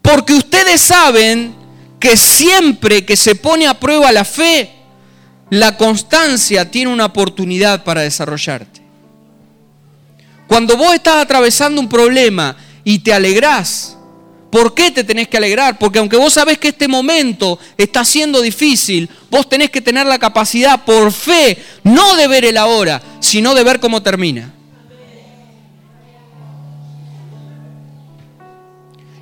Porque 0.00 0.32
ustedes 0.32 0.80
saben 0.80 1.54
que 2.00 2.16
siempre 2.16 3.04
que 3.04 3.18
se 3.18 3.34
pone 3.34 3.66
a 3.66 3.78
prueba 3.78 4.10
la 4.12 4.24
fe, 4.24 4.70
la 5.50 5.76
constancia 5.76 6.70
tiene 6.70 6.90
una 6.90 7.04
oportunidad 7.04 7.84
para 7.84 8.00
desarrollarte. 8.00 8.80
Cuando 10.48 10.78
vos 10.78 10.94
estás 10.94 11.16
atravesando 11.16 11.82
un 11.82 11.88
problema 11.90 12.56
y 12.82 13.00
te 13.00 13.12
alegrás, 13.12 13.98
¿por 14.52 14.74
qué 14.74 14.90
te 14.90 15.02
tenés 15.02 15.28
que 15.28 15.38
alegrar? 15.38 15.78
Porque 15.78 15.98
aunque 15.98 16.18
vos 16.18 16.34
sabés 16.34 16.58
que 16.58 16.68
este 16.68 16.86
momento 16.86 17.58
está 17.78 18.04
siendo 18.04 18.42
difícil, 18.42 19.08
vos 19.30 19.48
tenés 19.48 19.70
que 19.70 19.80
tener 19.80 20.06
la 20.06 20.18
capacidad 20.18 20.84
por 20.84 21.10
fe, 21.10 21.56
no 21.84 22.14
de 22.16 22.28
ver 22.28 22.44
el 22.44 22.58
ahora, 22.58 23.00
sino 23.18 23.54
de 23.54 23.64
ver 23.64 23.80
cómo 23.80 24.02
termina. 24.02 24.52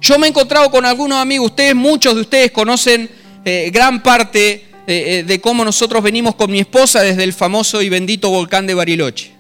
Yo 0.01 0.19
me 0.19 0.27
he 0.27 0.31
encontrado 0.31 0.69
con 0.69 0.85
algunos 0.85 1.19
amigos, 1.19 1.51
ustedes, 1.51 1.77
muchos 1.77 2.17
de 2.17 2.23
ustedes 2.23 2.51
conocen 2.51 3.09
eh, 3.45 3.71
gran 3.73 4.03
parte 4.03 4.53
eh, 4.53 4.65
eh, 4.89 5.25
de 5.25 5.41
cómo 5.41 5.65
nosotros 5.65 6.03
venimos 6.03 6.35
con 6.35 6.51
mi 6.51 6.59
esposa 6.59 7.03
desde 7.03 7.23
el 7.23 7.35
famoso 7.35 7.81
y 7.83 7.89
bendito 7.89 8.31
volcán 8.31 8.67
de 8.67 8.75
Bariloche. 8.75 9.31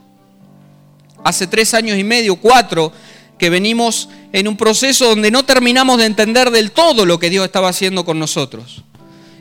Hace 1.24 1.48
tres 1.48 1.74
años 1.74 1.98
y 1.98 2.04
medio, 2.04 2.36
cuatro, 2.36 2.92
que 3.40 3.48
venimos 3.48 4.10
en 4.34 4.46
un 4.46 4.56
proceso 4.58 5.06
donde 5.06 5.30
no 5.30 5.46
terminamos 5.46 5.98
de 5.98 6.04
entender 6.04 6.50
del 6.50 6.72
todo 6.72 7.06
lo 7.06 7.18
que 7.18 7.30
Dios 7.30 7.46
estaba 7.46 7.70
haciendo 7.70 8.04
con 8.04 8.18
nosotros. 8.18 8.84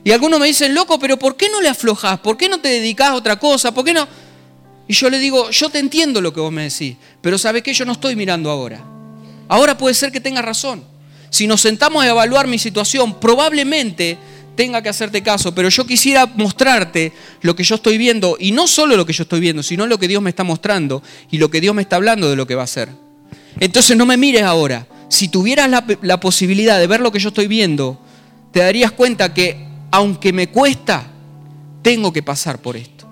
Y 0.06 0.12
algunos 0.12 0.40
me 0.40 0.48
dicen, 0.48 0.74
loco, 0.74 0.98
pero 0.98 1.20
¿por 1.20 1.36
qué 1.36 1.50
no 1.50 1.60
le 1.60 1.68
aflojas? 1.68 2.18
¿Por 2.22 2.38
qué 2.38 2.48
no 2.48 2.62
te 2.62 2.70
dedicas 2.70 3.10
a 3.10 3.16
otra 3.16 3.38
cosa? 3.38 3.74
¿Por 3.74 3.84
qué 3.84 3.94
no? 3.94 4.08
Y 4.88 4.94
yo 4.94 5.10
le 5.10 5.20
digo, 5.20 5.50
yo 5.52 5.70
te 5.70 5.80
entiendo 5.80 6.22
lo 6.22 6.34
que 6.34 6.40
vos 6.40 6.52
me 6.52 6.64
decís, 6.64 6.96
pero 7.20 7.38
¿sabes 7.38 7.62
qué? 7.62 7.74
Yo 7.74 7.84
no 7.84 7.92
estoy 7.92 8.16
mirando 8.16 8.50
ahora. 8.50 8.82
Ahora 9.50 9.78
puede 9.78 9.94
ser 9.94 10.14
que 10.14 10.22
tengas 10.22 10.46
razón. 10.46 10.82
Si 11.30 11.46
nos 11.46 11.60
sentamos 11.60 12.02
a 12.02 12.08
evaluar 12.08 12.48
mi 12.48 12.58
situación, 12.58 13.20
probablemente 13.20 14.18
tenga 14.56 14.82
que 14.82 14.88
hacerte 14.88 15.22
caso, 15.22 15.54
pero 15.54 15.68
yo 15.68 15.86
quisiera 15.86 16.26
mostrarte 16.26 17.12
lo 17.42 17.54
que 17.54 17.64
yo 17.64 17.76
estoy 17.76 17.98
viendo, 17.98 18.38
y 18.40 18.54
no 18.54 18.66
solo 18.66 18.96
lo 18.96 19.06
que 19.06 19.14
yo 19.14 19.24
estoy 19.24 19.42
viendo, 19.42 19.62
sino 19.62 19.88
lo 19.88 20.00
que 20.00 20.08
Dios 20.08 20.22
me 20.22 20.30
está 20.30 20.46
mostrando 20.46 21.04
y 21.30 21.38
lo 21.38 21.52
que 21.52 21.60
Dios 21.60 21.76
me 21.76 21.82
está 21.82 21.98
hablando 21.98 22.30
de 22.30 22.38
lo 22.38 22.48
que 22.48 22.56
va 22.56 22.62
a 22.62 22.64
hacer. 22.64 23.09
Entonces 23.60 23.96
no 23.96 24.06
me 24.06 24.18
mires 24.18 24.44
ahora. 24.44 24.86
Si 25.08 25.30
tuvieras 25.30 25.70
la, 26.02 26.20
posibilidad 26.20 26.78
de 26.78 26.88
ver 26.88 27.02
lo 27.02 27.12
que 27.12 27.20
yo 27.20 27.30
estoy 27.30 27.48
viendo, 27.48 28.00
te 28.52 28.60
darías 28.60 28.92
cuenta 28.92 29.34
que 29.34 29.68
aunque 29.92 30.32
me 30.34 30.50
cuesta, 30.50 31.08
tengo 31.82 32.14
que 32.14 32.22
pasar 32.22 32.60
por 32.60 32.78
esto. 32.78 33.08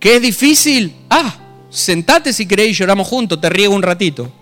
¿Qué 0.00 0.16
es 0.16 0.22
difícil? 0.22 0.94
Ah, 1.10 1.36
sentate 1.68 2.32
si 2.32 2.46
queréis, 2.46 2.76
lloramos 2.76 3.06
juntos, 3.06 3.40
te 3.40 3.48
riego 3.48 3.74
un 3.74 3.82
ratito. 3.82 4.32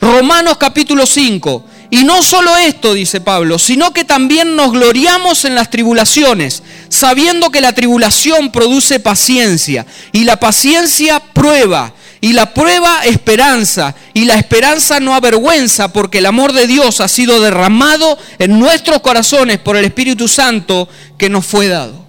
Romanos 0.00 0.56
capítulo 0.58 1.06
5. 1.06 1.64
Y 1.90 2.04
no 2.04 2.22
solo 2.22 2.56
esto, 2.56 2.92
dice 2.92 3.20
Pablo, 3.20 3.58
sino 3.58 3.92
que 3.92 4.04
también 4.04 4.56
nos 4.56 4.72
gloriamos 4.72 5.44
en 5.46 5.54
las 5.54 5.70
tribulaciones, 5.70 6.62
sabiendo 6.90 7.50
que 7.50 7.62
la 7.62 7.72
tribulación 7.72 8.50
produce 8.52 9.00
paciencia, 9.00 9.86
y 10.12 10.24
la 10.24 10.38
paciencia 10.38 11.20
prueba, 11.32 11.94
y 12.20 12.34
la 12.34 12.52
prueba 12.52 13.04
esperanza, 13.04 13.94
y 14.12 14.26
la 14.26 14.34
esperanza 14.34 15.00
no 15.00 15.14
avergüenza, 15.14 15.90
porque 15.90 16.18
el 16.18 16.26
amor 16.26 16.52
de 16.52 16.66
Dios 16.66 17.00
ha 17.00 17.08
sido 17.08 17.40
derramado 17.40 18.18
en 18.38 18.58
nuestros 18.58 19.00
corazones 19.00 19.58
por 19.58 19.76
el 19.76 19.86
Espíritu 19.86 20.28
Santo 20.28 20.88
que 21.16 21.30
nos 21.30 21.46
fue 21.46 21.68
dado. 21.68 22.06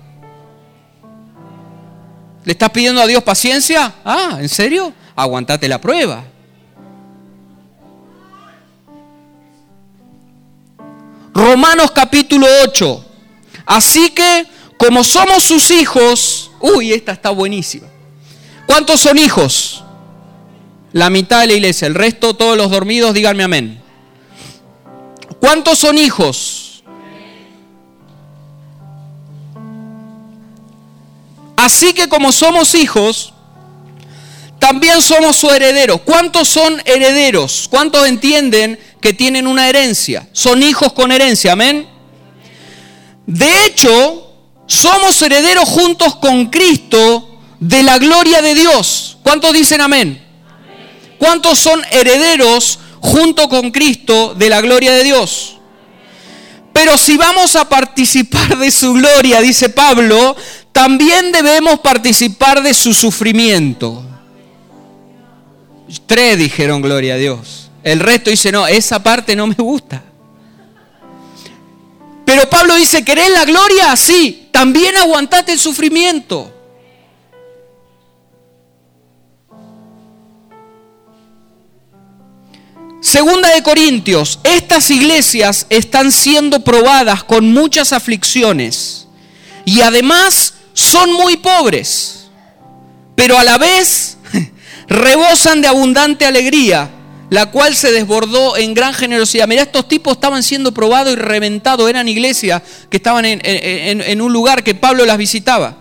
¿Le 2.44 2.52
estás 2.52 2.72
pidiendo 2.72 3.02
a 3.02 3.08
Dios 3.08 3.24
paciencia? 3.24 3.94
Ah, 4.04 4.40
¿en 4.42 4.50
serio? 4.50 4.92
Aguantate 5.16 5.70
la 5.70 5.80
prueba. 5.80 6.26
Romanos 11.50 11.90
capítulo 11.90 12.46
8. 12.62 13.06
Así 13.66 14.12
que, 14.12 14.46
como 14.78 15.04
somos 15.04 15.44
sus 15.44 15.72
hijos, 15.72 16.52
uy, 16.60 16.94
esta 16.94 17.12
está 17.12 17.32
buenísima. 17.32 17.88
¿Cuántos 18.68 19.00
son 19.02 19.18
hijos? 19.18 19.84
La 20.92 21.10
mitad 21.10 21.42
de 21.42 21.48
la 21.48 21.54
iglesia, 21.54 21.88
el 21.88 21.96
resto, 21.96 22.36
todos 22.36 22.56
los 22.56 22.70
dormidos, 22.70 23.16
díganme 23.16 23.42
amén. 23.42 23.82
¿Cuántos 25.40 25.80
son 25.80 25.98
hijos? 25.98 26.84
Así 31.58 31.94
que 31.94 32.08
como 32.08 32.32
somos 32.32 32.76
hijos, 32.76 33.34
también 34.60 35.02
somos 35.02 35.38
su 35.38 35.50
heredero. 35.50 35.98
¿Cuántos 35.98 36.48
son 36.48 36.80
herederos? 36.86 37.68
¿Cuántos 37.72 38.08
entienden 38.08 38.78
que 39.02 39.14
tienen 39.14 39.48
una 39.48 39.70
herencia? 39.70 40.28
Son 40.32 40.62
hijos 40.62 40.94
con 40.94 41.12
herencia, 41.12 41.54
amén. 41.54 41.88
De 43.26 43.66
hecho, 43.66 44.34
somos 44.66 45.22
herederos 45.22 45.68
juntos 45.68 46.16
con 46.16 46.48
Cristo 46.48 47.40
de 47.60 47.84
la 47.84 47.98
gloria 47.98 48.42
de 48.42 48.56
Dios. 48.56 49.18
¿Cuántos 49.24 49.54
dicen 49.54 49.82
amén? 49.82 50.24
¿Cuántos 51.18 51.60
son 51.60 51.82
herederos 51.92 52.80
junto 53.00 53.50
con 53.50 53.72
Cristo 53.72 54.34
de 54.36 54.50
la 54.50 54.62
gloria 54.62 54.92
de 54.92 55.04
Dios? 55.04 55.58
Pero 56.74 56.98
si 56.98 57.18
vamos 57.18 57.56
a 57.56 57.68
participar 57.68 58.58
de 58.58 58.72
su 58.72 58.94
gloria, 58.94 59.42
dice 59.42 59.70
Pablo, 59.70 60.36
también 60.72 61.32
debemos 61.32 61.80
participar 61.80 62.64
de 62.64 62.74
su 62.74 62.94
sufrimiento. 62.94 64.06
Tres 66.06 66.38
dijeron 66.38 66.82
gloria 66.82 67.16
a 67.16 67.18
Dios. 67.18 67.69
El 67.90 68.00
resto 68.00 68.30
dice, 68.30 68.52
no, 68.52 68.68
esa 68.68 69.02
parte 69.02 69.36
no 69.36 69.48
me 69.48 69.56
gusta. 69.56 70.04
Pero 72.24 72.48
Pablo 72.48 72.76
dice, 72.76 73.04
¿querés 73.04 73.32
la 73.32 73.46
gloria? 73.46 73.96
Sí, 73.96 74.50
también 74.52 74.96
aguantate 74.96 75.54
el 75.54 75.60
sufrimiento. 75.60 76.54
Segunda 83.02 83.50
de 83.50 83.64
Corintios, 83.64 84.40
estas 84.44 84.92
iglesias 84.92 85.66
están 85.72 86.12
siendo 86.12 86.64
probadas 86.64 87.24
con 87.24 87.52
muchas 87.52 87.92
aflicciones 87.92 89.08
y 89.66 89.82
además 89.82 90.54
son 90.74 91.12
muy 91.14 91.38
pobres, 91.38 92.30
pero 93.16 93.40
a 93.40 93.44
la 93.44 93.58
vez 93.58 94.18
rebosan 94.88 95.62
de 95.62 95.68
abundante 95.70 96.28
alegría, 96.28 96.92
la 97.30 97.48
cual 97.48 97.76
se 97.76 97.92
desbordó 97.92 98.58
en 98.58 98.74
gran 98.74 98.94
generosidad. 98.94 99.48
Mirá, 99.48 99.64
estos 99.64 99.88
tipos 99.88 100.14
estaban 100.14 100.44
siendo 100.44 100.74
probados 100.74 101.14
y 101.14 101.16
reventados, 101.16 101.90
eran 101.90 102.08
iglesias 102.08 102.62
que 102.90 102.98
estaban 102.98 103.26
en, 103.26 104.22
un 104.22 104.34
lugar 104.34 104.64
que 104.64 104.76
Pablo 104.76 105.06
las 105.06 105.18
visitaba. 105.18 105.78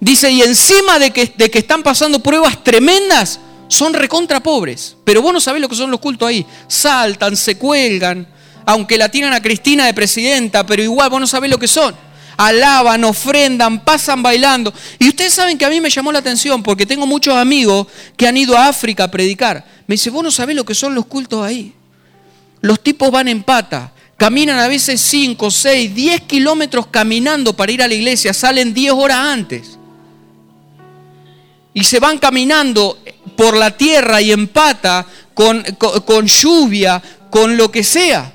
Dice, 0.00 0.30
y 0.30 0.42
encima 0.42 0.98
de 0.98 1.10
que, 1.10 1.32
de 1.36 1.50
que 1.50 1.58
están 1.58 1.82
pasando 1.82 2.20
pruebas 2.20 2.62
tremendas, 2.62 3.40
son 3.68 3.94
recontra 3.94 4.42
pobres. 4.42 4.96
Pero 5.04 5.22
vos 5.22 5.32
no 5.32 5.40
sabés 5.40 5.60
lo 5.60 5.68
que 5.68 5.76
son 5.76 5.90
los 5.90 6.00
cultos 6.00 6.28
ahí. 6.28 6.46
Saltan, 6.68 7.36
se 7.36 7.56
cuelgan, 7.56 8.26
aunque 8.64 8.98
la 8.98 9.08
tiran 9.08 9.32
a 9.32 9.42
Cristina 9.42 9.86
de 9.86 9.94
presidenta, 9.94 10.64
pero 10.66 10.82
igual 10.82 11.10
vos 11.10 11.20
no 11.20 11.26
sabés 11.26 11.50
lo 11.50 11.58
que 11.58 11.68
son. 11.68 11.94
Alaban, 12.36 13.02
ofrendan, 13.04 13.80
pasan 13.82 14.22
bailando. 14.22 14.72
Y 14.98 15.08
ustedes 15.08 15.32
saben 15.32 15.56
que 15.56 15.64
a 15.64 15.70
mí 15.70 15.80
me 15.80 15.88
llamó 15.88 16.12
la 16.12 16.18
atención 16.18 16.62
porque 16.62 16.84
tengo 16.84 17.06
muchos 17.06 17.34
amigos 17.34 17.86
que 18.16 18.26
han 18.26 18.36
ido 18.36 18.56
a 18.56 18.68
África 18.68 19.04
a 19.04 19.10
predicar. 19.10 19.64
Me 19.86 19.94
dice, 19.94 20.10
vos 20.10 20.22
no 20.22 20.30
sabés 20.30 20.56
lo 20.56 20.64
que 20.64 20.74
son 20.74 20.94
los 20.94 21.06
cultos 21.06 21.44
ahí. 21.44 21.72
Los 22.60 22.80
tipos 22.80 23.10
van 23.10 23.28
en 23.28 23.42
pata, 23.42 23.92
caminan 24.16 24.58
a 24.58 24.68
veces 24.68 25.00
5, 25.00 25.50
6, 25.50 25.94
10 25.94 26.20
kilómetros 26.22 26.86
caminando 26.88 27.54
para 27.54 27.72
ir 27.72 27.82
a 27.82 27.88
la 27.88 27.94
iglesia, 27.94 28.32
salen 28.32 28.74
10 28.74 28.92
horas 28.92 29.18
antes. 29.18 29.78
Y 31.74 31.84
se 31.84 32.00
van 32.00 32.18
caminando 32.18 32.98
por 33.36 33.56
la 33.56 33.76
tierra 33.76 34.20
y 34.20 34.32
empata 34.32 35.06
con, 35.34 35.62
con, 36.04 36.26
lluvia, 36.26 37.02
con 37.30 37.56
lo 37.56 37.70
que 37.70 37.84
sea. 37.84 38.32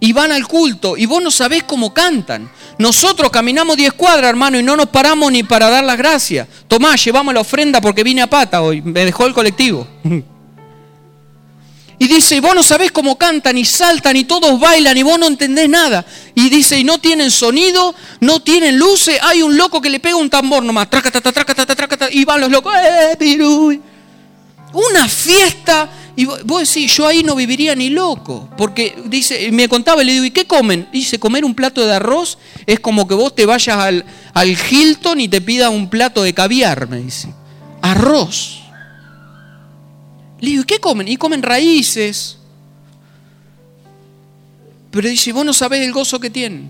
Y 0.00 0.12
van 0.12 0.32
al 0.32 0.48
culto 0.48 0.96
y 0.96 1.06
vos 1.06 1.22
no 1.22 1.30
sabés 1.30 1.62
cómo 1.62 1.94
cantan. 1.94 2.50
Nosotros 2.78 3.30
caminamos 3.30 3.76
10 3.76 3.92
cuadras, 3.92 4.30
hermano, 4.30 4.58
y 4.58 4.62
no 4.62 4.74
nos 4.74 4.88
paramos 4.88 5.30
ni 5.30 5.44
para 5.44 5.70
dar 5.70 5.84
las 5.84 5.98
gracias. 5.98 6.48
Tomás, 6.66 7.04
llevamos 7.04 7.32
la 7.34 7.40
ofrenda 7.40 7.80
porque 7.80 8.02
vine 8.02 8.22
a 8.22 8.26
pata 8.26 8.62
hoy, 8.62 8.80
me 8.80 9.04
dejó 9.04 9.26
el 9.26 9.34
colectivo. 9.34 9.86
Y 12.02 12.08
dice, 12.08 12.34
y 12.34 12.40
vos 12.40 12.52
no 12.52 12.64
sabés 12.64 12.90
cómo 12.90 13.16
cantan 13.16 13.56
y 13.56 13.64
saltan 13.64 14.16
y 14.16 14.24
todos 14.24 14.58
bailan 14.58 14.96
y 14.96 15.04
vos 15.04 15.20
no 15.20 15.28
entendés 15.28 15.68
nada. 15.68 16.04
Y 16.34 16.48
dice, 16.48 16.76
y 16.76 16.82
no 16.82 16.98
tienen 16.98 17.30
sonido, 17.30 17.94
no 18.18 18.40
tienen 18.40 18.76
luces, 18.76 19.20
hay 19.22 19.40
un 19.40 19.56
loco 19.56 19.80
que 19.80 19.88
le 19.88 20.00
pega 20.00 20.16
un 20.16 20.28
tambor 20.28 20.64
nomás, 20.64 20.88
y 22.10 22.24
van 22.24 22.40
los 22.40 22.50
locos, 22.50 22.74
¡eh, 22.74 23.78
una 24.72 25.08
fiesta. 25.08 25.90
Y 26.16 26.24
vos 26.24 26.68
decís, 26.68 26.92
yo 26.92 27.06
ahí 27.06 27.22
no 27.22 27.36
viviría 27.36 27.76
ni 27.76 27.88
loco. 27.88 28.48
Porque 28.58 29.00
dice, 29.04 29.52
me 29.52 29.68
contaba 29.68 30.02
y 30.02 30.06
le 30.06 30.12
digo, 30.14 30.24
¿y 30.24 30.32
qué 30.32 30.44
comen? 30.44 30.88
Dice, 30.92 31.20
comer 31.20 31.44
un 31.44 31.54
plato 31.54 31.86
de 31.86 31.94
arroz 31.94 32.36
es 32.66 32.80
como 32.80 33.06
que 33.06 33.14
vos 33.14 33.32
te 33.32 33.46
vayas 33.46 33.78
al, 33.78 34.04
al 34.34 34.48
Hilton 34.48 35.20
y 35.20 35.28
te 35.28 35.40
pidas 35.40 35.70
un 35.70 35.88
plato 35.88 36.24
de 36.24 36.34
caviar, 36.34 36.88
me 36.88 36.96
dice. 36.96 37.32
Arroz. 37.80 38.61
Le 40.42 40.50
digo, 40.50 40.62
¿y 40.62 40.66
qué 40.66 40.80
comen? 40.80 41.06
Y 41.06 41.16
comen 41.16 41.40
raíces. 41.40 42.36
Pero 44.90 45.08
dice, 45.08 45.32
vos 45.32 45.44
no 45.46 45.52
sabés 45.52 45.82
el 45.86 45.92
gozo 45.92 46.18
que 46.18 46.30
tienen. 46.30 46.68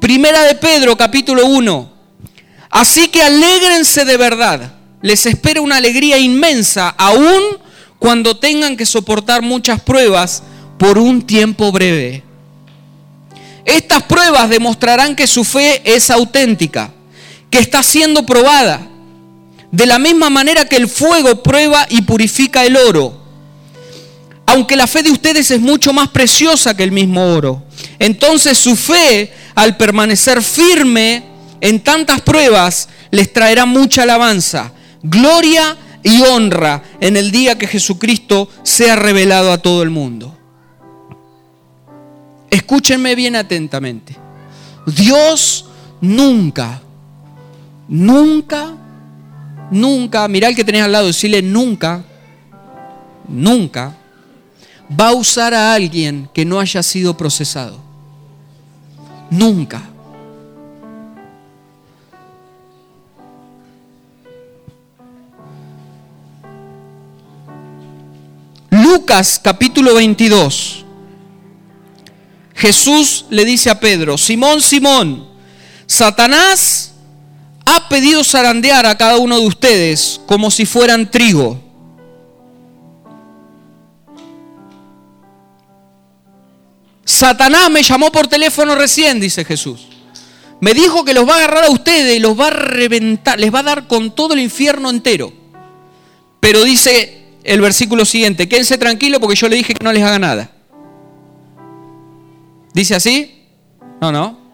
Primera 0.00 0.42
de 0.44 0.54
Pedro, 0.54 0.96
capítulo 0.96 1.44
1. 1.44 1.92
Así 2.70 3.08
que 3.08 3.22
alégrense 3.22 4.06
de 4.06 4.16
verdad 4.16 4.72
les 5.02 5.26
espera 5.26 5.60
una 5.60 5.76
alegría 5.76 6.16
inmensa, 6.16 6.88
aún 6.88 7.58
cuando 7.98 8.38
tengan 8.38 8.74
que 8.74 8.86
soportar 8.86 9.42
muchas 9.42 9.82
pruebas 9.82 10.42
por 10.78 10.96
un 10.96 11.26
tiempo 11.26 11.70
breve. 11.72 12.22
Estas 13.66 14.02
pruebas 14.04 14.48
demostrarán 14.48 15.14
que 15.14 15.26
su 15.26 15.44
fe 15.44 15.82
es 15.84 16.08
auténtica, 16.10 16.90
que 17.50 17.58
está 17.58 17.82
siendo 17.82 18.24
probada, 18.24 18.88
de 19.76 19.84
la 19.84 19.98
misma 19.98 20.30
manera 20.30 20.64
que 20.64 20.76
el 20.76 20.88
fuego 20.88 21.42
prueba 21.42 21.86
y 21.90 22.00
purifica 22.00 22.64
el 22.64 22.78
oro. 22.78 23.22
Aunque 24.46 24.74
la 24.74 24.86
fe 24.86 25.02
de 25.02 25.10
ustedes 25.10 25.50
es 25.50 25.60
mucho 25.60 25.92
más 25.92 26.08
preciosa 26.08 26.74
que 26.74 26.82
el 26.82 26.92
mismo 26.92 27.34
oro. 27.34 27.62
Entonces 27.98 28.56
su 28.56 28.74
fe, 28.74 29.30
al 29.54 29.76
permanecer 29.76 30.42
firme 30.42 31.24
en 31.60 31.80
tantas 31.80 32.22
pruebas, 32.22 32.88
les 33.10 33.30
traerá 33.30 33.66
mucha 33.66 34.04
alabanza 34.04 34.72
gloria 35.02 35.76
y 36.02 36.22
honra 36.22 36.82
en 36.98 37.18
el 37.18 37.30
día 37.30 37.58
que 37.58 37.66
Jesucristo 37.66 38.48
sea 38.62 38.96
revelado 38.96 39.52
a 39.52 39.58
todo 39.58 39.82
el 39.82 39.90
mundo. 39.90 40.34
Escúchenme 42.48 43.14
bien 43.14 43.36
atentamente. 43.36 44.16
Dios 44.86 45.66
nunca, 46.00 46.80
nunca, 47.88 48.85
nunca, 49.70 50.28
mirá 50.28 50.48
el 50.48 50.56
que 50.56 50.64
tenés 50.64 50.82
al 50.82 50.92
lado, 50.92 51.06
decirle 51.06 51.42
nunca, 51.42 52.04
nunca 53.28 53.94
va 54.88 55.08
a 55.08 55.14
usar 55.14 55.54
a 55.54 55.74
alguien 55.74 56.28
que 56.32 56.44
no 56.44 56.60
haya 56.60 56.82
sido 56.82 57.16
procesado. 57.16 57.78
Nunca. 59.30 59.82
Lucas 68.70 69.40
capítulo 69.42 69.94
22, 69.94 70.84
Jesús 72.54 73.26
le 73.30 73.44
dice 73.44 73.70
a 73.70 73.80
Pedro, 73.80 74.16
Simón, 74.16 74.60
Simón, 74.60 75.26
Satanás 75.86 76.95
ha 77.66 77.88
pedido 77.88 78.24
zarandear 78.24 78.86
a 78.86 78.96
cada 78.96 79.18
uno 79.18 79.38
de 79.38 79.46
ustedes 79.46 80.20
como 80.26 80.50
si 80.50 80.64
fueran 80.64 81.10
trigo. 81.10 81.60
Satanás 87.04 87.70
me 87.70 87.82
llamó 87.82 88.10
por 88.10 88.28
teléfono 88.28 88.74
recién, 88.74 89.20
dice 89.20 89.44
Jesús. 89.44 89.88
Me 90.60 90.74
dijo 90.74 91.04
que 91.04 91.12
los 91.12 91.28
va 91.28 91.34
a 91.34 91.36
agarrar 91.36 91.64
a 91.64 91.70
ustedes 91.70 92.16
y 92.16 92.20
los 92.20 92.38
va 92.38 92.46
a 92.48 92.50
reventar, 92.50 93.38
les 93.38 93.52
va 93.52 93.58
a 93.58 93.64
dar 93.64 93.86
con 93.86 94.14
todo 94.14 94.34
el 94.34 94.40
infierno 94.40 94.88
entero. 94.88 95.32
Pero 96.40 96.62
dice 96.62 97.24
el 97.42 97.60
versículo 97.60 98.04
siguiente, 98.04 98.48
quédense 98.48 98.78
tranquilo 98.78 99.20
porque 99.20 99.36
yo 99.36 99.48
le 99.48 99.56
dije 99.56 99.74
que 99.74 99.84
no 99.84 99.92
les 99.92 100.02
haga 100.02 100.18
nada. 100.18 100.50
¿Dice 102.72 102.94
así? 102.94 103.44
No, 104.00 104.12
no. 104.12 104.45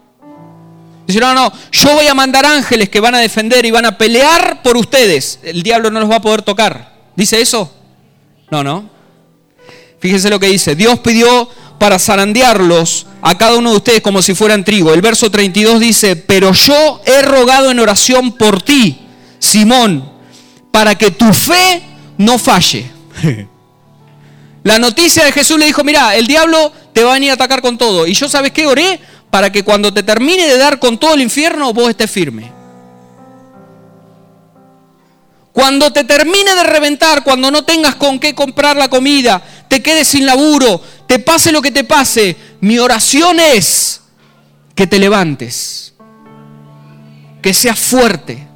Dice, 1.05 1.19
no, 1.19 1.33
no, 1.33 1.51
yo 1.71 1.93
voy 1.93 2.07
a 2.07 2.13
mandar 2.13 2.45
ángeles 2.45 2.89
que 2.89 2.99
van 2.99 3.15
a 3.15 3.19
defender 3.19 3.65
y 3.65 3.71
van 3.71 3.85
a 3.85 3.97
pelear 3.97 4.61
por 4.63 4.77
ustedes. 4.77 5.39
El 5.43 5.61
diablo 5.61 5.91
no 5.91 5.99
los 5.99 6.09
va 6.09 6.17
a 6.17 6.21
poder 6.21 6.41
tocar. 6.41 6.93
¿Dice 7.15 7.41
eso? 7.41 7.71
No, 8.49 8.63
no. 8.63 8.89
Fíjense 9.99 10.29
lo 10.29 10.39
que 10.39 10.47
dice. 10.47 10.75
Dios 10.75 10.99
pidió 10.99 11.49
para 11.77 11.99
zarandearlos 11.99 13.07
a 13.21 13.37
cada 13.37 13.57
uno 13.57 13.71
de 13.71 13.77
ustedes 13.77 14.01
como 14.01 14.21
si 14.21 14.33
fueran 14.33 14.63
trigo. 14.63 14.93
El 14.93 15.01
verso 15.01 15.29
32 15.29 15.79
dice, 15.79 16.15
pero 16.15 16.53
yo 16.53 17.01
he 17.05 17.21
rogado 17.21 17.71
en 17.71 17.79
oración 17.79 18.33
por 18.33 18.61
ti, 18.61 18.99
Simón, 19.39 20.09
para 20.71 20.95
que 20.95 21.11
tu 21.11 21.33
fe 21.33 21.83
no 22.17 22.37
falle. 22.37 22.89
La 24.63 24.79
noticia 24.79 25.25
de 25.25 25.33
Jesús 25.33 25.59
le 25.59 25.65
dijo, 25.65 25.83
mira, 25.83 26.15
el 26.15 26.25
diablo 26.25 26.71
te 26.93 27.03
va 27.03 27.11
a 27.11 27.13
venir 27.15 27.31
a 27.31 27.33
atacar 27.33 27.61
con 27.61 27.77
todo. 27.77 28.07
Y 28.07 28.13
yo 28.13 28.29
sabes 28.29 28.51
qué 28.51 28.65
oré 28.65 28.99
para 29.33 29.51
que 29.51 29.63
cuando 29.63 29.91
te 29.91 30.03
termine 30.03 30.45
de 30.45 30.59
dar 30.59 30.77
con 30.77 30.99
todo 30.99 31.15
el 31.15 31.21
infierno, 31.23 31.73
vos 31.73 31.89
estés 31.89 32.11
firme. 32.11 32.51
Cuando 35.51 35.91
te 35.91 36.03
termine 36.03 36.53
de 36.53 36.63
reventar, 36.63 37.23
cuando 37.23 37.49
no 37.49 37.65
tengas 37.65 37.95
con 37.95 38.19
qué 38.19 38.35
comprar 38.35 38.75
la 38.75 38.89
comida, 38.89 39.41
te 39.67 39.81
quedes 39.81 40.09
sin 40.09 40.27
laburo, 40.27 40.79
te 41.07 41.17
pase 41.17 41.51
lo 41.51 41.63
que 41.63 41.71
te 41.71 41.83
pase, 41.83 42.37
mi 42.61 42.77
oración 42.77 43.39
es 43.39 44.01
que 44.75 44.85
te 44.85 44.99
levantes, 44.99 45.95
que 47.41 47.55
seas 47.55 47.79
fuerte. 47.79 48.47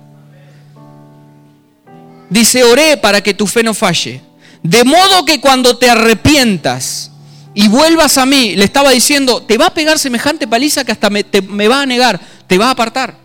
Dice, 2.29 2.63
oré 2.63 2.97
para 2.97 3.21
que 3.21 3.33
tu 3.33 3.47
fe 3.47 3.63
no 3.63 3.73
falle. 3.73 4.21
De 4.61 4.83
modo 4.83 5.25
que 5.25 5.41
cuando 5.41 5.79
te 5.79 5.89
arrepientas 5.89 7.13
y 7.59 7.69
vuelvas 7.69 8.19
a 8.19 8.27
mí, 8.27 8.55
le 8.55 8.65
estaba 8.65 8.91
diciendo, 8.91 9.41
te 9.41 9.57
va 9.57 9.65
a 9.65 9.73
pegar 9.73 9.97
semejante 9.97 10.47
paliza 10.47 10.85
que 10.85 10.91
hasta 10.91 11.09
me, 11.09 11.25
me 11.49 11.67
va 11.67 11.81
a 11.81 11.85
negar, 11.87 12.21
te 12.45 12.55
va 12.55 12.67
a 12.67 12.69
apartar. 12.69 13.17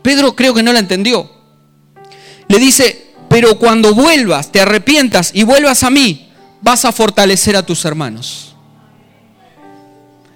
Pedro 0.00 0.34
creo 0.34 0.54
que 0.54 0.62
no 0.62 0.72
la 0.72 0.78
entendió. 0.78 1.30
Le 2.48 2.58
dice, 2.58 3.12
pero 3.28 3.58
cuando 3.58 3.94
vuelvas, 3.94 4.50
te 4.50 4.62
arrepientas 4.62 5.32
y 5.34 5.42
vuelvas 5.42 5.82
a 5.82 5.90
mí, 5.90 6.32
vas 6.62 6.86
a 6.86 6.92
fortalecer 6.92 7.54
a 7.56 7.62
tus 7.66 7.84
hermanos. 7.84 8.56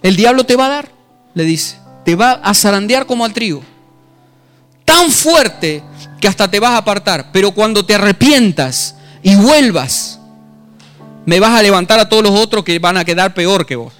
El 0.03 0.17
diablo 0.17 0.45
te 0.45 0.57
va 0.57 0.67
a 0.67 0.69
dar, 0.69 0.91
le 1.33 1.45
dice, 1.45 1.79
te 2.05 2.17
va 2.17 2.33
a 2.33 2.53
zarandear 2.53 3.07
como 3.07 3.25
al 3.25 3.33
trigo. 3.33 3.63
Tan 4.85 5.11
fuerte 5.11 5.83
que 6.21 6.29
hasta 6.29 6.51
te 6.51 6.61
vas 6.61 6.73
a 6.73 6.77
apartar. 6.77 7.33
Pero 7.33 7.53
cuando 7.53 7.87
te 7.87 7.95
arrepientas 7.95 8.97
y 9.23 9.37
vuelvas, 9.37 10.14
me 11.27 11.41
vas 11.41 11.59
a 11.59 11.63
levantar 11.63 11.99
a 12.01 12.09
todos 12.09 12.23
los 12.23 12.33
otros 12.33 12.65
que 12.65 12.79
van 12.79 12.97
a 12.97 13.05
quedar 13.05 13.35
peor 13.35 13.67
que 13.67 13.77
vos. 13.77 13.93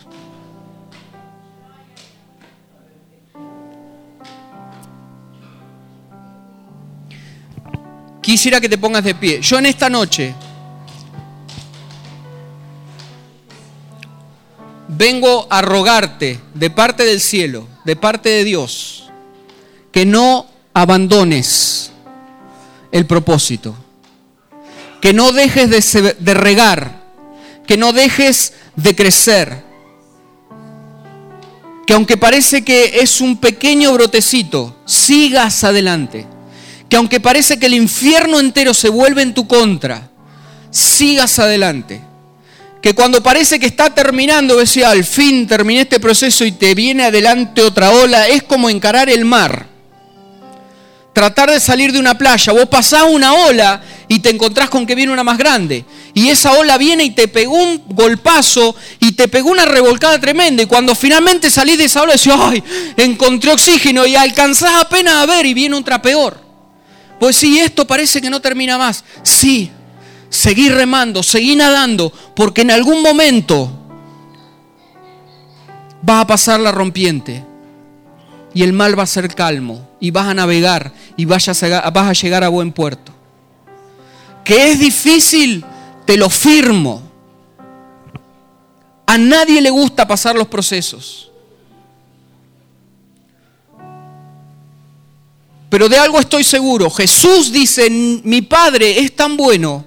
quisiera 8.25 8.59
que 8.59 8.69
te 8.69 8.79
pongas 8.79 9.05
de 9.05 9.15
pie. 9.15 9.41
Yo 9.43 9.59
en 9.59 9.67
esta 9.67 9.91
noche 9.91 10.35
vengo 14.89 15.47
a 15.51 15.61
rogarte 15.61 16.41
de 16.55 16.71
parte 16.71 17.05
del 17.05 17.21
cielo, 17.21 17.69
de 17.85 17.97
parte 17.97 18.31
de 18.31 18.45
Dios, 18.45 19.11
que 19.93 20.07
no 20.07 20.47
abandones 20.73 21.93
el 22.91 23.07
propósito, 23.07 23.77
que 25.01 25.13
no 25.13 25.33
dejes 25.33 25.69
de, 26.19 26.35
regar, 26.35 27.04
que 27.67 27.77
no 27.77 27.93
dejes 27.93 28.55
de 28.77 28.95
crecer, 28.95 29.65
que 31.87 31.95
aunque 31.95 32.17
parece 32.17 32.65
que 32.65 33.01
es 33.01 33.21
un 33.21 33.37
pequeño 33.39 33.93
brotecito, 33.93 34.77
sigas 34.87 35.65
adelante 35.65 36.27
que 36.89 36.97
aunque 36.97 37.21
parece 37.21 37.59
que 37.59 37.67
el 37.67 37.75
infierno 37.75 38.39
entero 38.39 38.75
se 38.75 38.89
vuelve 38.89 39.23
en 39.23 39.35
tu 39.35 39.49
contra, 39.49 40.11
sigas 40.71 41.39
adelante. 41.41 42.01
Que 42.81 42.95
cuando 42.95 43.23
parece 43.23 43.59
que 43.59 43.67
está 43.67 43.95
terminando, 43.95 44.57
decía, 44.57 44.91
al 44.91 45.05
fin 45.05 45.47
terminé 45.47 45.81
este 45.81 45.99
proceso 45.99 46.45
y 46.45 46.53
te 46.53 46.75
viene 46.75 47.05
adelante 47.05 47.63
otra 47.63 47.91
ola, 47.91 48.29
es 48.29 48.43
como 48.43 48.69
encarar 48.69 49.09
el 49.09 49.25
mar. 49.25 49.67
Tratar 51.13 51.51
de 51.51 51.61
salir 51.61 51.93
de 51.93 51.99
una 51.99 52.19
playa, 52.19 52.53
vos 52.53 52.67
pasás 52.67 53.05
una 53.11 53.33
ola 53.33 53.83
y 54.15 54.21
te 54.21 54.31
encontrás 54.31 54.71
con 54.71 54.87
que 54.87 54.95
viene 54.95 55.13
una 55.13 55.25
más 55.25 55.37
grande. 55.37 55.85
Y 56.15 56.29
esa 56.29 56.53
ola 56.53 56.79
viene 56.79 57.03
y 57.03 57.11
te 57.11 57.27
pegó 57.27 57.57
un 57.57 57.83
golpazo 57.89 58.77
y 59.01 59.11
te 59.13 59.27
pegó 59.27 59.51
una 59.51 59.65
revolcada 59.65 60.21
tremenda. 60.21 60.63
Y 60.63 60.67
cuando 60.67 60.95
finalmente 60.95 61.51
salís 61.51 61.79
de 61.79 61.87
esa 61.87 62.03
ola, 62.03 62.13
decís, 62.13 62.33
ay, 62.33 62.63
encontré 62.97 63.51
oxígeno 63.51 64.07
y 64.07 64.15
alcanzás 64.15 64.75
apenas 64.81 65.15
a 65.15 65.27
ver 65.27 65.47
y 65.47 65.53
viene 65.53 65.75
otra 65.75 66.01
peor. 66.01 66.39
Pues 67.19 67.35
sí, 67.35 67.59
esto 67.59 67.89
parece 67.89 68.21
que 68.21 68.31
no 68.31 68.41
termina 68.41 68.79
más. 68.79 69.03
Sí, 69.25 69.73
seguí 70.29 70.69
remando, 70.69 71.25
seguí 71.25 71.57
nadando, 71.57 72.13
porque 72.37 72.63
en 72.63 72.71
algún 72.71 73.03
momento 73.03 73.69
va 76.09 76.21
a 76.21 76.27
pasar 76.29 76.61
la 76.61 76.71
rompiente 76.71 77.45
y 78.55 78.63
el 78.63 78.73
mal 78.73 78.97
va 78.97 79.03
a 79.03 79.09
ser 79.09 79.35
calmo 79.35 79.89
y 79.99 80.13
vas 80.13 80.29
a 80.29 80.35
navegar 80.35 80.93
y 81.17 81.25
vas 81.25 81.49
a, 81.49 81.91
vas 81.91 82.09
a 82.09 82.13
llegar 82.13 82.45
a 82.45 82.49
buen 82.49 82.71
puerto. 82.71 83.14
Que 84.45 84.71
es 84.71 84.79
difícil, 84.79 85.65
te 86.05 86.17
lo 86.17 86.29
firmo. 86.29 87.03
A 89.07 89.19
nadie 89.19 89.61
le 89.61 89.71
gusta 89.71 90.07
pasar 90.07 90.37
los 90.37 90.49
procesos. 90.49 91.31
Pero 95.71 95.89
de 95.89 95.99
algo 95.99 96.21
estoy 96.21 96.45
seguro. 96.45 96.89
Jesús 96.91 97.51
dice, 97.51 97.91
mi 97.91 98.43
Padre 98.43 99.01
es 99.01 99.17
tan 99.17 99.37
bueno 99.37 99.85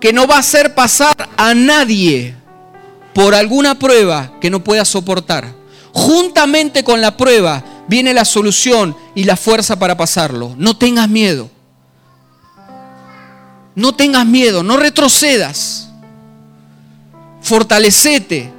que 0.00 0.12
no 0.12 0.26
va 0.26 0.36
a 0.36 0.40
hacer 0.40 0.74
pasar 0.74 1.28
a 1.36 1.52
nadie 1.52 2.34
por 3.12 3.34
alguna 3.34 3.78
prueba 3.78 4.32
que 4.40 4.48
no 4.48 4.62
pueda 4.62 4.84
soportar. 4.84 5.52
Juntamente 5.92 6.84
con 6.84 7.00
la 7.00 7.16
prueba 7.16 7.64
viene 7.88 8.14
la 8.14 8.24
solución 8.24 8.96
y 9.14 9.24
la 9.24 9.36
fuerza 9.36 9.78
para 9.78 9.96
pasarlo. 9.96 10.54
No 10.56 10.76
tengas 10.76 11.08
miedo. 11.08 11.50
No 13.78 13.94
tengas 13.94 14.26
miedo, 14.26 14.64
no 14.64 14.76
retrocedas. 14.76 15.88
Fortalecete. 17.40 18.52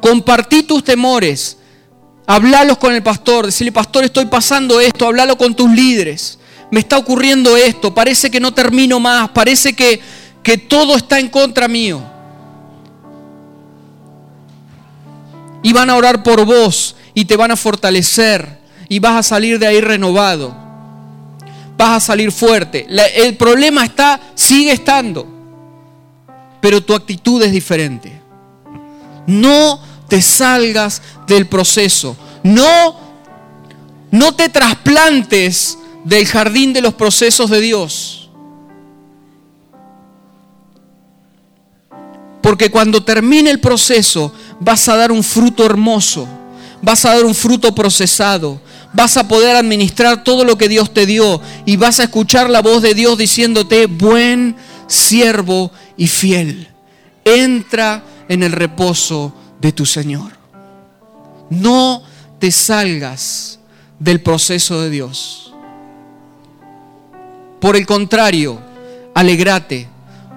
Compartí 0.00 0.62
tus 0.62 0.82
temores. 0.82 1.58
Hablalos 2.26 2.78
con 2.78 2.94
el 2.94 3.02
pastor, 3.02 3.44
decirle, 3.44 3.70
pastor, 3.70 4.04
estoy 4.04 4.24
pasando 4.24 4.80
esto, 4.80 5.06
hablalo 5.06 5.36
con 5.36 5.54
tus 5.54 5.70
líderes. 5.70 6.38
Me 6.70 6.80
está 6.80 6.96
ocurriendo 6.96 7.54
esto, 7.54 7.92
parece 7.92 8.30
que 8.30 8.40
no 8.40 8.54
termino 8.54 8.98
más, 8.98 9.28
parece 9.28 9.74
que, 9.74 10.00
que 10.42 10.56
todo 10.56 10.96
está 10.96 11.20
en 11.20 11.28
contra 11.28 11.68
mío. 11.68 12.02
Y 15.62 15.74
van 15.74 15.90
a 15.90 15.96
orar 15.96 16.22
por 16.22 16.46
vos 16.46 16.96
y 17.12 17.26
te 17.26 17.36
van 17.36 17.50
a 17.50 17.56
fortalecer 17.56 18.58
y 18.88 19.00
vas 19.00 19.16
a 19.16 19.22
salir 19.22 19.58
de 19.58 19.66
ahí 19.66 19.82
renovado. 19.82 20.63
Vas 21.76 21.90
a 21.90 22.06
salir 22.06 22.30
fuerte. 22.30 22.86
el 23.16 23.36
problema 23.36 23.84
está, 23.84 24.20
sigue 24.34 24.72
estando, 24.72 25.26
pero 26.60 26.82
tu 26.82 26.94
actitud 26.94 27.42
es 27.42 27.52
diferente. 27.52 28.20
No 29.26 29.80
te 30.08 30.22
salgas 30.22 31.02
del 31.26 31.46
proceso. 31.46 32.16
No, 32.42 32.96
no 34.10 34.34
te 34.34 34.48
trasplantes 34.48 35.78
del 36.04 36.26
jardín 36.26 36.72
de 36.72 36.82
los 36.82 36.94
procesos 36.94 37.50
de 37.50 37.60
Dios. 37.60 38.30
Porque 42.44 42.70
cuando 42.70 43.02
termine 43.02 43.50
el 43.50 43.58
proceso 43.58 44.32
vas 44.60 44.86
a 44.88 44.96
dar 44.96 45.10
un 45.10 45.24
fruto 45.24 45.64
hermoso, 45.64 46.28
vas 46.82 47.04
a 47.06 47.14
dar 47.14 47.24
un 47.24 47.34
fruto 47.34 47.74
procesado, 47.74 48.60
vas 48.94 49.16
a 49.16 49.28
poder 49.28 49.56
administrar 49.56 50.24
todo 50.24 50.44
lo 50.44 50.56
que 50.56 50.68
Dios 50.68 50.94
te 50.94 51.04
dio 51.04 51.40
y 51.66 51.76
vas 51.76 52.00
a 52.00 52.04
escuchar 52.04 52.48
la 52.48 52.62
voz 52.62 52.80
de 52.80 52.94
Dios 52.94 53.18
diciéndote, 53.18 53.86
buen 53.86 54.56
siervo 54.86 55.70
y 55.96 56.06
fiel. 56.06 56.68
Entra 57.24 58.04
en 58.28 58.42
el 58.42 58.52
reposo 58.52 59.34
de 59.60 59.72
tu 59.72 59.84
Señor. 59.84 60.32
No 61.50 62.02
te 62.38 62.50
salgas 62.52 63.58
del 63.98 64.20
proceso 64.20 64.80
de 64.80 64.90
Dios. 64.90 65.52
Por 67.60 67.76
el 67.76 67.86
contrario, 67.86 68.60
alegrate, 69.14 69.88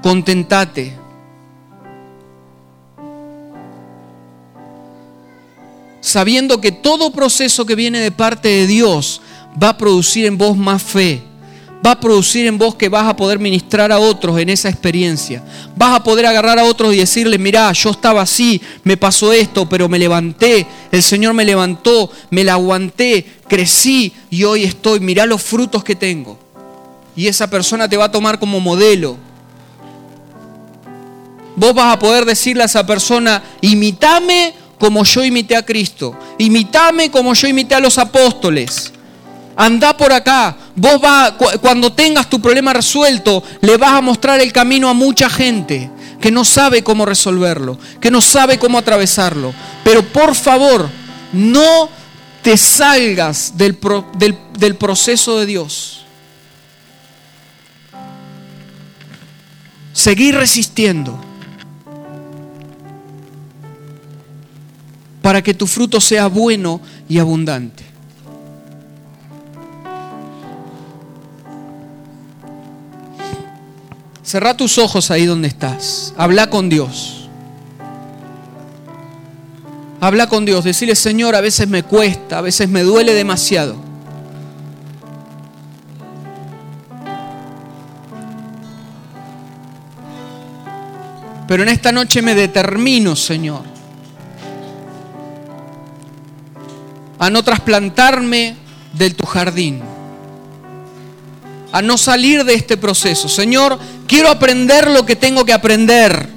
contentate. 0.02 1.07
Sabiendo 6.08 6.62
que 6.62 6.72
todo 6.72 7.12
proceso 7.12 7.66
que 7.66 7.76
viene 7.76 8.00
de 8.00 8.12
parte 8.12 8.48
de 8.48 8.66
Dios 8.66 9.20
va 9.62 9.68
a 9.68 9.78
producir 9.78 10.26
en 10.26 10.38
vos 10.38 10.56
más 10.56 10.82
fe, 10.82 11.22
va 11.86 11.92
a 11.92 12.00
producir 12.00 12.48
en 12.48 12.58
vos 12.58 12.76
que 12.76 12.88
vas 12.88 13.10
a 13.10 13.16
poder 13.18 13.40
ministrar 13.40 13.92
a 13.92 14.00
otros 14.00 14.40
en 14.40 14.48
esa 14.48 14.70
experiencia. 14.70 15.44
Vas 15.76 15.98
a 15.98 16.04
poder 16.06 16.26
agarrar 16.26 16.60
a 16.60 16.64
otros 16.64 16.94
y 16.94 17.00
decirles, 17.00 17.42
mirá, 17.42 17.74
yo 17.74 17.90
estaba 17.90 18.22
así, 18.22 18.62
me 18.86 18.96
pasó 18.96 19.34
esto, 19.34 19.68
pero 19.68 19.90
me 19.90 20.00
levanté, 20.00 20.66
el 20.94 21.04
Señor 21.04 21.34
me 21.34 21.44
levantó, 21.44 22.10
me 22.30 22.46
la 22.46 22.54
aguanté, 22.54 23.26
crecí 23.46 24.14
y 24.30 24.46
hoy 24.46 24.64
estoy, 24.64 25.02
mirá 25.02 25.26
los 25.26 25.42
frutos 25.42 25.84
que 25.84 25.98
tengo. 25.98 26.40
Y 27.18 27.28
esa 27.28 27.50
persona 27.50 27.90
te 27.90 27.98
va 27.98 28.06
a 28.06 28.12
tomar 28.14 28.40
como 28.40 28.62
modelo. 28.62 29.18
Vos 31.58 31.74
vas 31.74 31.94
a 31.94 32.00
poder 32.00 32.24
decirle 32.24 32.64
a 32.64 32.68
esa 32.68 32.86
persona, 32.86 33.44
imitame 33.60 34.54
como 34.80 35.04
yo 35.04 35.24
imité 35.24 35.56
a 35.56 35.66
Cristo, 35.66 36.16
imitame 36.38 37.10
como 37.12 37.34
yo 37.34 37.48
imité 37.48 37.76
a 37.76 37.80
los 37.80 37.98
apóstoles 37.98 38.94
anda 39.58 39.98
por 39.98 40.14
acá. 40.14 40.56
Vos 40.76 41.02
va, 41.04 41.36
cuando 41.60 41.92
tengas 41.92 42.30
tu 42.30 42.40
problema 42.40 42.72
resuelto, 42.72 43.44
le 43.62 43.76
vas 43.76 43.94
a 43.94 44.02
mostrar 44.02 44.40
el 44.40 44.54
camino 44.54 44.88
a 44.88 44.94
mucha 44.94 45.30
gente 45.30 45.90
que 46.22 46.32
no 46.32 46.46
sabe 46.46 46.84
cómo 46.84 47.06
resolverlo, 47.06 47.78
que 48.00 48.12
no 48.12 48.22
sabe 48.22 48.60
cómo 48.60 48.78
atravesarlo. 48.78 49.54
Pero 49.84 50.04
por 50.04 50.36
favor, 50.36 50.88
no 51.34 51.90
te 52.44 52.56
salgas 52.56 53.58
del, 53.58 53.78
del 54.58 54.76
proceso 54.76 55.40
de 55.40 55.46
Dios. 55.48 56.06
Seguir 59.92 60.36
resistiendo. 60.36 61.27
Para 65.28 65.42
que 65.42 65.54
tu 65.54 65.68
fruto 65.68 66.00
sea 66.00 66.28
bueno 66.28 66.80
y 67.10 67.20
abundante. 67.20 67.84
Cerra 74.24 74.56
tus 74.56 74.78
ojos 74.78 75.12
ahí 75.12 75.26
donde 75.26 75.50
estás. 75.50 76.14
Habla 76.16 76.50
con 76.50 76.70
Dios. 76.70 77.28
Habla 80.00 80.30
con 80.30 80.46
Dios. 80.46 80.64
Decirle, 80.64 80.96
Señor, 80.96 81.36
a 81.36 81.42
veces 81.42 81.68
me 81.68 81.84
cuesta, 81.84 82.38
a 82.38 82.42
veces 82.42 82.70
me 82.70 82.84
duele 82.84 83.14
demasiado. 83.14 83.76
Pero 91.50 91.64
en 91.64 91.68
esta 91.68 91.92
noche 91.92 92.22
me 92.22 92.34
determino, 92.34 93.18
Señor, 93.18 93.76
a 97.20 97.30
no 97.30 97.44
trasplantarme 97.44 98.56
del 98.94 99.16
tu 99.16 99.26
jardín 99.26 99.82
a 101.72 101.82
no 101.82 101.98
salir 101.98 102.44
de 102.44 102.54
este 102.54 102.78
proceso. 102.78 103.28
Señor, 103.28 103.78
quiero 104.08 104.30
aprender 104.30 104.90
lo 104.90 105.06
que 105.06 105.16
tengo 105.16 105.46
que 105.46 105.54
aprender. 105.54 106.28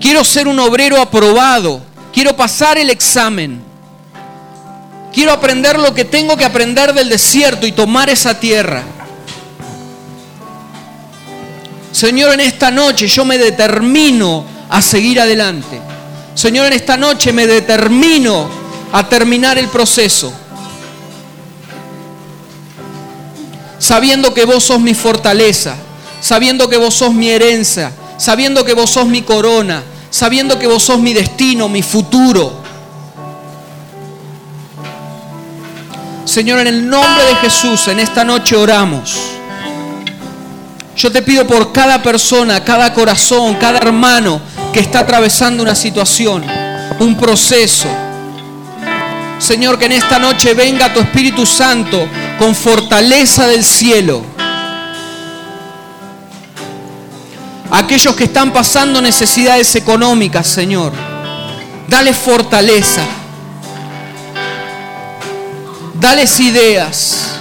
Quiero 0.00 0.24
ser 0.24 0.48
un 0.48 0.58
obrero 0.58 1.00
aprobado. 1.00 1.80
Quiero 2.12 2.36
pasar 2.36 2.78
el 2.78 2.90
examen. 2.90 3.60
Quiero 5.12 5.32
aprender 5.32 5.78
lo 5.78 5.94
que 5.94 6.04
tengo 6.04 6.36
que 6.36 6.44
aprender 6.44 6.92
del 6.92 7.08
desierto 7.08 7.66
y 7.66 7.72
tomar 7.72 8.10
esa 8.10 8.38
tierra. 8.38 8.82
Señor, 11.92 12.34
en 12.34 12.40
esta 12.40 12.70
noche 12.70 13.06
yo 13.06 13.24
me 13.24 13.38
determino 13.38 14.44
a 14.68 14.82
seguir 14.82 15.20
adelante. 15.20 15.80
Señor, 16.34 16.66
en 16.66 16.74
esta 16.74 16.98
noche 16.98 17.32
me 17.32 17.46
determino 17.46 18.65
a 18.92 19.08
terminar 19.08 19.58
el 19.58 19.68
proceso. 19.68 20.32
sabiendo 23.78 24.32
que 24.34 24.44
vos 24.44 24.64
sos 24.64 24.80
mi 24.80 24.94
fortaleza, 24.94 25.76
sabiendo 26.20 26.68
que 26.68 26.76
vos 26.76 26.94
sos 26.94 27.14
mi 27.14 27.30
herencia, 27.30 27.92
sabiendo 28.16 28.64
que 28.64 28.74
vos 28.74 28.90
sos 28.90 29.06
mi 29.06 29.22
corona, 29.22 29.82
sabiendo 30.10 30.58
que 30.58 30.66
vos 30.66 30.82
sos 30.82 30.98
mi 30.98 31.12
destino, 31.12 31.68
mi 31.68 31.82
futuro. 31.82 32.64
Señor, 36.24 36.60
en 36.60 36.66
el 36.66 36.88
nombre 36.88 37.24
de 37.26 37.34
Jesús, 37.36 37.86
en 37.88 38.00
esta 38.00 38.24
noche 38.24 38.56
oramos. 38.56 39.16
Yo 40.96 41.12
te 41.12 41.22
pido 41.22 41.46
por 41.46 41.72
cada 41.72 42.02
persona, 42.02 42.64
cada 42.64 42.92
corazón, 42.92 43.54
cada 43.54 43.78
hermano 43.78 44.40
que 44.72 44.80
está 44.80 45.00
atravesando 45.00 45.62
una 45.62 45.74
situación, 45.74 46.42
un 46.98 47.16
proceso. 47.16 48.05
Señor, 49.38 49.78
que 49.78 49.84
en 49.84 49.92
esta 49.92 50.18
noche 50.18 50.54
venga 50.54 50.92
tu 50.92 51.00
Espíritu 51.00 51.44
Santo 51.44 52.08
con 52.38 52.54
fortaleza 52.54 53.46
del 53.46 53.64
cielo. 53.64 54.24
Aquellos 57.70 58.16
que 58.16 58.24
están 58.24 58.52
pasando 58.52 59.02
necesidades 59.02 59.74
económicas, 59.74 60.46
Señor, 60.46 60.92
dale 61.86 62.14
fortaleza. 62.14 63.02
Dales 65.94 66.40
ideas. 66.40 67.32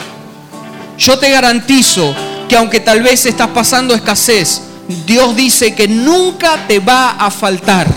Yo 0.97 1.17
te 1.17 1.29
garantizo 1.29 2.13
que 2.49 2.57
aunque 2.57 2.81
tal 2.81 3.01
vez 3.03 3.25
estás 3.25 3.49
pasando 3.49 3.93
escasez, 3.93 4.61
Dios 5.05 5.35
dice 5.35 5.73
que 5.73 5.87
nunca 5.87 6.67
te 6.67 6.79
va 6.79 7.11
a 7.11 7.31
faltar. 7.31 7.87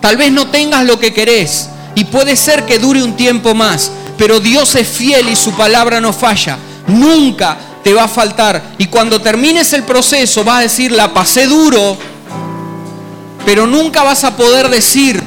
Tal 0.00 0.16
vez 0.16 0.32
no 0.32 0.48
tengas 0.48 0.84
lo 0.84 0.98
que 0.98 1.12
querés 1.12 1.68
y 1.94 2.04
puede 2.04 2.36
ser 2.36 2.64
que 2.66 2.78
dure 2.78 3.02
un 3.02 3.16
tiempo 3.16 3.54
más, 3.54 3.90
pero 4.16 4.40
Dios 4.40 4.74
es 4.74 4.88
fiel 4.88 5.28
y 5.28 5.36
su 5.36 5.52
palabra 5.52 6.00
no 6.00 6.12
falla. 6.12 6.58
Nunca 6.86 7.56
te 7.82 7.92
va 7.92 8.04
a 8.04 8.08
faltar. 8.08 8.62
Y 8.78 8.86
cuando 8.86 9.20
termines 9.20 9.72
el 9.72 9.84
proceso 9.84 10.42
vas 10.42 10.58
a 10.58 10.62
decir, 10.62 10.92
la 10.92 11.12
pasé 11.12 11.46
duro, 11.46 11.96
pero 13.44 13.66
nunca 13.66 14.02
vas 14.02 14.24
a 14.24 14.36
poder 14.36 14.68
decir, 14.68 15.22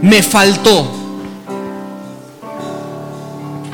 me 0.00 0.22
faltó. 0.22 0.94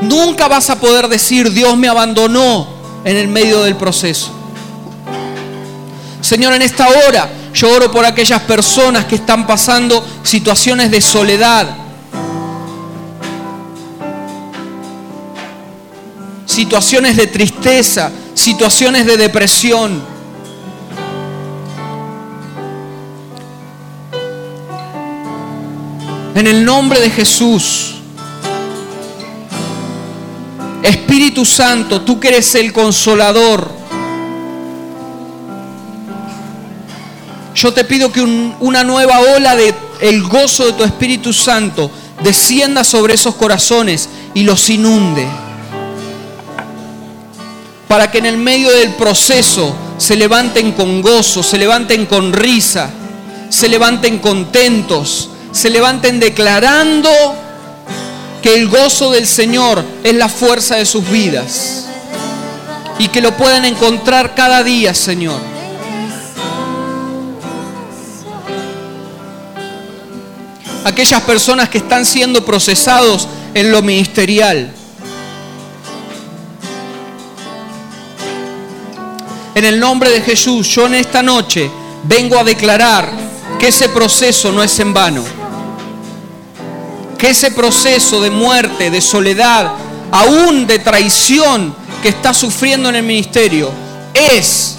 Nunca 0.01 0.49
vas 0.49 0.71
a 0.71 0.81
poder 0.81 1.09
decir, 1.09 1.53
Dios 1.53 1.77
me 1.77 1.89
abandonó 1.89 2.67
en 3.05 3.17
el 3.17 3.29
medio 3.29 3.63
del 3.63 3.77
proceso. 3.77 4.31
Señor, 6.21 6.55
en 6.55 6.63
esta 6.63 6.89
hora 6.89 7.29
yo 7.53 7.71
oro 7.71 7.91
por 7.91 8.05
aquellas 8.05 8.41
personas 8.43 9.05
que 9.05 9.17
están 9.17 9.47
pasando 9.47 10.05
situaciones 10.23 10.91
de 10.91 11.01
soledad, 11.01 11.69
situaciones 16.55 17.17
de 17.17 17.27
tristeza, 17.27 18.13
situaciones 18.33 19.07
de 19.07 19.17
depresión. 19.17 20.01
En 26.37 26.47
el 26.47 26.65
nombre 26.65 27.01
de 27.01 27.11
Jesús. 27.11 27.97
Espíritu 30.85 31.45
Santo, 31.45 32.03
tú 32.03 32.21
que 32.21 32.29
eres 32.29 32.55
el 32.55 32.73
consolador. 32.73 33.69
Yo 37.57 37.73
te 37.73 37.85
pido 37.85 38.13
que 38.13 38.21
una 38.21 38.85
nueva 38.85 39.19
ola 39.37 39.57
de 39.57 39.75
gozo 40.29 40.67
de 40.67 40.73
tu 40.75 40.85
Espíritu 40.85 41.33
Santo 41.33 41.91
descienda 42.23 42.85
sobre 42.85 43.15
esos 43.15 43.35
corazones 43.35 44.09
y 44.35 44.45
los 44.45 44.71
inunde 44.71 45.27
para 47.95 48.11
que 48.11 48.19
en 48.19 48.27
el 48.27 48.37
medio 48.37 48.73
del 48.73 48.95
proceso 48.95 49.73
se 49.99 50.17
levanten 50.17 50.73
con 50.73 51.01
gozo, 51.01 51.45
se 51.45 51.57
levanten 51.57 52.07
con 52.07 52.33
risa, 52.33 52.91
se 53.49 53.69
levanten 53.69 54.19
contentos, 54.19 55.31
se 55.53 55.71
levanten 55.71 56.19
declarando 56.19 57.09
que 58.43 58.57
el 58.57 58.67
gozo 58.67 59.13
del 59.13 59.29
Señor 59.29 59.85
es 60.03 60.13
la 60.13 60.29
fuerza 60.29 60.75
de 60.75 60.87
sus 60.87 61.09
vidas 61.09 61.85
y 62.99 63.07
que 63.07 63.21
lo 63.21 63.37
puedan 63.37 63.65
encontrar 63.65 64.35
cada 64.35 64.65
día, 64.65 64.93
Señor. 64.93 65.39
Aquellas 70.85 71.21
personas 71.21 71.69
que 71.69 71.79
están 71.79 72.05
siendo 72.05 72.45
procesados 72.45 73.29
en 73.55 73.71
lo 73.71 73.83
ministerial 73.83 74.75
En 79.55 79.65
el 79.65 79.79
nombre 79.79 80.11
de 80.11 80.21
Jesús, 80.21 80.69
yo 80.69 80.87
en 80.87 80.95
esta 80.95 81.23
noche 81.23 81.71
vengo 82.03 82.37
a 82.39 82.45
declarar 82.45 83.09
que 83.59 83.69
ese 83.69 83.89
proceso 83.89 84.51
no 84.51 84.63
es 84.63 84.79
en 84.81 84.93
vano. 84.93 85.23
Que 87.17 87.31
ese 87.31 87.53
proceso 87.53 88.21
de 88.21 88.31
muerte, 88.31 88.91
de 88.91 89.01
soledad, 89.01 89.73
aún 90.11 90.67
de 90.67 90.81
traición 90.81 91.75
que 92.03 92.09
está 92.09 92.35
sufriendo 92.35 92.89
en 92.89 92.97
el 92.97 93.05
ministerio, 93.05 93.71
es, 94.13 94.75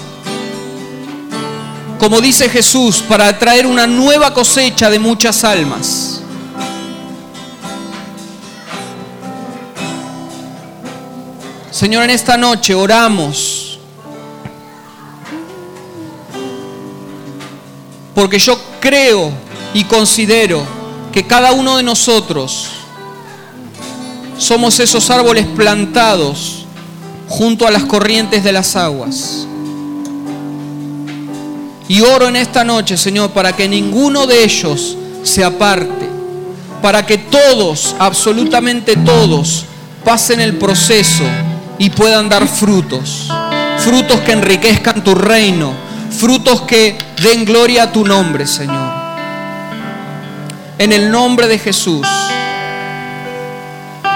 como 1.98 2.20
dice 2.20 2.50
Jesús, 2.50 3.02
para 3.08 3.38
traer 3.38 3.66
una 3.66 3.86
nueva 3.86 4.34
cosecha 4.34 4.90
de 4.90 4.98
muchas 4.98 5.42
almas. 5.42 6.20
Señor, 11.70 12.04
en 12.04 12.10
esta 12.10 12.36
noche 12.36 12.74
oramos. 12.74 13.65
Porque 18.16 18.38
yo 18.38 18.58
creo 18.80 19.30
y 19.74 19.84
considero 19.84 20.64
que 21.12 21.26
cada 21.26 21.52
uno 21.52 21.76
de 21.76 21.82
nosotros 21.82 22.68
somos 24.38 24.80
esos 24.80 25.10
árboles 25.10 25.46
plantados 25.46 26.64
junto 27.28 27.66
a 27.66 27.70
las 27.70 27.84
corrientes 27.84 28.42
de 28.42 28.52
las 28.52 28.74
aguas. 28.74 29.46
Y 31.88 32.00
oro 32.00 32.28
en 32.28 32.36
esta 32.36 32.64
noche, 32.64 32.96
Señor, 32.96 33.32
para 33.32 33.54
que 33.54 33.68
ninguno 33.68 34.26
de 34.26 34.44
ellos 34.44 34.96
se 35.22 35.44
aparte, 35.44 36.08
para 36.80 37.04
que 37.04 37.18
todos, 37.18 37.94
absolutamente 37.98 38.96
todos, 38.96 39.66
pasen 40.04 40.40
el 40.40 40.56
proceso 40.56 41.24
y 41.78 41.90
puedan 41.90 42.30
dar 42.30 42.48
frutos. 42.48 43.28
Frutos 43.80 44.20
que 44.20 44.32
enriquezcan 44.32 45.04
tu 45.04 45.14
reino. 45.14 45.84
Frutos 46.18 46.62
que 46.62 46.96
den 47.22 47.44
gloria 47.44 47.84
a 47.84 47.92
tu 47.92 48.04
nombre, 48.04 48.46
Señor. 48.46 48.90
En 50.78 50.92
el 50.92 51.10
nombre 51.10 51.46
de 51.46 51.58
Jesús. 51.58 52.06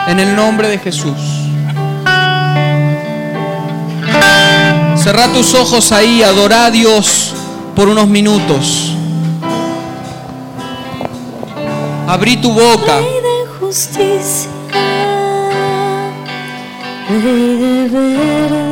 En 0.06 0.18
el 0.18 0.34
nombre 0.34 0.68
de 0.68 0.78
Jesús. 0.78 1.18
Cerra 4.96 5.28
tus 5.32 5.54
ojos 5.54 5.92
ahí, 5.92 6.22
adora 6.22 6.66
a 6.66 6.70
Dios 6.70 7.34
por 7.76 7.88
unos 7.88 8.08
minutos. 8.08 8.94
Abrí 12.06 12.38
tu 12.38 12.52
boca. 12.52 12.98
Rey 12.98 13.20
de 13.20 13.30
verdad, 13.58 13.70
Rey 17.08 17.88
de 17.88 18.69